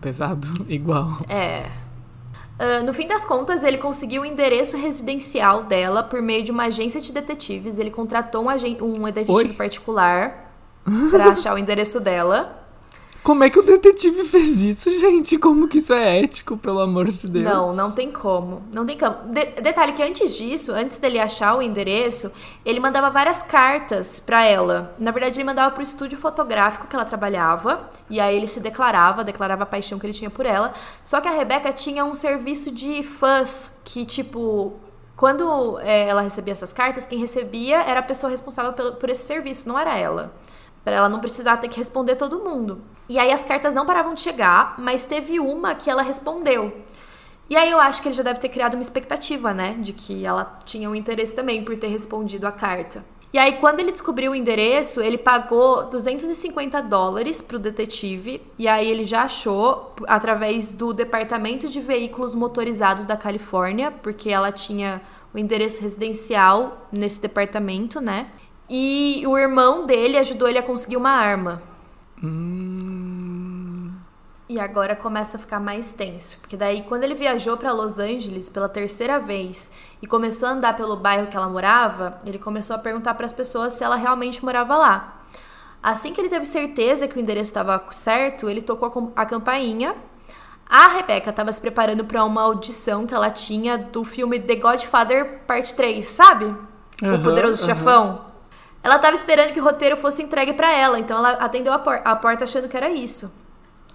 Pesado 0.00 0.46
igual. 0.70 1.18
É. 1.28 1.66
Ah, 2.58 2.82
no 2.82 2.92
fim 2.92 3.06
das 3.06 3.24
contas, 3.24 3.62
ele 3.62 3.78
conseguiu 3.78 4.22
o 4.22 4.24
endereço 4.24 4.76
residencial 4.76 5.64
dela 5.64 6.02
por 6.02 6.20
meio 6.20 6.42
de 6.42 6.50
uma 6.50 6.64
agência 6.64 7.00
de 7.00 7.12
detetives. 7.12 7.78
Ele 7.78 7.90
contratou 7.90 8.44
um, 8.44 8.48
um 8.48 9.04
detetive 9.04 9.32
Oi? 9.32 9.48
particular 9.52 10.52
pra 11.10 11.26
achar 11.30 11.54
o 11.54 11.58
endereço 11.58 12.00
dela. 12.00 12.67
Como 13.22 13.44
é 13.44 13.50
que 13.50 13.58
o 13.58 13.62
detetive 13.62 14.24
fez 14.24 14.64
isso, 14.64 14.90
gente? 14.98 15.36
Como 15.36 15.68
que 15.68 15.78
isso 15.78 15.92
é 15.92 16.20
ético, 16.22 16.56
pelo 16.56 16.80
amor 16.80 17.06
de 17.06 17.28
Deus? 17.28 17.44
Não, 17.44 17.74
não 17.74 17.92
tem 17.92 18.10
como. 18.10 18.62
Não 18.72 18.86
tem 18.86 18.96
como. 18.96 19.30
De- 19.30 19.60
detalhe 19.60 19.92
que 19.92 20.02
antes 20.02 20.34
disso, 20.34 20.72
antes 20.72 20.96
dele 20.96 21.18
achar 21.18 21.54
o 21.54 21.60
endereço, 21.60 22.32
ele 22.64 22.80
mandava 22.80 23.10
várias 23.10 23.42
cartas 23.42 24.18
pra 24.18 24.44
ela. 24.44 24.94
Na 24.98 25.10
verdade, 25.10 25.36
ele 25.36 25.44
mandava 25.44 25.74
pro 25.74 25.82
estúdio 25.82 26.16
fotográfico 26.16 26.86
que 26.86 26.96
ela 26.96 27.04
trabalhava. 27.04 27.90
E 28.08 28.18
aí 28.18 28.34
ele 28.34 28.46
se 28.46 28.60
declarava, 28.60 29.22
declarava 29.22 29.64
a 29.64 29.66
paixão 29.66 29.98
que 29.98 30.06
ele 30.06 30.14
tinha 30.14 30.30
por 30.30 30.46
ela. 30.46 30.72
Só 31.04 31.20
que 31.20 31.28
a 31.28 31.32
Rebeca 31.32 31.70
tinha 31.70 32.04
um 32.06 32.14
serviço 32.14 32.70
de 32.70 33.02
fãs 33.02 33.70
que, 33.84 34.06
tipo, 34.06 34.72
quando 35.16 35.78
é, 35.80 36.08
ela 36.08 36.22
recebia 36.22 36.52
essas 36.52 36.72
cartas, 36.72 37.06
quem 37.06 37.18
recebia 37.18 37.82
era 37.82 38.00
a 38.00 38.02
pessoa 38.02 38.30
responsável 38.30 38.72
por, 38.72 38.92
por 38.92 39.10
esse 39.10 39.24
serviço, 39.26 39.68
não 39.68 39.78
era 39.78 39.98
ela. 39.98 40.32
Para 40.82 40.96
ela 40.96 41.08
não 41.10 41.20
precisar 41.20 41.58
ter 41.58 41.68
que 41.68 41.76
responder 41.76 42.16
todo 42.16 42.38
mundo. 42.38 42.80
E 43.08 43.18
aí 43.18 43.32
as 43.32 43.44
cartas 43.44 43.72
não 43.72 43.86
paravam 43.86 44.14
de 44.14 44.20
chegar, 44.20 44.74
mas 44.78 45.04
teve 45.04 45.40
uma 45.40 45.74
que 45.74 45.90
ela 45.90 46.02
respondeu. 46.02 46.72
E 47.50 47.56
aí 47.56 47.70
eu 47.70 47.80
acho 47.80 48.02
que 48.02 48.08
ele 48.08 48.14
já 48.14 48.22
deve 48.22 48.40
ter 48.40 48.50
criado 48.50 48.74
uma 48.74 48.82
expectativa, 48.82 49.54
né? 49.54 49.74
De 49.78 49.94
que 49.94 50.24
ela 50.24 50.58
tinha 50.64 50.90
um 50.90 50.94
interesse 50.94 51.34
também 51.34 51.64
por 51.64 51.78
ter 51.78 51.88
respondido 51.88 52.46
a 52.46 52.52
carta. 52.52 53.02
E 53.30 53.38
aí, 53.38 53.58
quando 53.58 53.80
ele 53.80 53.92
descobriu 53.92 54.32
o 54.32 54.34
endereço, 54.34 55.02
ele 55.02 55.18
pagou 55.18 55.84
250 55.90 56.80
dólares 56.82 57.42
pro 57.42 57.58
detetive. 57.58 58.42
E 58.58 58.66
aí 58.66 58.90
ele 58.90 59.04
já 59.04 59.22
achou 59.24 59.94
através 60.06 60.72
do 60.72 60.94
Departamento 60.94 61.68
de 61.68 61.78
Veículos 61.78 62.34
Motorizados 62.34 63.04
da 63.04 63.18
Califórnia, 63.18 63.90
porque 63.90 64.30
ela 64.30 64.50
tinha 64.50 65.02
o 65.34 65.38
endereço 65.38 65.82
residencial 65.82 66.88
nesse 66.90 67.20
departamento, 67.20 68.00
né? 68.00 68.28
E 68.68 69.22
o 69.26 69.36
irmão 69.36 69.86
dele 69.86 70.16
ajudou 70.18 70.48
ele 70.48 70.58
a 70.58 70.62
conseguir 70.62 70.96
uma 70.96 71.10
arma. 71.10 71.62
Hum... 72.22 73.92
E 74.48 74.58
agora 74.58 74.96
começa 74.96 75.36
a 75.36 75.40
ficar 75.40 75.60
mais 75.60 75.92
tenso, 75.92 76.38
porque 76.38 76.56
daí 76.56 76.82
quando 76.82 77.04
ele 77.04 77.14
viajou 77.14 77.58
para 77.58 77.70
Los 77.70 77.98
Angeles 77.98 78.48
pela 78.48 78.66
terceira 78.66 79.20
vez 79.20 79.70
e 80.00 80.06
começou 80.06 80.48
a 80.48 80.52
andar 80.52 80.74
pelo 80.74 80.96
bairro 80.96 81.26
que 81.26 81.36
ela 81.36 81.50
morava, 81.50 82.18
ele 82.24 82.38
começou 82.38 82.74
a 82.74 82.78
perguntar 82.78 83.12
para 83.12 83.26
as 83.26 83.32
pessoas 83.34 83.74
se 83.74 83.84
ela 83.84 83.94
realmente 83.94 84.42
morava 84.42 84.74
lá. 84.74 85.22
Assim 85.82 86.14
que 86.14 86.20
ele 86.20 86.30
teve 86.30 86.46
certeza 86.46 87.06
que 87.06 87.18
o 87.18 87.20
endereço 87.20 87.50
estava 87.50 87.84
certo, 87.90 88.48
ele 88.48 88.62
tocou 88.62 89.12
a 89.14 89.26
campainha. 89.26 89.94
A 90.66 90.88
Rebecca 90.88 91.28
estava 91.28 91.52
se 91.52 91.60
preparando 91.60 92.06
para 92.06 92.24
uma 92.24 92.40
audição 92.40 93.06
que 93.06 93.14
ela 93.14 93.30
tinha 93.30 93.76
do 93.76 94.02
filme 94.02 94.40
The 94.40 94.56
Godfather 94.56 95.40
Parte 95.46 95.74
3, 95.74 96.06
sabe? 96.08 96.46
Uhum, 97.02 97.14
o 97.14 97.22
Poderoso 97.22 97.62
uhum. 97.62 97.68
Chefão. 97.68 98.27
Ela 98.82 98.96
estava 98.96 99.14
esperando 99.14 99.52
que 99.52 99.60
o 99.60 99.64
roteiro 99.64 99.96
fosse 99.96 100.22
entregue 100.22 100.52
para 100.52 100.72
ela, 100.72 100.98
então 100.98 101.18
ela 101.18 101.32
atendeu 101.32 101.72
a, 101.72 101.78
por 101.78 102.00
a 102.04 102.16
porta 102.16 102.44
achando 102.44 102.68
que 102.68 102.76
era 102.76 102.90
isso. 102.90 103.30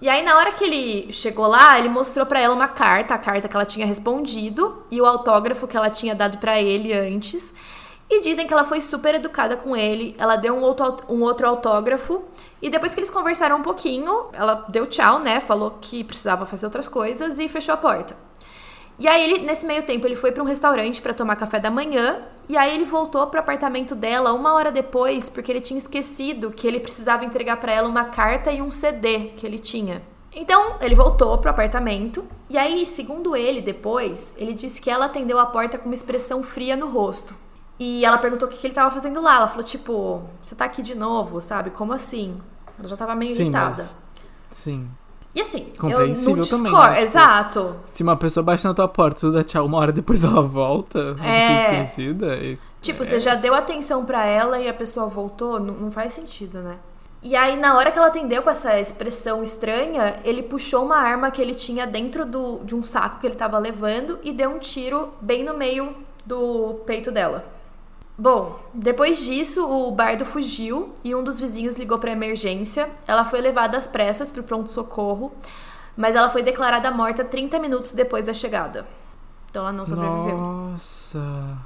E 0.00 0.08
aí, 0.08 0.22
na 0.22 0.36
hora 0.36 0.52
que 0.52 0.64
ele 0.64 1.12
chegou 1.12 1.46
lá, 1.46 1.78
ele 1.78 1.88
mostrou 1.88 2.26
para 2.26 2.40
ela 2.40 2.54
uma 2.54 2.68
carta, 2.68 3.14
a 3.14 3.18
carta 3.18 3.48
que 3.48 3.56
ela 3.56 3.64
tinha 3.64 3.86
respondido 3.86 4.82
e 4.90 5.00
o 5.00 5.06
autógrafo 5.06 5.66
que 5.66 5.76
ela 5.76 5.88
tinha 5.88 6.14
dado 6.14 6.38
para 6.38 6.60
ele 6.60 6.92
antes. 6.92 7.54
E 8.10 8.20
dizem 8.20 8.46
que 8.46 8.52
ela 8.52 8.64
foi 8.64 8.80
super 8.80 9.14
educada 9.14 9.56
com 9.56 9.74
ele. 9.74 10.14
Ela 10.18 10.36
deu 10.36 10.54
um 10.54 10.60
outro, 10.60 10.96
um 11.08 11.22
outro 11.22 11.48
autógrafo. 11.48 12.22
E 12.60 12.68
depois 12.68 12.92
que 12.92 13.00
eles 13.00 13.08
conversaram 13.08 13.56
um 13.56 13.62
pouquinho, 13.62 14.26
ela 14.32 14.66
deu 14.68 14.86
tchau, 14.86 15.20
né? 15.20 15.40
Falou 15.40 15.78
que 15.80 16.04
precisava 16.04 16.44
fazer 16.44 16.66
outras 16.66 16.86
coisas 16.86 17.38
e 17.38 17.48
fechou 17.48 17.72
a 17.72 17.78
porta. 17.78 18.14
E 18.98 19.08
aí 19.08 19.24
ele, 19.24 19.40
nesse 19.40 19.66
meio 19.66 19.82
tempo, 19.82 20.06
ele 20.06 20.14
foi 20.14 20.30
para 20.30 20.42
um 20.42 20.46
restaurante 20.46 21.02
para 21.02 21.12
tomar 21.12 21.36
café 21.36 21.58
da 21.58 21.70
manhã, 21.70 22.22
e 22.48 22.56
aí 22.56 22.74
ele 22.74 22.84
voltou 22.84 23.26
pro 23.26 23.40
apartamento 23.40 23.94
dela 23.94 24.32
uma 24.32 24.54
hora 24.54 24.70
depois, 24.70 25.28
porque 25.28 25.50
ele 25.50 25.60
tinha 25.60 25.78
esquecido 25.78 26.52
que 26.52 26.66
ele 26.66 26.78
precisava 26.78 27.24
entregar 27.24 27.56
para 27.56 27.72
ela 27.72 27.88
uma 27.88 28.04
carta 28.04 28.52
e 28.52 28.62
um 28.62 28.70
CD 28.70 29.30
que 29.36 29.44
ele 29.44 29.58
tinha. 29.58 30.02
Então, 30.36 30.76
ele 30.80 30.94
voltou 30.94 31.38
pro 31.38 31.50
apartamento, 31.50 32.24
e 32.48 32.58
aí, 32.58 32.84
segundo 32.84 33.36
ele, 33.36 33.60
depois, 33.60 34.34
ele 34.36 34.52
disse 34.52 34.80
que 34.80 34.90
ela 34.90 35.06
atendeu 35.06 35.38
a 35.38 35.46
porta 35.46 35.78
com 35.78 35.86
uma 35.86 35.94
expressão 35.94 36.42
fria 36.42 36.76
no 36.76 36.88
rosto. 36.88 37.34
E 37.78 38.04
ela 38.04 38.18
perguntou 38.18 38.48
o 38.48 38.50
que, 38.50 38.58
que 38.58 38.66
ele 38.66 38.74
tava 38.74 38.90
fazendo 38.90 39.20
lá. 39.20 39.36
Ela 39.36 39.48
falou, 39.48 39.64
tipo, 39.64 40.22
você 40.40 40.54
tá 40.54 40.64
aqui 40.64 40.82
de 40.82 40.94
novo, 40.94 41.40
sabe? 41.40 41.70
Como 41.70 41.92
assim? 41.92 42.40
Ela 42.78 42.88
já 42.88 42.96
tava 42.96 43.14
meio 43.14 43.34
Sim, 43.34 43.42
irritada. 43.42 43.76
mas... 43.76 43.98
Sim. 44.50 44.88
E 45.34 45.40
assim, 45.40 45.66
eu 45.74 45.80
Compreensível 45.80 46.36
não 46.36 46.42
também, 46.44 46.64
discordo. 46.72 46.88
né? 46.90 46.94
Tipo, 47.00 47.02
Exato. 47.08 47.76
Se 47.86 48.02
uma 48.04 48.16
pessoa 48.16 48.44
bate 48.44 48.64
na 48.64 48.72
tua 48.72 48.86
porta, 48.86 49.20
tu 49.20 49.32
dá 49.32 49.42
tchau 49.42 49.66
uma 49.66 49.78
hora 49.78 49.90
depois 49.92 50.22
ela 50.22 50.40
volta, 50.42 51.16
É. 51.24 51.58
desconhecida. 51.82 52.36
isso- 52.36 52.64
Tipo, 52.80 53.02
é. 53.02 53.06
você 53.06 53.18
já 53.18 53.34
deu 53.34 53.52
atenção 53.54 54.04
pra 54.04 54.24
ela 54.24 54.60
e 54.60 54.68
a 54.68 54.74
pessoa 54.74 55.06
voltou, 55.06 55.58
não, 55.58 55.74
não 55.74 55.90
faz 55.90 56.12
sentido, 56.14 56.60
né? 56.60 56.76
E 57.20 57.34
aí, 57.34 57.56
na 57.56 57.74
hora 57.76 57.90
que 57.90 57.98
ela 57.98 58.08
atendeu 58.08 58.42
com 58.42 58.50
essa 58.50 58.78
expressão 58.78 59.42
estranha, 59.42 60.16
ele 60.24 60.42
puxou 60.42 60.84
uma 60.84 60.98
arma 60.98 61.30
que 61.30 61.40
ele 61.40 61.54
tinha 61.54 61.86
dentro 61.86 62.26
do, 62.26 62.58
de 62.62 62.74
um 62.76 62.84
saco 62.84 63.18
que 63.18 63.26
ele 63.26 63.34
tava 63.34 63.58
levando 63.58 64.18
e 64.22 64.30
deu 64.30 64.50
um 64.50 64.58
tiro 64.58 65.08
bem 65.22 65.42
no 65.42 65.56
meio 65.56 65.96
do 66.24 66.74
peito 66.86 67.10
dela. 67.10 67.44
Bom, 68.16 68.60
depois 68.72 69.24
disso, 69.24 69.68
o 69.68 69.90
bardo 69.90 70.24
fugiu 70.24 70.92
e 71.02 71.14
um 71.14 71.24
dos 71.24 71.40
vizinhos 71.40 71.76
ligou 71.76 71.98
pra 71.98 72.12
emergência. 72.12 72.88
Ela 73.06 73.24
foi 73.24 73.40
levada 73.40 73.76
às 73.76 73.86
pressas 73.86 74.30
pro 74.30 74.44
pronto-socorro, 74.44 75.32
mas 75.96 76.14
ela 76.14 76.28
foi 76.28 76.42
declarada 76.42 76.90
morta 76.92 77.24
30 77.24 77.58
minutos 77.58 77.92
depois 77.92 78.24
da 78.24 78.32
chegada. 78.32 78.86
Então 79.50 79.62
ela 79.62 79.72
não 79.72 79.84
sobreviveu. 79.84 80.36
Nossa. 80.38 81.58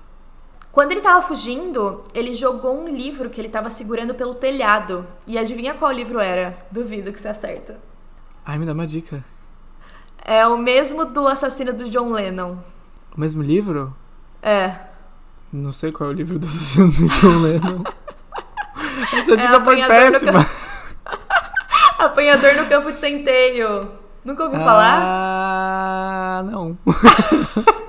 Quando 0.73 0.93
ele 0.93 1.01
tava 1.01 1.21
fugindo, 1.21 2.05
ele 2.15 2.35
jogou 2.35 2.79
um 2.79 2.89
livro 2.89 3.29
que 3.29 3.41
ele 3.41 3.49
tava 3.49 3.69
segurando 3.69 4.15
pelo 4.15 4.35
telhado. 4.35 5.07
E 5.27 5.37
adivinha 5.37 5.75
qual 5.75 5.93
livro 5.93 6.19
era? 6.19 6.57
Duvido 6.71 7.13
que 7.13 7.21
você 7.21 7.29
acerta. 7.29 7.79
Ai, 8.45 8.59
me 8.59 8.65
dá 8.65 8.73
uma 8.73 8.87
dica. 8.87 9.25
É 10.25 10.47
o 10.47 10.57
mesmo 10.57 11.05
do 11.05 11.27
assassino 11.27 11.73
do 11.73 11.91
John 11.91 12.11
Lennon. 12.11 12.57
O 13.17 13.21
mesmo 13.21 13.43
livro? 13.43 13.95
É. 14.43 14.88
Não 15.53 15.73
sei 15.73 15.91
qual 15.91 16.11
é 16.11 16.13
o 16.13 16.17
livro 16.17 16.39
do 16.39 16.47
assassino 16.47 16.93
do 16.93 17.09
John 17.09 17.43
Lennon. 17.43 17.83
Essa 19.13 19.37
dica 19.37 19.61
foi 19.65 19.81
Apanhador 19.81 20.05
no 20.05 20.13
péssima. 20.13 20.47
Apanhador 21.99 22.55
no 22.57 22.67
campo 22.67 22.93
de 22.93 23.01
centeio. 23.01 23.81
Nunca 24.25 24.45
ouviu 24.45 24.61
falar? 24.61 25.01
Ah, 25.03 26.43
não. 26.45 26.77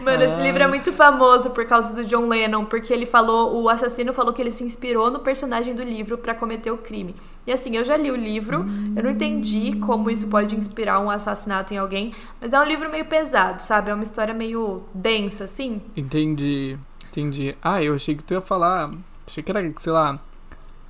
Mano, 0.00 0.22
esse 0.22 0.40
livro 0.40 0.62
é 0.62 0.66
muito 0.66 0.92
famoso 0.92 1.50
por 1.50 1.64
causa 1.64 1.92
do 1.94 2.04
John 2.04 2.28
Lennon, 2.28 2.64
porque 2.64 2.92
ele 2.92 3.06
falou, 3.06 3.62
o 3.62 3.68
assassino 3.68 4.12
falou 4.12 4.32
que 4.32 4.40
ele 4.42 4.50
se 4.50 4.62
inspirou 4.64 5.10
no 5.10 5.18
personagem 5.20 5.74
do 5.74 5.82
livro 5.82 6.18
pra 6.18 6.34
cometer 6.34 6.70
o 6.70 6.76
crime. 6.78 7.14
E 7.46 7.52
assim, 7.52 7.76
eu 7.76 7.84
já 7.84 7.96
li 7.96 8.10
o 8.10 8.16
livro, 8.16 8.64
eu 8.96 9.02
não 9.02 9.10
entendi 9.10 9.76
como 9.76 10.10
isso 10.10 10.26
pode 10.28 10.54
inspirar 10.56 11.00
um 11.00 11.10
assassinato 11.10 11.72
em 11.74 11.78
alguém, 11.78 12.12
mas 12.40 12.52
é 12.52 12.60
um 12.60 12.64
livro 12.64 12.90
meio 12.90 13.04
pesado, 13.04 13.60
sabe? 13.62 13.90
É 13.90 13.94
uma 13.94 14.02
história 14.04 14.32
meio 14.34 14.82
densa, 14.94 15.44
assim. 15.44 15.80
Entendi. 15.96 16.78
Entendi. 17.10 17.54
Ah, 17.62 17.82
eu 17.82 17.94
achei 17.94 18.14
que 18.14 18.22
tu 18.22 18.34
ia 18.34 18.40
falar. 18.40 18.90
Achei 19.26 19.42
que 19.42 19.50
era, 19.50 19.72
sei 19.76 19.92
lá, 19.92 20.18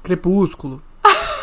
Crepúsculo. 0.03 0.83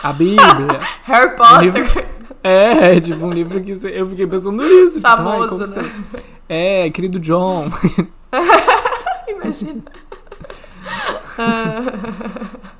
A 0.03 0.11
Bíblia. 0.13 0.79
Harry 1.03 1.35
Potter, 1.35 1.61
livro- 1.73 2.05
É, 2.43 2.99
tipo 2.99 3.23
um 3.27 3.29
livro 3.31 3.61
que 3.61 3.71
eu 3.71 4.07
fiquei 4.09 4.25
pensando 4.25 4.63
nisso. 4.63 4.95
tipo, 4.95 5.07
famoso, 5.07 5.49
como 5.49 5.61
né? 5.67 5.67
você- 5.83 6.21
É, 6.53 6.89
querido 6.89 7.17
John. 7.17 7.69
Imagina. 9.25 9.81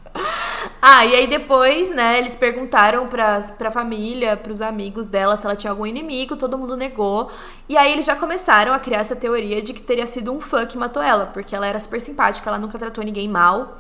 Ah, 0.84 1.06
e 1.06 1.14
aí 1.14 1.28
depois, 1.28 1.94
né, 1.94 2.18
eles 2.18 2.36
perguntaram 2.36 3.06
pras, 3.06 3.52
pra 3.52 3.70
família, 3.70 4.36
pros 4.36 4.64
amigos 4.64 5.12
dela 5.12 5.38
se 5.38 5.46
ela 5.46 5.56
tinha 5.56 5.70
algum 5.70 5.86
inimigo, 5.86 6.36
todo 6.36 6.58
mundo 6.58 6.76
negou. 6.76 7.30
E 7.70 7.78
aí 7.78 7.92
eles 7.92 8.04
já 8.04 8.16
começaram 8.16 8.74
a 8.74 8.80
criar 8.80 9.02
essa 9.02 9.16
teoria 9.16 9.62
de 9.62 9.74
que 9.74 9.82
teria 9.82 10.08
sido 10.08 10.34
um 10.34 10.42
fã 10.42 10.66
que 10.66 10.80
matou 10.80 11.02
ela, 11.02 11.28
porque 11.28 11.56
ela 11.56 11.68
era 11.68 11.80
super 11.80 12.02
simpática, 12.02 12.50
ela 12.50 12.58
nunca 12.58 12.80
tratou 12.80 13.04
ninguém 13.04 13.30
mal. 13.30 13.80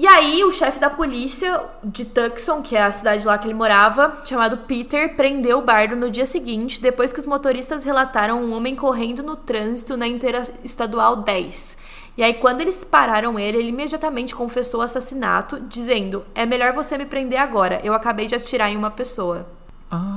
E 0.00 0.06
aí 0.06 0.44
o 0.44 0.52
chefe 0.52 0.78
da 0.78 0.88
polícia 0.88 1.60
de 1.82 2.04
Tucson, 2.04 2.62
que 2.62 2.76
é 2.76 2.84
a 2.84 2.92
cidade 2.92 3.26
lá 3.26 3.36
que 3.36 3.48
ele 3.48 3.54
morava, 3.54 4.22
chamado 4.24 4.58
Peter, 4.58 5.16
prendeu 5.16 5.58
o 5.58 5.62
bardo 5.62 5.96
no 5.96 6.08
dia 6.08 6.24
seguinte, 6.24 6.80
depois 6.80 7.12
que 7.12 7.18
os 7.18 7.26
motoristas 7.26 7.84
relataram 7.84 8.40
um 8.40 8.52
homem 8.54 8.76
correndo 8.76 9.24
no 9.24 9.34
trânsito 9.34 9.96
na 9.96 10.06
Interestadual 10.06 11.16
10. 11.16 11.76
E 12.16 12.22
aí, 12.22 12.34
quando 12.34 12.60
eles 12.60 12.84
pararam 12.84 13.36
ele, 13.40 13.58
ele 13.58 13.70
imediatamente 13.70 14.36
confessou 14.36 14.80
o 14.80 14.82
assassinato, 14.84 15.58
dizendo: 15.60 16.24
É 16.32 16.46
melhor 16.46 16.72
você 16.72 16.96
me 16.96 17.04
prender 17.04 17.40
agora, 17.40 17.80
eu 17.82 17.92
acabei 17.92 18.26
de 18.26 18.36
atirar 18.36 18.70
em 18.70 18.76
uma 18.76 18.90
pessoa. 18.92 19.48
Ah. 19.90 20.14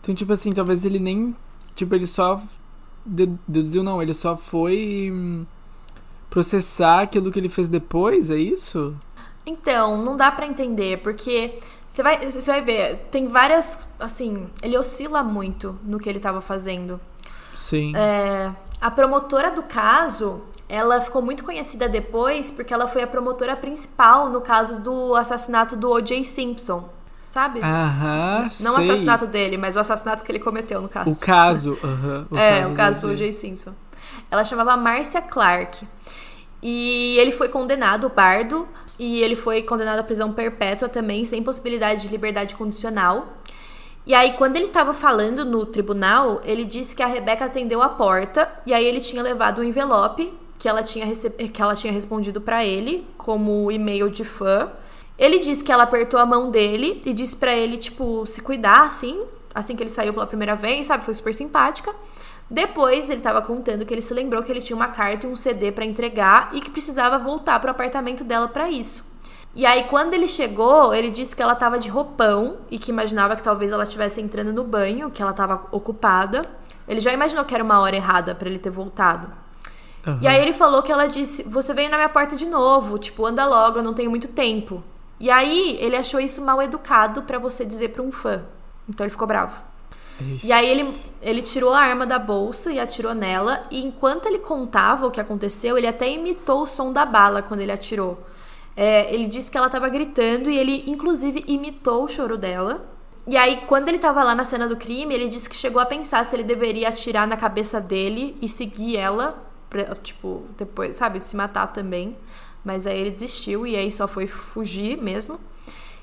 Então, 0.00 0.14
tipo 0.14 0.32
assim, 0.32 0.52
talvez 0.52 0.84
ele 0.86 0.98
nem. 0.98 1.36
Tipo, 1.74 1.94
ele 1.94 2.06
só. 2.06 2.40
de- 3.04 3.32
Deduziu, 3.46 3.82
não, 3.82 4.00
ele 4.02 4.14
só 4.14 4.36
foi. 4.36 5.44
Processar 6.32 7.02
aquilo 7.02 7.30
que 7.30 7.38
ele 7.38 7.50
fez 7.50 7.68
depois, 7.68 8.30
é 8.30 8.36
isso? 8.36 8.96
Então, 9.44 10.02
não 10.02 10.16
dá 10.16 10.30
pra 10.32 10.46
entender, 10.46 10.98
porque 11.02 11.58
você 11.86 12.02
vai, 12.02 12.18
você 12.18 12.50
vai 12.50 12.62
ver, 12.62 13.06
tem 13.10 13.28
várias. 13.28 13.86
Assim, 14.00 14.48
ele 14.62 14.78
oscila 14.78 15.22
muito 15.22 15.78
no 15.84 15.98
que 15.98 16.08
ele 16.08 16.18
tava 16.18 16.40
fazendo. 16.40 16.98
Sim. 17.54 17.92
É, 17.94 18.50
a 18.80 18.90
promotora 18.90 19.50
do 19.50 19.62
caso, 19.62 20.40
ela 20.70 21.02
ficou 21.02 21.20
muito 21.20 21.44
conhecida 21.44 21.86
depois 21.86 22.50
porque 22.50 22.72
ela 22.72 22.88
foi 22.88 23.02
a 23.02 23.06
promotora 23.06 23.54
principal 23.54 24.30
no 24.30 24.40
caso 24.40 24.80
do 24.80 25.14
assassinato 25.14 25.76
do 25.76 25.90
O.J. 25.90 26.24
Simpson, 26.24 26.88
sabe? 27.26 27.60
Aham. 27.60 28.48
Não 28.60 28.72
o 28.72 28.74
sei. 28.76 28.84
assassinato 28.84 29.26
dele, 29.26 29.58
mas 29.58 29.76
o 29.76 29.80
assassinato 29.80 30.24
que 30.24 30.32
ele 30.32 30.40
cometeu 30.40 30.80
no 30.80 30.88
caso. 30.88 31.10
O 31.10 31.16
caso. 31.20 31.78
aham, 31.84 32.26
é, 32.32 32.66
o 32.66 32.72
caso 32.72 33.00
do. 33.00 33.08
O.J. 33.08 33.32
Simpson. 33.32 33.74
Ela 34.32 34.46
chamava 34.46 34.74
Marcia 34.78 35.20
Clark. 35.20 35.86
E 36.62 37.18
ele 37.18 37.32
foi 37.32 37.50
condenado, 37.50 38.06
o 38.06 38.08
Bardo, 38.08 38.66
e 38.98 39.20
ele 39.20 39.36
foi 39.36 39.62
condenado 39.62 39.98
à 39.98 40.02
prisão 40.02 40.32
perpétua 40.32 40.88
também, 40.88 41.26
sem 41.26 41.42
possibilidade 41.42 42.00
de 42.00 42.08
liberdade 42.08 42.54
condicional. 42.54 43.36
E 44.06 44.14
aí, 44.14 44.32
quando 44.32 44.56
ele 44.56 44.68
tava 44.68 44.94
falando 44.94 45.44
no 45.44 45.66
tribunal, 45.66 46.40
ele 46.44 46.64
disse 46.64 46.96
que 46.96 47.02
a 47.02 47.06
Rebeca 47.06 47.44
atendeu 47.44 47.82
a 47.82 47.90
porta 47.90 48.50
e 48.64 48.72
aí 48.72 48.86
ele 48.86 49.02
tinha 49.02 49.22
levado 49.22 49.60
um 49.60 49.64
envelope 49.64 50.32
que 50.58 50.66
ela 50.66 50.82
tinha, 50.82 51.06
que 51.52 51.60
ela 51.60 51.74
tinha 51.74 51.92
respondido 51.92 52.40
para 52.40 52.64
ele 52.64 53.06
como 53.18 53.70
e-mail 53.70 54.08
de 54.08 54.24
fã. 54.24 54.72
Ele 55.18 55.38
disse 55.38 55.62
que 55.62 55.70
ela 55.70 55.82
apertou 55.82 56.18
a 56.18 56.24
mão 56.24 56.50
dele 56.50 57.02
e 57.04 57.12
disse 57.12 57.36
para 57.36 57.54
ele, 57.54 57.76
tipo, 57.76 58.24
se 58.24 58.40
cuidar, 58.40 58.86
assim, 58.86 59.22
assim 59.54 59.76
que 59.76 59.82
ele 59.82 59.90
saiu 59.90 60.14
pela 60.14 60.26
primeira 60.26 60.56
vez, 60.56 60.86
sabe? 60.86 61.04
Foi 61.04 61.12
super 61.12 61.34
simpática. 61.34 61.94
Depois 62.52 63.08
ele 63.08 63.16
estava 63.16 63.40
contando 63.40 63.86
que 63.86 63.94
ele 63.94 64.02
se 64.02 64.12
lembrou 64.12 64.42
que 64.42 64.52
ele 64.52 64.60
tinha 64.60 64.76
uma 64.76 64.88
carta 64.88 65.26
e 65.26 65.30
um 65.30 65.34
CD 65.34 65.72
para 65.72 65.86
entregar 65.86 66.50
e 66.52 66.60
que 66.60 66.70
precisava 66.70 67.18
voltar 67.18 67.58
pro 67.58 67.70
apartamento 67.70 68.22
dela 68.22 68.46
para 68.46 68.68
isso. 68.68 69.10
E 69.54 69.64
aí, 69.64 69.84
quando 69.84 70.12
ele 70.12 70.28
chegou, 70.28 70.92
ele 70.92 71.08
disse 71.10 71.34
que 71.34 71.42
ela 71.42 71.54
tava 71.54 71.78
de 71.78 71.88
roupão 71.88 72.58
e 72.70 72.78
que 72.78 72.90
imaginava 72.90 73.36
que 73.36 73.42
talvez 73.42 73.72
ela 73.72 73.84
estivesse 73.84 74.20
entrando 74.20 74.52
no 74.52 74.64
banho, 74.64 75.10
que 75.10 75.22
ela 75.22 75.32
tava 75.32 75.66
ocupada. 75.72 76.42
Ele 76.86 77.00
já 77.00 77.10
imaginou 77.10 77.42
que 77.46 77.54
era 77.54 77.64
uma 77.64 77.80
hora 77.80 77.96
errada 77.96 78.34
para 78.34 78.50
ele 78.50 78.58
ter 78.58 78.70
voltado. 78.70 79.28
Uhum. 80.06 80.18
E 80.20 80.28
aí 80.28 80.38
ele 80.40 80.52
falou 80.52 80.82
que 80.82 80.92
ela 80.92 81.06
disse: 81.06 81.42
Você 81.44 81.72
veio 81.72 81.90
na 81.90 81.96
minha 81.96 82.08
porta 82.10 82.36
de 82.36 82.44
novo, 82.44 82.98
tipo, 82.98 83.24
anda 83.24 83.46
logo, 83.46 83.78
eu 83.78 83.82
não 83.82 83.94
tenho 83.94 84.10
muito 84.10 84.28
tempo. 84.28 84.84
E 85.18 85.30
aí 85.30 85.78
ele 85.80 85.96
achou 85.96 86.20
isso 86.20 86.42
mal 86.42 86.60
educado 86.60 87.22
para 87.22 87.38
você 87.38 87.64
dizer 87.64 87.90
para 87.90 88.02
um 88.02 88.12
fã. 88.12 88.42
Então 88.86 89.04
ele 89.04 89.10
ficou 89.10 89.26
bravo. 89.26 89.62
Ixi. 90.20 90.46
E 90.46 90.52
aí 90.52 90.68
ele, 90.68 91.11
ele 91.22 91.40
tirou 91.40 91.72
a 91.72 91.80
arma 91.80 92.04
da 92.04 92.18
bolsa 92.18 92.72
e 92.72 92.80
atirou 92.80 93.14
nela. 93.14 93.64
E 93.70 93.80
enquanto 93.86 94.26
ele 94.26 94.40
contava 94.40 95.06
o 95.06 95.10
que 95.10 95.20
aconteceu, 95.20 95.78
ele 95.78 95.86
até 95.86 96.10
imitou 96.10 96.62
o 96.62 96.66
som 96.66 96.92
da 96.92 97.06
bala 97.06 97.40
quando 97.40 97.60
ele 97.60 97.72
atirou. 97.72 98.18
É, 98.76 99.14
ele 99.14 99.26
disse 99.26 99.50
que 99.50 99.56
ela 99.56 99.66
estava 99.66 99.88
gritando 99.88 100.50
e 100.50 100.58
ele, 100.58 100.84
inclusive, 100.86 101.44
imitou 101.46 102.04
o 102.04 102.08
choro 102.08 102.36
dela. 102.36 102.84
E 103.26 103.36
aí, 103.36 103.62
quando 103.68 103.88
ele 103.88 103.98
estava 103.98 104.24
lá 104.24 104.34
na 104.34 104.44
cena 104.44 104.66
do 104.66 104.76
crime, 104.76 105.14
ele 105.14 105.28
disse 105.28 105.48
que 105.48 105.54
chegou 105.54 105.80
a 105.80 105.86
pensar 105.86 106.24
se 106.24 106.34
ele 106.34 106.42
deveria 106.42 106.88
atirar 106.88 107.26
na 107.26 107.36
cabeça 107.36 107.80
dele 107.80 108.36
e 108.42 108.48
seguir 108.48 108.96
ela, 108.96 109.40
pra, 109.70 109.94
tipo, 109.94 110.42
depois, 110.58 110.96
sabe, 110.96 111.20
se 111.20 111.36
matar 111.36 111.68
também. 111.68 112.16
Mas 112.64 112.86
aí 112.86 112.98
ele 113.00 113.10
desistiu 113.10 113.64
e 113.66 113.76
aí 113.76 113.92
só 113.92 114.08
foi 114.08 114.26
fugir 114.26 114.96
mesmo. 115.00 115.38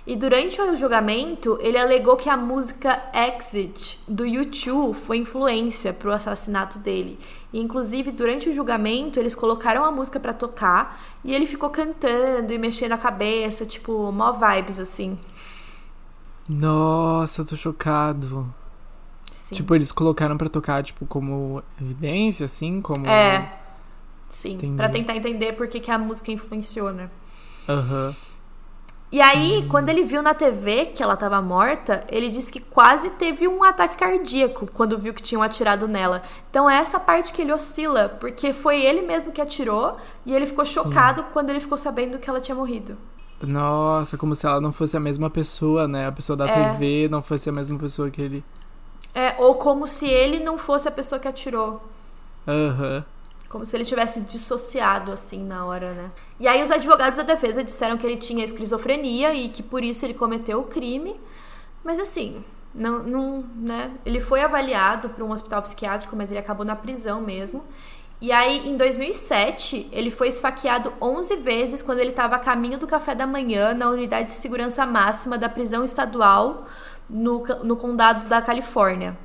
E 0.10 0.16
durante 0.16 0.60
o 0.60 0.76
julgamento, 0.76 1.60
ele 1.62 1.78
alegou 1.78 2.18
que 2.18 2.32
a 2.32 2.36
música 2.36 3.00
Exit 3.14 4.00
do 4.08 4.24
U2 4.24 4.96
foi 4.96 5.18
influência 5.18 5.94
para 5.94 6.10
o 6.10 6.12
assassinato 6.12 6.80
dele. 6.80 7.20
E, 7.54 7.60
inclusive, 7.60 8.10
durante 8.10 8.50
o 8.50 8.54
julgamento, 8.54 9.20
eles 9.20 9.36
colocaram 9.36 9.86
a 9.86 9.92
música 9.92 10.20
para 10.20 10.34
tocar 10.34 11.00
e 11.24 11.32
ele 11.32 11.46
ficou 11.46 11.70
cantando 11.70 12.52
e 12.52 12.58
mexendo 12.58 12.94
a 12.94 12.98
cabeça, 12.98 13.68
tipo, 13.68 14.12
mó 14.12 14.32
vibes 14.32 14.80
assim. 14.80 15.16
Nossa, 16.50 17.46
tô 17.46 17.56
chocado. 17.56 18.52
Sim. 19.32 19.58
Tipo, 19.58 19.76
eles 19.76 19.92
colocaram 19.92 20.36
para 20.40 20.50
tocar, 20.50 20.82
tipo, 20.82 21.06
como 21.06 21.62
evidência, 21.80 22.46
assim, 22.46 22.82
como. 22.82 23.06
É. 23.06 23.60
Sim, 24.28 24.76
para 24.76 24.90
tentar 24.90 25.16
entender 25.16 25.54
por 25.54 25.68
que, 25.68 25.80
que 25.80 25.92
a 25.92 26.00
música 26.00 26.32
influenciou, 26.32 26.92
né? 26.92 27.12
Aham. 27.68 28.08
Uhum. 28.08 28.29
E 29.12 29.20
aí, 29.22 29.66
quando 29.68 29.90
ele 29.90 30.04
viu 30.04 30.22
na 30.22 30.36
TV 30.36 30.88
que 30.88 31.02
ela 31.02 31.16
estava 31.16 31.42
morta, 31.42 32.04
ele 32.10 32.30
disse 32.30 32.52
que 32.52 32.60
quase 32.60 33.10
teve 33.12 33.48
um 33.48 33.64
ataque 33.64 33.98
cardíaco 33.98 34.70
quando 34.72 35.00
viu 35.00 35.16
que 35.16 35.24
tinham 35.24 35.42
atirado 35.42 35.88
nela. 35.88 36.22
Então 36.50 36.70
é 36.70 36.78
essa 36.78 37.00
parte 37.00 37.34
que 37.34 37.42
ele 37.42 37.52
oscila, 37.52 38.08
porque 38.20 38.54
foi 38.54 38.82
ele 38.82 39.02
mesmo 39.02 39.32
que 39.32 39.42
atirou 39.42 39.98
e 40.26 40.36
ele 40.36 40.46
ficou 40.46 40.64
Sim. 40.64 40.74
chocado 40.74 41.24
quando 41.34 41.50
ele 41.50 41.60
ficou 41.60 41.78
sabendo 41.78 42.20
que 42.20 42.30
ela 42.30 42.40
tinha 42.40 42.54
morrido. 42.54 42.96
Nossa, 43.42 44.16
como 44.16 44.36
se 44.36 44.46
ela 44.46 44.62
não 44.62 44.72
fosse 44.72 44.96
a 44.96 45.00
mesma 45.00 45.30
pessoa, 45.30 45.88
né? 45.88 46.06
A 46.06 46.12
pessoa 46.12 46.38
da 46.38 46.48
é. 46.48 46.72
TV 46.72 47.08
não 47.10 47.24
fosse 47.24 47.50
a 47.50 47.52
mesma 47.52 47.80
pessoa 47.80 48.12
que 48.12 48.22
ele. 48.22 48.44
É, 49.16 49.34
ou 49.40 49.56
como 49.56 49.88
se 49.88 50.08
ele 50.08 50.40
não 50.40 50.58
fosse 50.58 50.88
a 50.88 50.92
pessoa 50.92 51.18
que 51.18 51.28
atirou. 51.28 51.82
Aham. 52.48 52.98
Uhum. 52.98 53.19
Como 53.50 53.66
se 53.66 53.76
ele 53.76 53.84
tivesse 53.84 54.22
dissociado, 54.22 55.12
assim, 55.12 55.44
na 55.44 55.66
hora, 55.66 55.92
né? 55.94 56.12
E 56.40 56.48
aí 56.48 56.62
os 56.62 56.70
advogados 56.70 57.18
da 57.18 57.24
defesa 57.24 57.64
disseram 57.64 57.98
que 57.98 58.06
ele 58.06 58.18
tinha 58.18 58.46
esquizofrenia 58.46 59.34
e 59.34 59.50
que 59.50 59.64
por 59.64 59.84
isso 59.84 60.06
ele 60.06 60.14
cometeu 60.14 60.60
o 60.60 60.66
crime. 60.66 61.20
Mas 61.84 62.00
assim, 62.00 62.44
não, 62.74 63.00
não 63.00 63.46
né? 63.56 63.92
Ele 64.06 64.22
foi 64.22 64.42
avaliado 64.42 65.10
para 65.10 65.26
um 65.26 65.32
hospital 65.32 65.62
psiquiátrico, 65.64 66.16
mas 66.16 66.30
ele 66.30 66.40
acabou 66.40 66.66
na 66.66 66.76
prisão 66.76 67.20
mesmo. 67.22 67.64
E 68.22 68.34
aí, 68.34 68.68
em 68.68 68.76
2007, 68.76 69.90
ele 69.94 70.12
foi 70.12 70.28
esfaqueado 70.28 70.94
11 71.02 71.38
vezes 71.38 71.82
quando 71.82 72.00
ele 72.00 72.10
estava 72.10 72.36
a 72.36 72.40
caminho 72.40 72.78
do 72.78 72.86
café 72.86 73.16
da 73.16 73.26
manhã 73.26 73.74
na 73.74 73.90
unidade 73.90 74.28
de 74.28 74.34
segurança 74.34 74.86
máxima 74.86 75.38
da 75.38 75.48
prisão 75.48 75.86
estadual 75.86 76.68
no, 77.10 77.44
no 77.64 77.78
condado 77.78 78.28
da 78.28 78.42
Califórnia. 78.42 79.18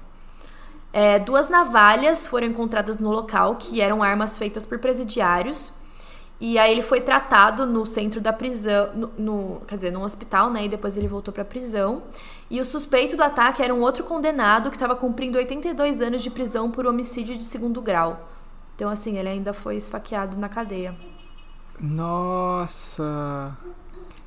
É, 0.96 1.18
duas 1.18 1.48
navalhas 1.48 2.24
foram 2.24 2.46
encontradas 2.46 2.98
no 2.98 3.10
local, 3.10 3.56
que 3.56 3.80
eram 3.80 4.00
armas 4.00 4.38
feitas 4.38 4.64
por 4.64 4.78
presidiários. 4.78 5.72
E 6.40 6.56
aí 6.56 6.70
ele 6.70 6.82
foi 6.82 7.00
tratado 7.00 7.66
no 7.66 7.84
centro 7.84 8.20
da 8.20 8.32
prisão, 8.32 8.92
no, 8.94 9.10
no 9.18 9.60
quer 9.66 9.74
dizer, 9.74 9.90
num 9.90 10.04
hospital, 10.04 10.50
né? 10.50 10.66
E 10.66 10.68
depois 10.68 10.96
ele 10.96 11.08
voltou 11.08 11.34
para 11.34 11.42
a 11.42 11.44
prisão. 11.44 12.04
E 12.48 12.60
o 12.60 12.64
suspeito 12.64 13.16
do 13.16 13.24
ataque 13.24 13.60
era 13.60 13.74
um 13.74 13.80
outro 13.80 14.04
condenado 14.04 14.70
que 14.70 14.76
estava 14.76 14.94
cumprindo 14.94 15.36
82 15.36 16.00
anos 16.00 16.22
de 16.22 16.30
prisão 16.30 16.70
por 16.70 16.86
homicídio 16.86 17.36
de 17.36 17.44
segundo 17.44 17.82
grau. 17.82 18.28
Então, 18.76 18.88
assim, 18.88 19.18
ele 19.18 19.28
ainda 19.28 19.52
foi 19.52 19.74
esfaqueado 19.74 20.36
na 20.36 20.48
cadeia. 20.48 20.94
Nossa. 21.80 23.56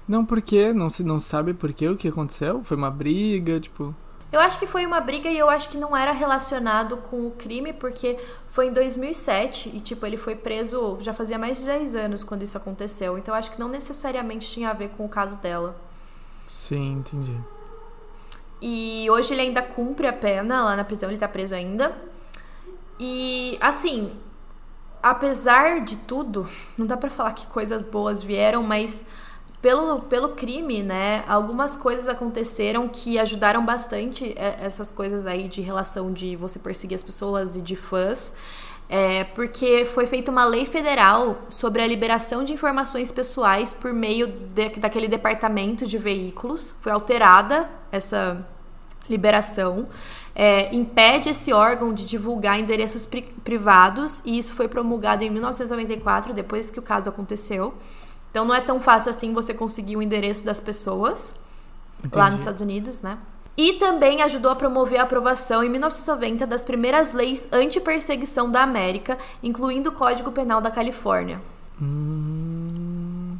Não, 0.05 0.25
por 0.25 0.41
quê? 0.41 0.73
Não 0.73 0.89
se 0.89 1.01
não 1.01 1.17
sabe 1.17 1.53
por 1.53 1.71
quê 1.71 1.87
o 1.87 1.95
que 1.95 2.09
aconteceu? 2.09 2.61
Foi 2.65 2.75
uma 2.75 2.91
briga, 2.91 3.57
tipo. 3.57 3.95
Eu 4.31 4.41
acho 4.41 4.59
que 4.59 4.67
foi 4.67 4.85
uma 4.85 4.99
briga 4.99 5.29
e 5.29 5.37
eu 5.37 5.49
acho 5.49 5.69
que 5.69 5.77
não 5.77 5.95
era 5.95 6.11
relacionado 6.11 6.97
com 6.97 7.27
o 7.27 7.31
crime, 7.31 7.71
porque 7.71 8.17
foi 8.49 8.67
em 8.67 8.73
2007 8.73 9.71
e, 9.73 9.79
tipo, 9.79 10.05
ele 10.05 10.17
foi 10.17 10.35
preso 10.35 10.97
já 10.99 11.13
fazia 11.13 11.37
mais 11.37 11.59
de 11.59 11.65
10 11.65 11.95
anos 11.95 12.23
quando 12.23 12.43
isso 12.43 12.57
aconteceu. 12.57 13.17
Então, 13.17 13.33
eu 13.33 13.39
acho 13.39 13.51
que 13.51 13.59
não 13.59 13.69
necessariamente 13.69 14.51
tinha 14.51 14.69
a 14.69 14.73
ver 14.73 14.89
com 14.89 15.05
o 15.05 15.09
caso 15.09 15.37
dela. 15.37 15.79
Sim, 16.47 16.93
entendi. 16.99 17.37
E 18.61 19.07
hoje 19.09 19.33
ele 19.33 19.41
ainda 19.41 19.61
cumpre 19.61 20.07
a 20.07 20.13
pena 20.13 20.63
lá 20.63 20.75
na 20.75 20.83
prisão, 20.83 21.09
ele 21.09 21.17
tá 21.17 21.27
preso 21.27 21.55
ainda. 21.55 21.95
E, 22.99 23.57
assim, 23.61 24.11
apesar 25.01 25.81
de 25.81 25.95
tudo, 25.97 26.49
não 26.77 26.85
dá 26.85 26.97
para 26.97 27.09
falar 27.09 27.31
que 27.33 27.47
coisas 27.47 27.81
boas 27.81 28.21
vieram, 28.21 28.63
mas 28.63 29.05
pelo, 29.67 29.99
pelo 30.03 30.29
crime, 30.29 30.81
né? 30.81 31.25
Algumas 31.27 31.75
coisas 31.75 32.07
aconteceram 32.07 32.87
que 32.87 33.19
ajudaram 33.19 33.65
bastante 33.65 34.33
é, 34.37 34.59
essas 34.61 34.91
coisas 34.91 35.27
aí 35.27 35.49
de 35.49 35.59
relação 35.59 36.13
de 36.13 36.37
você 36.37 36.57
perseguir 36.57 36.95
as 36.95 37.03
pessoas 37.03 37.57
e 37.57 37.61
de 37.61 37.75
fãs. 37.75 38.33
É, 38.87 39.25
porque 39.25 39.83
foi 39.83 40.07
feita 40.07 40.31
uma 40.31 40.45
lei 40.45 40.65
federal 40.65 41.39
sobre 41.49 41.81
a 41.81 41.87
liberação 41.87 42.45
de 42.45 42.53
informações 42.53 43.11
pessoais 43.11 43.73
por 43.73 43.91
meio 43.91 44.27
de, 44.27 44.69
daquele 44.69 45.09
departamento 45.09 45.85
de 45.85 45.97
veículos. 45.97 46.73
Foi 46.79 46.93
alterada 46.93 47.69
essa 47.91 48.47
liberação. 49.09 49.89
É, 50.33 50.73
impede 50.73 51.31
esse 51.31 51.51
órgão 51.51 51.93
de 51.93 52.07
divulgar 52.07 52.57
endereços 52.57 53.05
pri 53.05 53.23
privados, 53.43 54.21
e 54.23 54.37
isso 54.37 54.53
foi 54.53 54.69
promulgado 54.69 55.25
em 55.25 55.29
1994, 55.29 56.33
depois 56.33 56.71
que 56.71 56.79
o 56.79 56.81
caso 56.81 57.09
aconteceu. 57.09 57.73
Então 58.37 58.45
não 58.45 58.53
é 58.53 58.61
tão 58.61 58.79
fácil 58.79 59.09
assim 59.09 59.33
você 59.33 59.51
conseguir 59.51 59.97
o 59.97 60.01
endereço 60.01 60.45
das 60.45 60.59
pessoas 60.59 61.33
Entendi. 61.97 62.15
lá 62.15 62.29
nos 62.29 62.41
Estados 62.41 62.61
Unidos, 62.61 63.01
né? 63.01 63.17
E 63.57 63.73
também 63.73 64.21
ajudou 64.21 64.51
a 64.51 64.55
promover 64.55 64.99
a 64.99 65.03
aprovação 65.03 65.63
em 65.63 65.69
1990 65.69 66.45
das 66.45 66.61
primeiras 66.61 67.13
leis 67.13 67.47
anti-perseguição 67.51 68.51
da 68.51 68.61
América, 68.61 69.17
incluindo 69.41 69.89
o 69.89 69.91
Código 69.91 70.31
Penal 70.31 70.61
da 70.61 70.69
Califórnia. 70.69 71.41
Hum... 71.81 73.37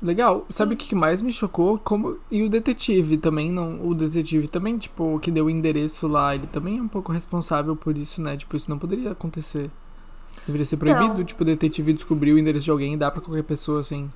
Legal. 0.00 0.46
Sabe 0.48 0.74
o 0.74 0.76
que 0.76 0.94
mais 0.94 1.20
me 1.20 1.32
chocou? 1.32 1.76
Como 1.76 2.18
e 2.30 2.44
o 2.44 2.48
detetive 2.48 3.18
também 3.18 3.50
não, 3.50 3.84
o 3.84 3.96
detetive 3.96 4.46
também, 4.46 4.78
tipo, 4.78 5.18
que 5.18 5.32
deu 5.32 5.46
o 5.46 5.50
endereço 5.50 6.06
lá, 6.06 6.36
ele 6.36 6.46
também 6.46 6.78
é 6.78 6.82
um 6.82 6.86
pouco 6.86 7.10
responsável 7.10 7.74
por 7.74 7.98
isso, 7.98 8.22
né? 8.22 8.36
Tipo, 8.36 8.56
isso 8.56 8.70
não 8.70 8.78
poderia 8.78 9.10
acontecer. 9.10 9.72
Deveria 10.44 10.64
ser 10.64 10.76
proibido, 10.76 11.12
então, 11.12 11.24
tipo, 11.24 11.42
o 11.42 11.46
detetive 11.46 11.92
descobrir 11.92 12.32
o 12.32 12.38
endereço 12.38 12.64
de 12.64 12.70
alguém 12.70 12.94
e 12.94 12.96
dar 12.96 13.10
pra 13.10 13.20
qualquer 13.20 13.42
pessoa, 13.42 13.80
assim. 13.80 14.10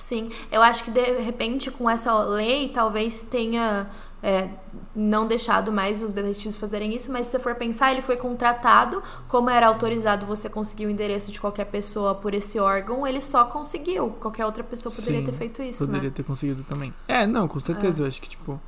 Sim, 0.00 0.30
eu 0.50 0.62
acho 0.62 0.84
que 0.84 0.90
de 0.90 1.20
repente 1.20 1.70
com 1.70 1.88
essa 1.88 2.18
lei 2.24 2.70
talvez 2.70 3.22
tenha 3.22 3.86
é, 4.22 4.48
não 4.94 5.26
deixado 5.26 5.70
mais 5.70 6.02
os 6.02 6.14
detetives 6.14 6.56
fazerem 6.56 6.94
isso, 6.94 7.12
mas 7.12 7.26
se 7.26 7.32
você 7.32 7.38
for 7.38 7.54
pensar, 7.54 7.92
ele 7.92 8.02
foi 8.02 8.16
contratado, 8.16 9.02
como 9.28 9.50
era 9.50 9.66
autorizado 9.66 10.26
você 10.26 10.48
conseguir 10.48 10.86
o 10.86 10.90
endereço 10.90 11.30
de 11.30 11.40
qualquer 11.40 11.66
pessoa 11.66 12.14
por 12.14 12.34
esse 12.34 12.58
órgão, 12.58 13.06
ele 13.06 13.20
só 13.20 13.44
conseguiu. 13.44 14.10
Qualquer 14.10 14.46
outra 14.46 14.64
pessoa 14.64 14.94
poderia 14.94 15.20
Sim, 15.20 15.26
ter 15.26 15.32
feito 15.32 15.62
isso, 15.62 15.86
poderia 15.86 16.08
né? 16.08 16.14
ter 16.14 16.22
conseguido 16.22 16.62
também. 16.64 16.94
É, 17.06 17.26
não, 17.26 17.46
com 17.46 17.60
certeza, 17.60 18.00
é. 18.00 18.04
eu 18.04 18.08
acho 18.08 18.20
que, 18.20 18.28
tipo. 18.28 18.60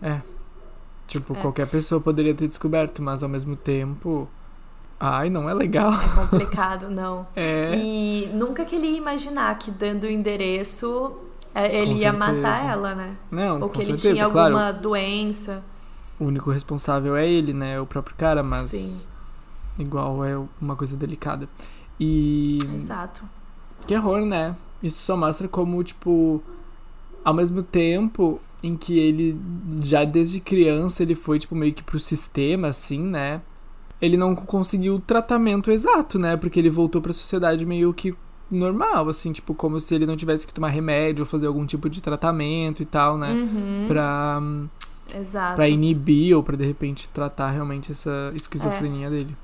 É. 0.00 0.20
Tipo, 1.06 1.34
é. 1.34 1.40
qualquer 1.40 1.66
pessoa 1.68 2.00
poderia 2.00 2.34
ter 2.34 2.46
descoberto, 2.46 3.02
mas 3.02 3.22
ao 3.22 3.28
mesmo 3.28 3.56
tempo 3.56 4.28
Ai, 5.02 5.30
não 5.30 5.48
é 5.48 5.54
legal. 5.54 5.92
É 5.94 6.08
complicado, 6.14 6.90
não. 6.90 7.26
É. 7.34 7.74
E 7.74 8.28
nunca 8.34 8.64
que 8.66 8.76
ele 8.76 8.86
ia 8.88 8.98
imaginar 8.98 9.58
que 9.58 9.70
dando 9.70 10.04
o 10.04 10.10
endereço 10.10 11.12
É, 11.54 11.74
Ele 11.80 11.94
Com 11.94 11.98
ia 12.00 12.12
certeza. 12.12 12.32
matar 12.32 12.70
ela, 12.70 12.94
né? 12.94 13.16
Não, 13.30 13.60
Ou 13.62 13.68
que 13.70 13.80
ele 13.80 13.92
certeza, 13.98 14.14
tinha 14.14 14.28
claro. 14.30 14.54
alguma 14.56 14.72
doença. 14.72 15.64
O 16.18 16.24
único 16.26 16.50
responsável 16.50 17.16
é 17.16 17.26
ele, 17.28 17.52
né? 17.54 17.80
O 17.80 17.86
próprio 17.86 18.14
cara, 18.16 18.42
mas 18.44 18.62
Sim. 18.70 19.08
igual 19.82 20.22
é 20.24 20.38
uma 20.60 20.76
coisa 20.76 20.96
delicada. 20.96 21.48
E 21.98 22.58
Exato. 22.74 23.24
que 23.86 23.96
horror, 23.96 24.20
né? 24.26 24.54
Isso 24.82 24.98
só 25.02 25.16
mostra 25.16 25.48
como, 25.48 25.82
tipo, 25.82 26.42
ao 27.24 27.34
mesmo 27.34 27.62
tempo 27.62 28.38
em 28.62 28.76
que 28.76 28.98
ele 28.98 29.40
já 29.82 30.04
desde 30.04 30.38
criança 30.40 31.02
ele 31.02 31.14
foi 31.14 31.38
tipo 31.38 31.54
meio 31.54 31.72
que 31.72 31.82
pro 31.82 31.98
sistema 31.98 32.68
assim, 32.68 33.00
né? 33.02 33.40
Ele 34.00 34.16
não 34.16 34.34
conseguiu 34.34 34.94
o 34.96 35.00
tratamento 35.00 35.70
exato, 35.70 36.18
né? 36.18 36.36
Porque 36.36 36.58
ele 36.58 36.70
voltou 36.70 37.00
pra 37.02 37.12
sociedade 37.12 37.66
meio 37.66 37.92
que 37.92 38.14
normal, 38.50 39.08
assim, 39.08 39.32
tipo 39.32 39.54
como 39.54 39.78
se 39.78 39.94
ele 39.94 40.06
não 40.06 40.16
tivesse 40.16 40.46
que 40.46 40.52
tomar 40.52 40.68
remédio 40.68 41.22
ou 41.22 41.26
fazer 41.26 41.46
algum 41.46 41.64
tipo 41.64 41.88
de 41.88 42.02
tratamento 42.02 42.82
e 42.82 42.86
tal, 42.86 43.16
né? 43.16 43.30
Uhum. 43.30 43.84
Pra, 43.86 44.42
Exato. 45.14 45.56
pra 45.56 45.68
inibir 45.68 46.36
ou 46.36 46.42
pra 46.42 46.56
de 46.56 46.64
repente 46.64 47.08
tratar 47.10 47.50
realmente 47.50 47.92
essa 47.92 48.32
esquizofrenia 48.34 49.08
dele. 49.10 49.36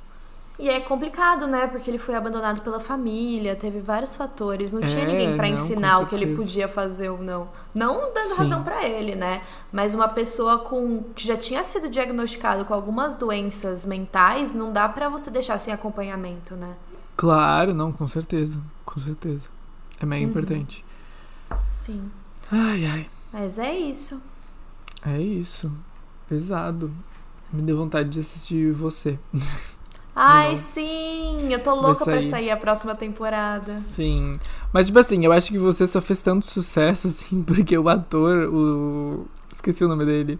E 0.59 0.71
é 0.71 0.81
complicado, 0.81 1.47
né? 1.47 1.67
Porque 1.67 1.91
ele 1.91 1.99
foi 1.99 2.15
abandonado 2.15 2.63
pela 2.63 2.81
família, 2.81 3.55
teve 3.55 3.79
vários 3.81 4.17
fatores. 4.17 4.73
Não 4.73 4.81
tinha 4.81 5.03
É, 5.03 5.07
ninguém 5.07 5.37
pra 5.37 5.47
não, 5.49 5.55
ensinar 5.55 5.99
o 5.99 6.07
que 6.07 6.15
ele 6.15 6.35
podia 6.35 6.67
fazer 6.67 7.11
ou 7.11 7.19
não. 7.23 7.49
Não 7.75 8.13
dando 8.15 8.31
Sim. 8.31 8.37
razão 8.39 8.65
pra 8.65 8.83
ele, 8.89 9.15
né? 9.15 9.43
Mas 9.71 9.95
uma 9.95 10.09
pessoa 10.09 10.59
com 10.61 11.03
que 11.15 11.27
já 11.27 11.37
tinha 11.37 11.63
sido 11.63 11.91
diagnosticado 11.91 12.65
com 12.65 12.73
algumas 12.73 13.17
doenças 13.17 13.85
mentais, 13.85 14.55
não 14.55 14.73
dá 14.73 14.89
pra 14.89 15.11
você 15.11 15.31
deixar 15.31 15.59
sem 15.59 15.75
acompanhamento, 15.75 16.55
né? 16.55 16.75
Claro, 17.19 17.75
não, 17.75 17.93
com 17.93 18.09
certeza. 18.09 18.59
Com 18.85 18.99
certeza. 18.99 19.49
É 20.01 20.07
meio 20.07 20.25
Uhum. 20.25 20.31
importante. 20.31 20.83
Sim. 21.69 22.11
Ai, 22.51 22.87
ai. 22.87 23.07
Mas 23.33 23.59
é 23.59 23.77
isso. 23.77 24.23
É 25.05 25.21
isso. 25.21 25.71
Pesado. 26.29 26.91
Me 27.53 27.61
deu 27.63 27.77
vontade 27.77 28.09
de 28.09 28.21
assistir 28.21 28.73
você. 28.73 29.19
Ai, 30.19 30.51
Não. 30.53 30.57
sim! 30.57 31.53
Eu 31.53 31.59
tô 31.63 31.75
louca 31.75 32.05
pra 32.05 32.15
sair. 32.15 32.31
sair 32.31 32.51
a 32.51 32.57
próxima 32.57 32.95
temporada. 32.95 33.65
Sim. 33.71 34.33
Mas, 34.73 34.87
tipo 34.87 34.99
assim, 34.99 35.23
eu 35.25 35.31
acho 35.31 35.51
que 35.53 35.59
você 35.59 35.87
só 35.87 36.01
fez 36.01 36.23
tanto 36.23 36.47
sucesso, 36.51 37.07
assim, 37.09 37.43
porque 37.45 37.77
o 37.77 37.87
ator, 37.89 38.49
o. 38.53 39.27
Esqueci 39.53 39.85
o 39.85 39.89
nome 39.89 40.07
dele. 40.07 40.39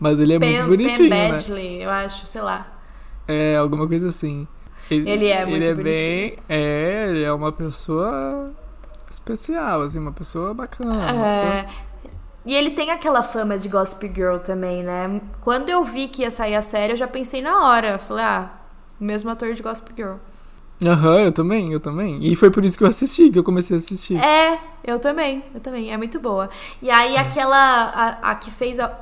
Mas 0.00 0.18
ele 0.20 0.34
é 0.34 0.38
Pen, 0.38 0.62
muito 0.62 0.68
bonitinho, 0.68 1.10
Pen 1.10 1.10
né? 1.10 1.28
Badgley, 1.32 1.82
eu 1.82 1.90
acho, 1.90 2.24
sei 2.26 2.40
lá. 2.40 2.66
É, 3.26 3.56
alguma 3.56 3.86
coisa 3.86 4.08
assim. 4.08 4.46
Ele 4.90 5.26
é 5.28 5.44
muito 5.44 5.56
Ele 5.56 5.64
é 5.68 5.74
bonitinho. 5.74 5.84
bem. 5.84 6.38
É, 6.48 7.06
ele 7.10 7.22
é 7.24 7.32
uma 7.32 7.52
pessoa 7.52 8.50
especial, 9.10 9.82
assim, 9.82 9.98
uma 9.98 10.12
pessoa 10.12 10.54
bacana. 10.54 10.92
uma 10.94 11.00
pessoa- 11.02 11.54
É. 11.54 11.66
E 12.46 12.54
ele 12.54 12.70
tem 12.70 12.90
aquela 12.90 13.22
fama 13.22 13.58
de 13.58 13.68
Gossip 13.68 14.10
Girl 14.14 14.38
também, 14.38 14.82
né? 14.82 15.20
Quando 15.42 15.68
eu 15.68 15.84
vi 15.84 16.08
que 16.08 16.22
ia 16.22 16.30
sair 16.30 16.54
a 16.54 16.62
série, 16.62 16.92
eu 16.94 16.96
já 16.96 17.06
pensei 17.06 17.42
na 17.42 17.66
hora. 17.66 17.98
Falei, 17.98 18.24
ah, 18.24 18.50
o 19.00 19.04
mesmo 19.04 19.30
ator 19.30 19.52
de 19.54 19.62
Gossip 19.62 19.92
Girl. 19.96 20.16
Aham, 20.80 21.22
eu 21.22 21.32
também, 21.32 21.72
eu 21.72 21.80
também. 21.80 22.24
E 22.24 22.36
foi 22.36 22.50
por 22.52 22.64
isso 22.64 22.78
que 22.78 22.84
eu 22.84 22.88
assisti, 22.88 23.30
que 23.30 23.38
eu 23.38 23.42
comecei 23.42 23.76
a 23.76 23.78
assistir. 23.78 24.16
É, 24.24 24.58
eu 24.84 25.00
também, 25.00 25.42
eu 25.52 25.60
também. 25.60 25.92
É 25.92 25.96
muito 25.96 26.20
boa. 26.20 26.48
E 26.80 26.88
aí, 26.88 27.14
Hum. 27.14 27.18
aquela. 27.18 27.56
A, 27.56 28.30
a 28.30 28.34
que 28.36 28.48
fez 28.50 28.78
a, 28.78 28.96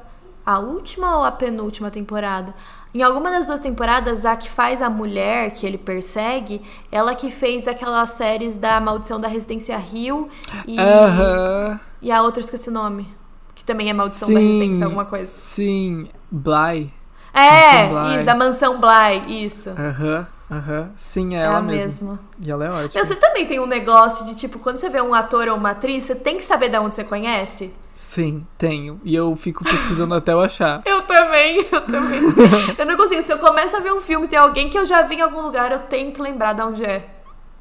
a 0.44 0.59
última 0.59 1.18
ou 1.18 1.24
a 1.24 1.30
penúltima 1.32 1.90
temporada? 1.90 2.55
Em 2.94 3.03
alguma 3.03 3.30
das 3.30 3.47
duas 3.47 3.61
temporadas, 3.61 4.24
a 4.24 4.34
que 4.36 4.49
faz 4.49 4.80
a 4.80 4.88
mulher 4.88 5.51
que 5.51 5.66
ele 5.66 5.76
persegue, 5.76 6.62
ela 6.90 7.14
que 7.14 7.30
fez 7.30 7.68
aquelas 7.68 8.09
séries 8.09 8.57
da 8.57 8.80
Maldição 8.80 9.20
da 9.20 9.28
Residência 9.28 9.76
Rio 9.76 10.28
e, 10.66 10.80
Aham. 10.80 11.78
e 12.01 12.11
a 12.11 12.22
outra, 12.22 12.40
esqueci 12.40 12.70
o 12.70 12.72
nome. 12.72 13.07
Que 13.55 13.62
também 13.62 13.90
é 13.90 13.92
Maldição 13.92 14.32
da 14.32 14.40
Residência, 14.40 14.84
alguma 14.86 15.05
coisa. 15.05 15.30
Sim, 15.30 16.09
Bly. 16.30 16.90
É, 17.39 17.89
Mansão 17.89 18.16
isso, 18.16 18.26
da 18.26 18.34
Mansão 18.34 18.80
Bly, 18.80 19.45
isso. 19.45 19.70
Aham, 19.70 20.26
aham. 20.51 20.91
Sim, 20.97 21.34
é 21.37 21.41
É 21.41 21.43
ela 21.43 21.61
mesma. 21.61 21.84
mesma. 22.12 22.20
E 22.41 22.51
ela 22.51 22.64
é 22.64 22.70
ótima. 22.70 22.91
Meu, 22.95 23.05
você 23.05 23.16
também 23.16 23.47
tem 23.47 23.61
um 23.61 23.66
negócio 23.66 24.24
de, 24.24 24.34
tipo, 24.34 24.59
quando 24.59 24.78
você 24.78 24.89
vê 24.89 25.01
um 25.03 25.14
ator 25.14 25.49
ou 25.49 25.57
uma 25.57 25.70
atriz, 25.70 26.05
você 26.05 26.14
tem 26.14 26.37
que 26.37 26.45
saber 26.45 26.68
de 26.68 26.78
onde 26.78 26.95
você 26.95 27.05
conhece? 27.05 27.72
Sim, 27.95 28.47
tenho. 28.59 29.01
E 29.05 29.14
eu 29.14 29.34
fico 29.37 29.64
pesquisando 29.64 30.14
até 30.14 30.32
eu 30.32 30.41
achar. 30.41 30.82
Eu 30.87 31.03
também, 31.03 31.64
eu 31.72 31.80
também. 31.80 32.20
eu 32.76 32.84
não 32.87 32.97
consigo. 32.97 33.22
Se 33.22 33.32
eu 33.32 33.39
começo 33.39 33.76
a 33.76 33.80
ver 33.80 33.93
um 33.93 34.01
filme 34.01 34.26
e 34.26 34.28
tem 34.28 34.39
alguém 34.39 34.68
que 34.68 34.78
eu 34.78 34.84
já 34.84 35.03
vi 35.03 35.16
em 35.16 35.22
algum 35.22 35.41
lugar, 35.41 35.72
eu 35.72 35.78
tenho 35.80 36.12
que 36.12 36.20
lembrar 36.20 36.53
de 36.53 36.62
onde 36.62 36.84
é. 36.84 37.09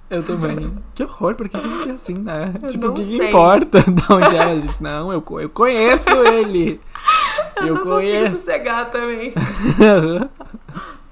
Eu 0.09 0.21
também. 0.23 0.73
Que 0.93 1.03
horror, 1.03 1.35
por 1.35 1.49
que 1.49 1.57
é 1.57 1.91
assim, 1.93 2.15
né? 2.15 2.53
Eu 2.61 2.69
tipo, 2.69 2.87
o 2.87 2.93
que, 2.93 3.03
que 3.05 3.15
importa 3.15 3.79
de 3.89 4.13
onde 4.13 4.35
é 4.35 4.59
gente? 4.59 4.83
Não, 4.83 5.11
eu, 5.11 5.23
eu 5.39 5.49
conheço 5.49 6.09
ele. 6.09 6.79
Eu, 7.57 7.67
Eu 7.67 7.75
não 7.75 7.83
conheço. 7.83 8.19
consigo 8.23 8.37
sossegar 8.37 8.91
também. 8.91 9.33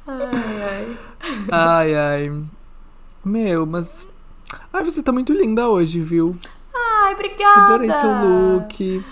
Ai, 0.08 0.64
ai. 0.64 0.98
ai, 1.52 1.96
ai. 1.96 2.44
Meu, 3.24 3.66
mas. 3.66 4.08
Ai, 4.72 4.84
você 4.84 5.02
tá 5.02 5.12
muito 5.12 5.34
linda 5.34 5.68
hoje, 5.70 6.00
viu? 6.02 6.36
Ai, 6.76 7.14
obrigada. 7.14 7.62
Adorei 7.62 7.92
seu 7.94 8.10
look. 8.10 9.06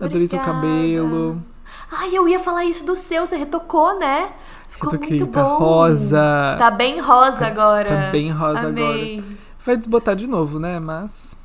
Adorei 0.00 0.26
seu 0.26 0.38
Obrigada. 0.38 0.58
cabelo. 0.60 1.42
Ai, 1.90 2.14
eu 2.16 2.28
ia 2.28 2.38
falar 2.38 2.64
isso 2.64 2.84
do 2.86 2.94
seu, 2.96 3.26
você 3.26 3.36
retocou, 3.36 3.98
né? 3.98 4.32
Ficou 4.68 4.90
Retoquei, 4.90 5.18
muito 5.18 5.32
tá 5.32 5.42
bom. 5.42 5.56
rosa. 5.58 6.56
Tá 6.58 6.70
bem 6.70 6.98
rosa 7.00 7.46
agora. 7.46 7.88
Tá 7.88 8.10
bem 8.10 8.30
rosa 8.30 8.68
Amei. 8.68 9.18
agora. 9.18 9.36
Vai 9.64 9.76
desbotar 9.76 10.16
de 10.16 10.26
novo, 10.26 10.58
né? 10.58 10.78
Mas. 10.80 11.36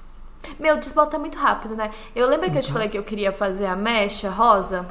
Meu, 0.59 0.77
desbota 0.77 1.19
muito 1.19 1.37
rápido, 1.37 1.75
né? 1.75 1.89
Eu 2.15 2.27
lembro 2.29 2.49
que 2.49 2.57
eu 2.57 2.61
te 2.61 2.67
Uhum. 2.67 2.73
falei 2.73 2.87
que 2.89 2.97
eu 2.97 3.03
queria 3.03 3.31
fazer 3.33 3.65
a 3.65 3.75
mecha 3.75 4.29
rosa? 4.29 4.87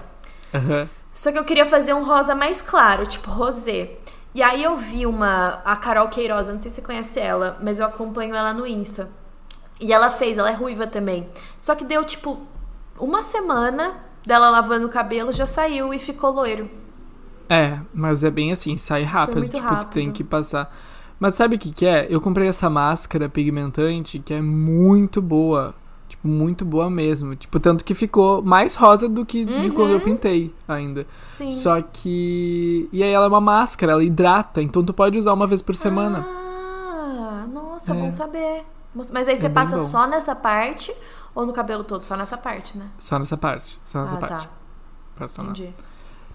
Aham. 0.55 0.89
Só 1.13 1.33
que 1.33 1.39
eu 1.39 1.45
queria 1.45 1.65
fazer 1.65 1.95
um 1.95 2.05
rosa 2.05 2.35
mais 2.35 2.61
claro, 2.61 3.07
tipo 3.07 3.31
rosé. 3.31 3.97
E 4.35 4.43
aí 4.43 4.63
eu 4.63 4.77
vi 4.77 5.07
uma, 5.07 5.63
a 5.65 5.77
Carol 5.77 6.09
Queiroz, 6.09 6.49
eu 6.49 6.55
não 6.55 6.61
sei 6.61 6.71
se 6.71 6.77
você 6.77 6.83
conhece 6.83 7.19
ela, 7.19 7.59
mas 7.63 7.81
eu 7.81 7.87
acompanho 7.87 8.35
ela 8.35 8.53
no 8.53 8.67
Insta. 8.67 9.09
E 9.81 9.93
ela 9.93 10.11
fez, 10.11 10.37
ela 10.37 10.51
é 10.51 10.55
ruiva 10.55 10.87
também. 10.87 11.27
Só 11.59 11.75
que 11.75 11.85
deu 11.85 12.05
tipo 12.05 12.41
uma 12.99 13.25
semana 13.25 13.97
dela 14.27 14.51
lavando 14.51 14.87
o 14.87 14.91
cabelo, 14.91 15.33
já 15.33 15.47
saiu 15.47 15.95
e 15.95 15.99
ficou 15.99 16.33
loiro. 16.33 16.69
É, 17.49 17.79
mas 17.95 18.25
é 18.25 18.31
bem 18.31 18.53
assim, 18.53 18.77
sai 18.77 19.03
rápido. 19.05 19.49
tipo, 19.49 19.69
tu 19.77 19.89
tem 19.89 20.05
rápido. 20.07 20.13
que 20.13 20.25
passar. 20.25 20.75
Mas 21.19 21.35
sabe 21.35 21.57
o 21.57 21.59
que, 21.59 21.73
que 21.73 21.87
é? 21.87 22.07
Eu 22.11 22.21
comprei 22.21 22.49
essa 22.49 22.69
máscara 22.69 23.29
pigmentante 23.29 24.19
que 24.19 24.35
é 24.35 24.43
muito 24.43 25.23
boa. 25.23 25.75
Muito 26.27 26.65
boa 26.65 26.91
mesmo. 26.91 27.35
Tipo, 27.37 27.59
tanto 27.61 27.85
que 27.85 27.95
ficou 27.95 28.43
mais 28.43 28.75
rosa 28.75 29.09
do 29.09 29.25
que 29.25 29.45
de 29.45 29.53
Uhum. 29.53 29.71
quando 29.71 29.91
eu 29.93 30.01
pintei 30.01 30.55
ainda. 30.67 31.07
Sim. 31.23 31.55
Só 31.57 31.81
que. 31.81 32.89
E 32.93 33.03
aí 33.03 33.11
ela 33.11 33.27
é 33.27 33.29
uma 33.29 33.41
máscara, 33.41 33.93
ela 33.93 34.05
hidrata, 34.05 34.61
então 34.61 34.85
tu 34.85 34.93
pode 34.93 35.19
usar 35.19 35.33
uma 35.33 35.47
vez 35.47 35.63
por 35.63 35.75
semana. 35.75 36.25
Ah, 36.29 37.47
nossa, 37.53 37.93
É. 37.93 37.95
bom 37.95 38.11
saber. 38.11 38.65
Mas 38.95 39.29
aí 39.29 39.37
você 39.37 39.43
bem 39.43 39.53
passa 39.53 39.77
bom. 39.77 39.83
só 39.83 40.07
nessa 40.07 40.35
parte 40.35 40.93
ou 41.35 41.45
no 41.45 41.53
cabelo 41.53 41.85
todo? 41.85 42.05
Só 42.05 42.17
nessa 42.17 42.39
parte, 42.39 42.77
né? 42.79 42.87
Só 42.99 43.19
nessa 43.19 43.37
parte. 43.37 43.79
Só 43.85 44.03
nessa 44.03 44.15
ah, 44.15 44.19
parte. 44.19 44.47
tá. 44.47 44.51
Passa. 45.19 45.43
Entendi. 45.43 45.75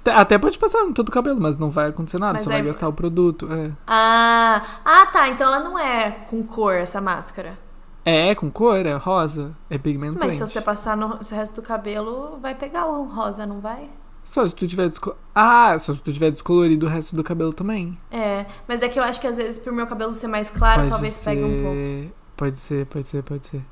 Até, 0.04 0.38
pode 0.40 0.58
passar 0.58 0.84
em 0.86 0.94
todo 0.94 1.10
o 1.10 1.12
cabelo, 1.12 1.40
mas 1.40 1.60
não 1.60 1.70
vai 1.70 1.90
acontecer 1.90 2.18
nada. 2.18 2.34
Mas 2.34 2.44
só 2.46 2.50
aí- 2.52 2.58
vai 2.58 2.68
gastar 2.68 2.88
o 2.88 2.94
produto. 2.94 3.48
É. 3.52 3.72
Ah, 3.86 4.62
ah, 4.84 5.06
tá. 5.08 5.28
Então 5.30 5.46
ela 5.48 5.60
não 5.64 5.78
é 5.78 6.10
com 6.30 6.42
cor, 6.44 6.74
essa 6.74 7.00
máscara. 7.00 7.58
É, 8.04 8.34
com 8.34 8.50
cor, 8.52 8.86
é 8.86 8.94
rosa. 8.96 9.56
É 9.70 9.78
pigmentante. 9.78 10.26
Mas 10.26 10.34
se 10.34 10.40
você 10.40 10.62
passar 10.62 10.98
no 10.98 11.20
resto 11.30 11.56
do 11.56 11.62
cabelo, 11.62 12.40
vai 12.42 12.56
pegar 12.56 12.88
o 12.88 13.04
rosa, 13.04 13.46
não 13.46 13.60
vai? 13.60 13.90
Só 14.24 14.48
se 14.48 14.54
tu 14.56 14.68
tiver 14.68 14.88
desco... 14.88 15.16
Ah, 15.34 15.78
só 15.80 15.94
se 15.94 16.02
tu 16.02 16.14
tiver 16.14 16.32
descolorido 16.32 16.86
o 16.86 16.90
resto 16.90 17.16
do 17.16 17.24
cabelo 17.24 17.54
também. 17.54 17.98
É, 18.12 18.46
mas 18.68 18.82
é 18.82 18.90
que 18.90 19.00
eu 19.00 19.04
acho 19.04 19.20
que 19.20 19.28
às 19.28 19.38
vezes 19.38 19.58
pro 19.58 19.74
meu 19.74 19.88
cabelo 19.88 20.14
ser 20.14 20.28
mais 20.28 20.50
claro, 20.50 20.82
pode 20.82 20.90
talvez 20.90 21.14
ser... 21.14 21.26
pegue 21.32 21.44
um 21.44 21.64
pouco. 21.64 22.16
Pode 22.38 22.56
ser, 22.56 22.86
pode 22.86 23.08
ser, 23.08 23.24
pode 23.24 23.46
ser. 23.46 23.66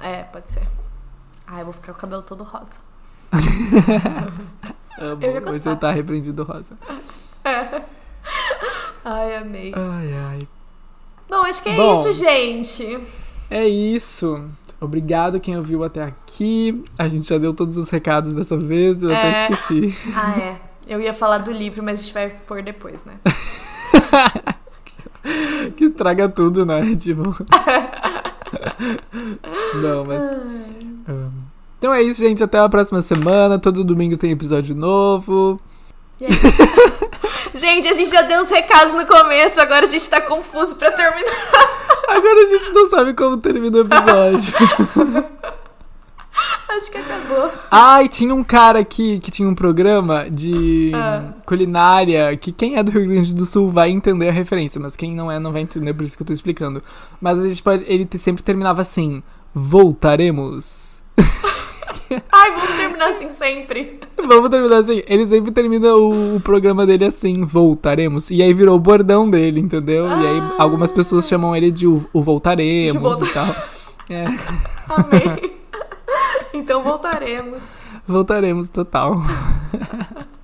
É, 0.00 0.22
pode 0.24 0.50
ser. 0.50 0.66
Ah, 1.46 1.60
eu 1.60 1.64
vou 1.64 1.72
ficar 1.74 1.92
com 1.92 1.98
o 1.98 2.00
cabelo 2.00 2.22
todo 2.22 2.44
rosa. 2.44 2.78
Amo. 4.98 5.22
Eu 5.22 5.32
ia 5.32 5.40
Você 5.40 5.74
tá 5.76 5.88
arrependido, 5.88 6.44
Rosa. 6.44 6.76
Ai, 9.04 9.36
amei. 9.36 9.72
Ai, 9.76 10.12
ai. 10.14 10.48
Bom, 11.28 11.42
acho 11.42 11.62
que 11.62 11.68
é 11.68 11.76
Bom. 11.76 12.00
isso, 12.00 12.12
gente. 12.14 13.06
É 13.50 13.66
isso. 13.66 14.44
Obrigado 14.80 15.40
quem 15.40 15.56
ouviu 15.56 15.82
até 15.84 16.02
aqui. 16.02 16.84
A 16.98 17.06
gente 17.08 17.28
já 17.28 17.38
deu 17.38 17.54
todos 17.54 17.76
os 17.76 17.88
recados 17.90 18.34
dessa 18.34 18.56
vez, 18.58 19.02
eu 19.02 19.10
até 19.14 19.28
É. 19.28 19.50
esqueci. 19.50 19.94
Ah, 20.14 20.38
é. 20.38 20.56
Eu 20.86 21.00
ia 21.00 21.14
falar 21.14 21.38
do 21.38 21.50
livro, 21.50 21.82
mas 21.82 21.98
a 21.98 22.02
gente 22.02 22.12
vai 22.12 22.28
pôr 22.28 22.60
depois, 22.62 23.02
né? 23.04 23.14
que 25.76 25.84
estraga 25.86 26.28
tudo, 26.28 26.66
né? 26.66 26.94
Tipo. 26.96 27.22
Não, 29.82 30.04
mas. 30.04 30.22
um, 30.22 31.30
Então 31.78 31.94
é 31.94 32.02
isso, 32.02 32.20
gente. 32.20 32.44
Até 32.44 32.58
a 32.58 32.68
próxima 32.68 33.00
semana. 33.00 33.58
Todo 33.58 33.82
domingo 33.82 34.18
tem 34.18 34.30
episódio 34.30 34.74
novo. 34.74 35.58
Gente, 37.54 37.88
a 37.88 37.92
gente 37.92 38.10
já 38.10 38.22
deu 38.22 38.40
os 38.40 38.50
recados 38.50 38.92
no 38.94 39.06
começo, 39.06 39.60
agora 39.60 39.84
a 39.84 39.88
gente 39.88 40.08
tá 40.10 40.20
confuso 40.20 40.74
pra 40.76 40.90
terminar. 40.90 41.30
Agora 42.08 42.42
a 42.42 42.46
gente 42.46 42.72
não 42.72 42.90
sabe 42.90 43.14
como 43.14 43.36
termina 43.36 43.78
o 43.78 43.80
episódio. 43.82 44.52
Acho 46.68 46.90
que 46.90 46.98
acabou. 46.98 47.52
Ai, 47.70 48.08
tinha 48.08 48.34
um 48.34 48.42
cara 48.42 48.80
aqui 48.80 49.20
que 49.20 49.30
tinha 49.30 49.48
um 49.48 49.54
programa 49.54 50.28
de 50.28 50.90
Ah. 50.92 51.22
culinária 51.46 52.36
que 52.36 52.50
quem 52.50 52.76
é 52.76 52.82
do 52.82 52.90
Rio 52.90 53.06
Grande 53.08 53.32
do 53.34 53.46
Sul 53.46 53.70
vai 53.70 53.90
entender 53.90 54.28
a 54.28 54.32
referência, 54.32 54.80
mas 54.80 54.96
quem 54.96 55.14
não 55.14 55.30
é 55.30 55.38
não 55.38 55.52
vai 55.52 55.62
entender, 55.62 55.94
por 55.94 56.02
isso 56.04 56.16
que 56.16 56.22
eu 56.24 56.26
tô 56.26 56.32
explicando. 56.32 56.82
Mas 57.20 57.38
a 57.38 57.48
gente 57.48 57.62
pode, 57.62 57.84
ele 57.86 58.08
sempre 58.18 58.42
terminava 58.42 58.80
assim: 58.80 59.22
voltaremos. 59.54 61.00
Ai, 62.32 62.50
vamos 62.52 62.76
terminar 62.76 63.08
assim 63.10 63.30
sempre. 63.30 64.00
Vamos 64.16 64.48
terminar 64.50 64.76
assim. 64.78 65.02
Ele 65.06 65.26
sempre 65.26 65.52
termina 65.52 65.94
o, 65.94 66.36
o 66.36 66.40
programa 66.40 66.86
dele 66.86 67.04
assim, 67.04 67.44
voltaremos. 67.44 68.30
E 68.30 68.42
aí 68.42 68.52
virou 68.54 68.76
o 68.76 68.80
bordão 68.80 69.28
dele, 69.28 69.60
entendeu? 69.60 70.06
E 70.06 70.26
aí 70.26 70.38
Ah. 70.40 70.54
algumas 70.58 70.90
pessoas 70.92 71.26
chamam 71.28 71.54
ele 71.54 71.70
de 71.70 71.86
o, 71.86 72.04
o 72.12 72.20
voltaremos 72.22 72.92
De 72.92 72.98
volta- 72.98 73.24
e 73.24 73.28
tal. 73.32 73.46
É, 74.10 74.24
Amei. 74.88 75.54
Então 76.52 76.82
voltaremos. 76.82 77.80
voltaremos 78.06 78.68
total. 78.68 79.18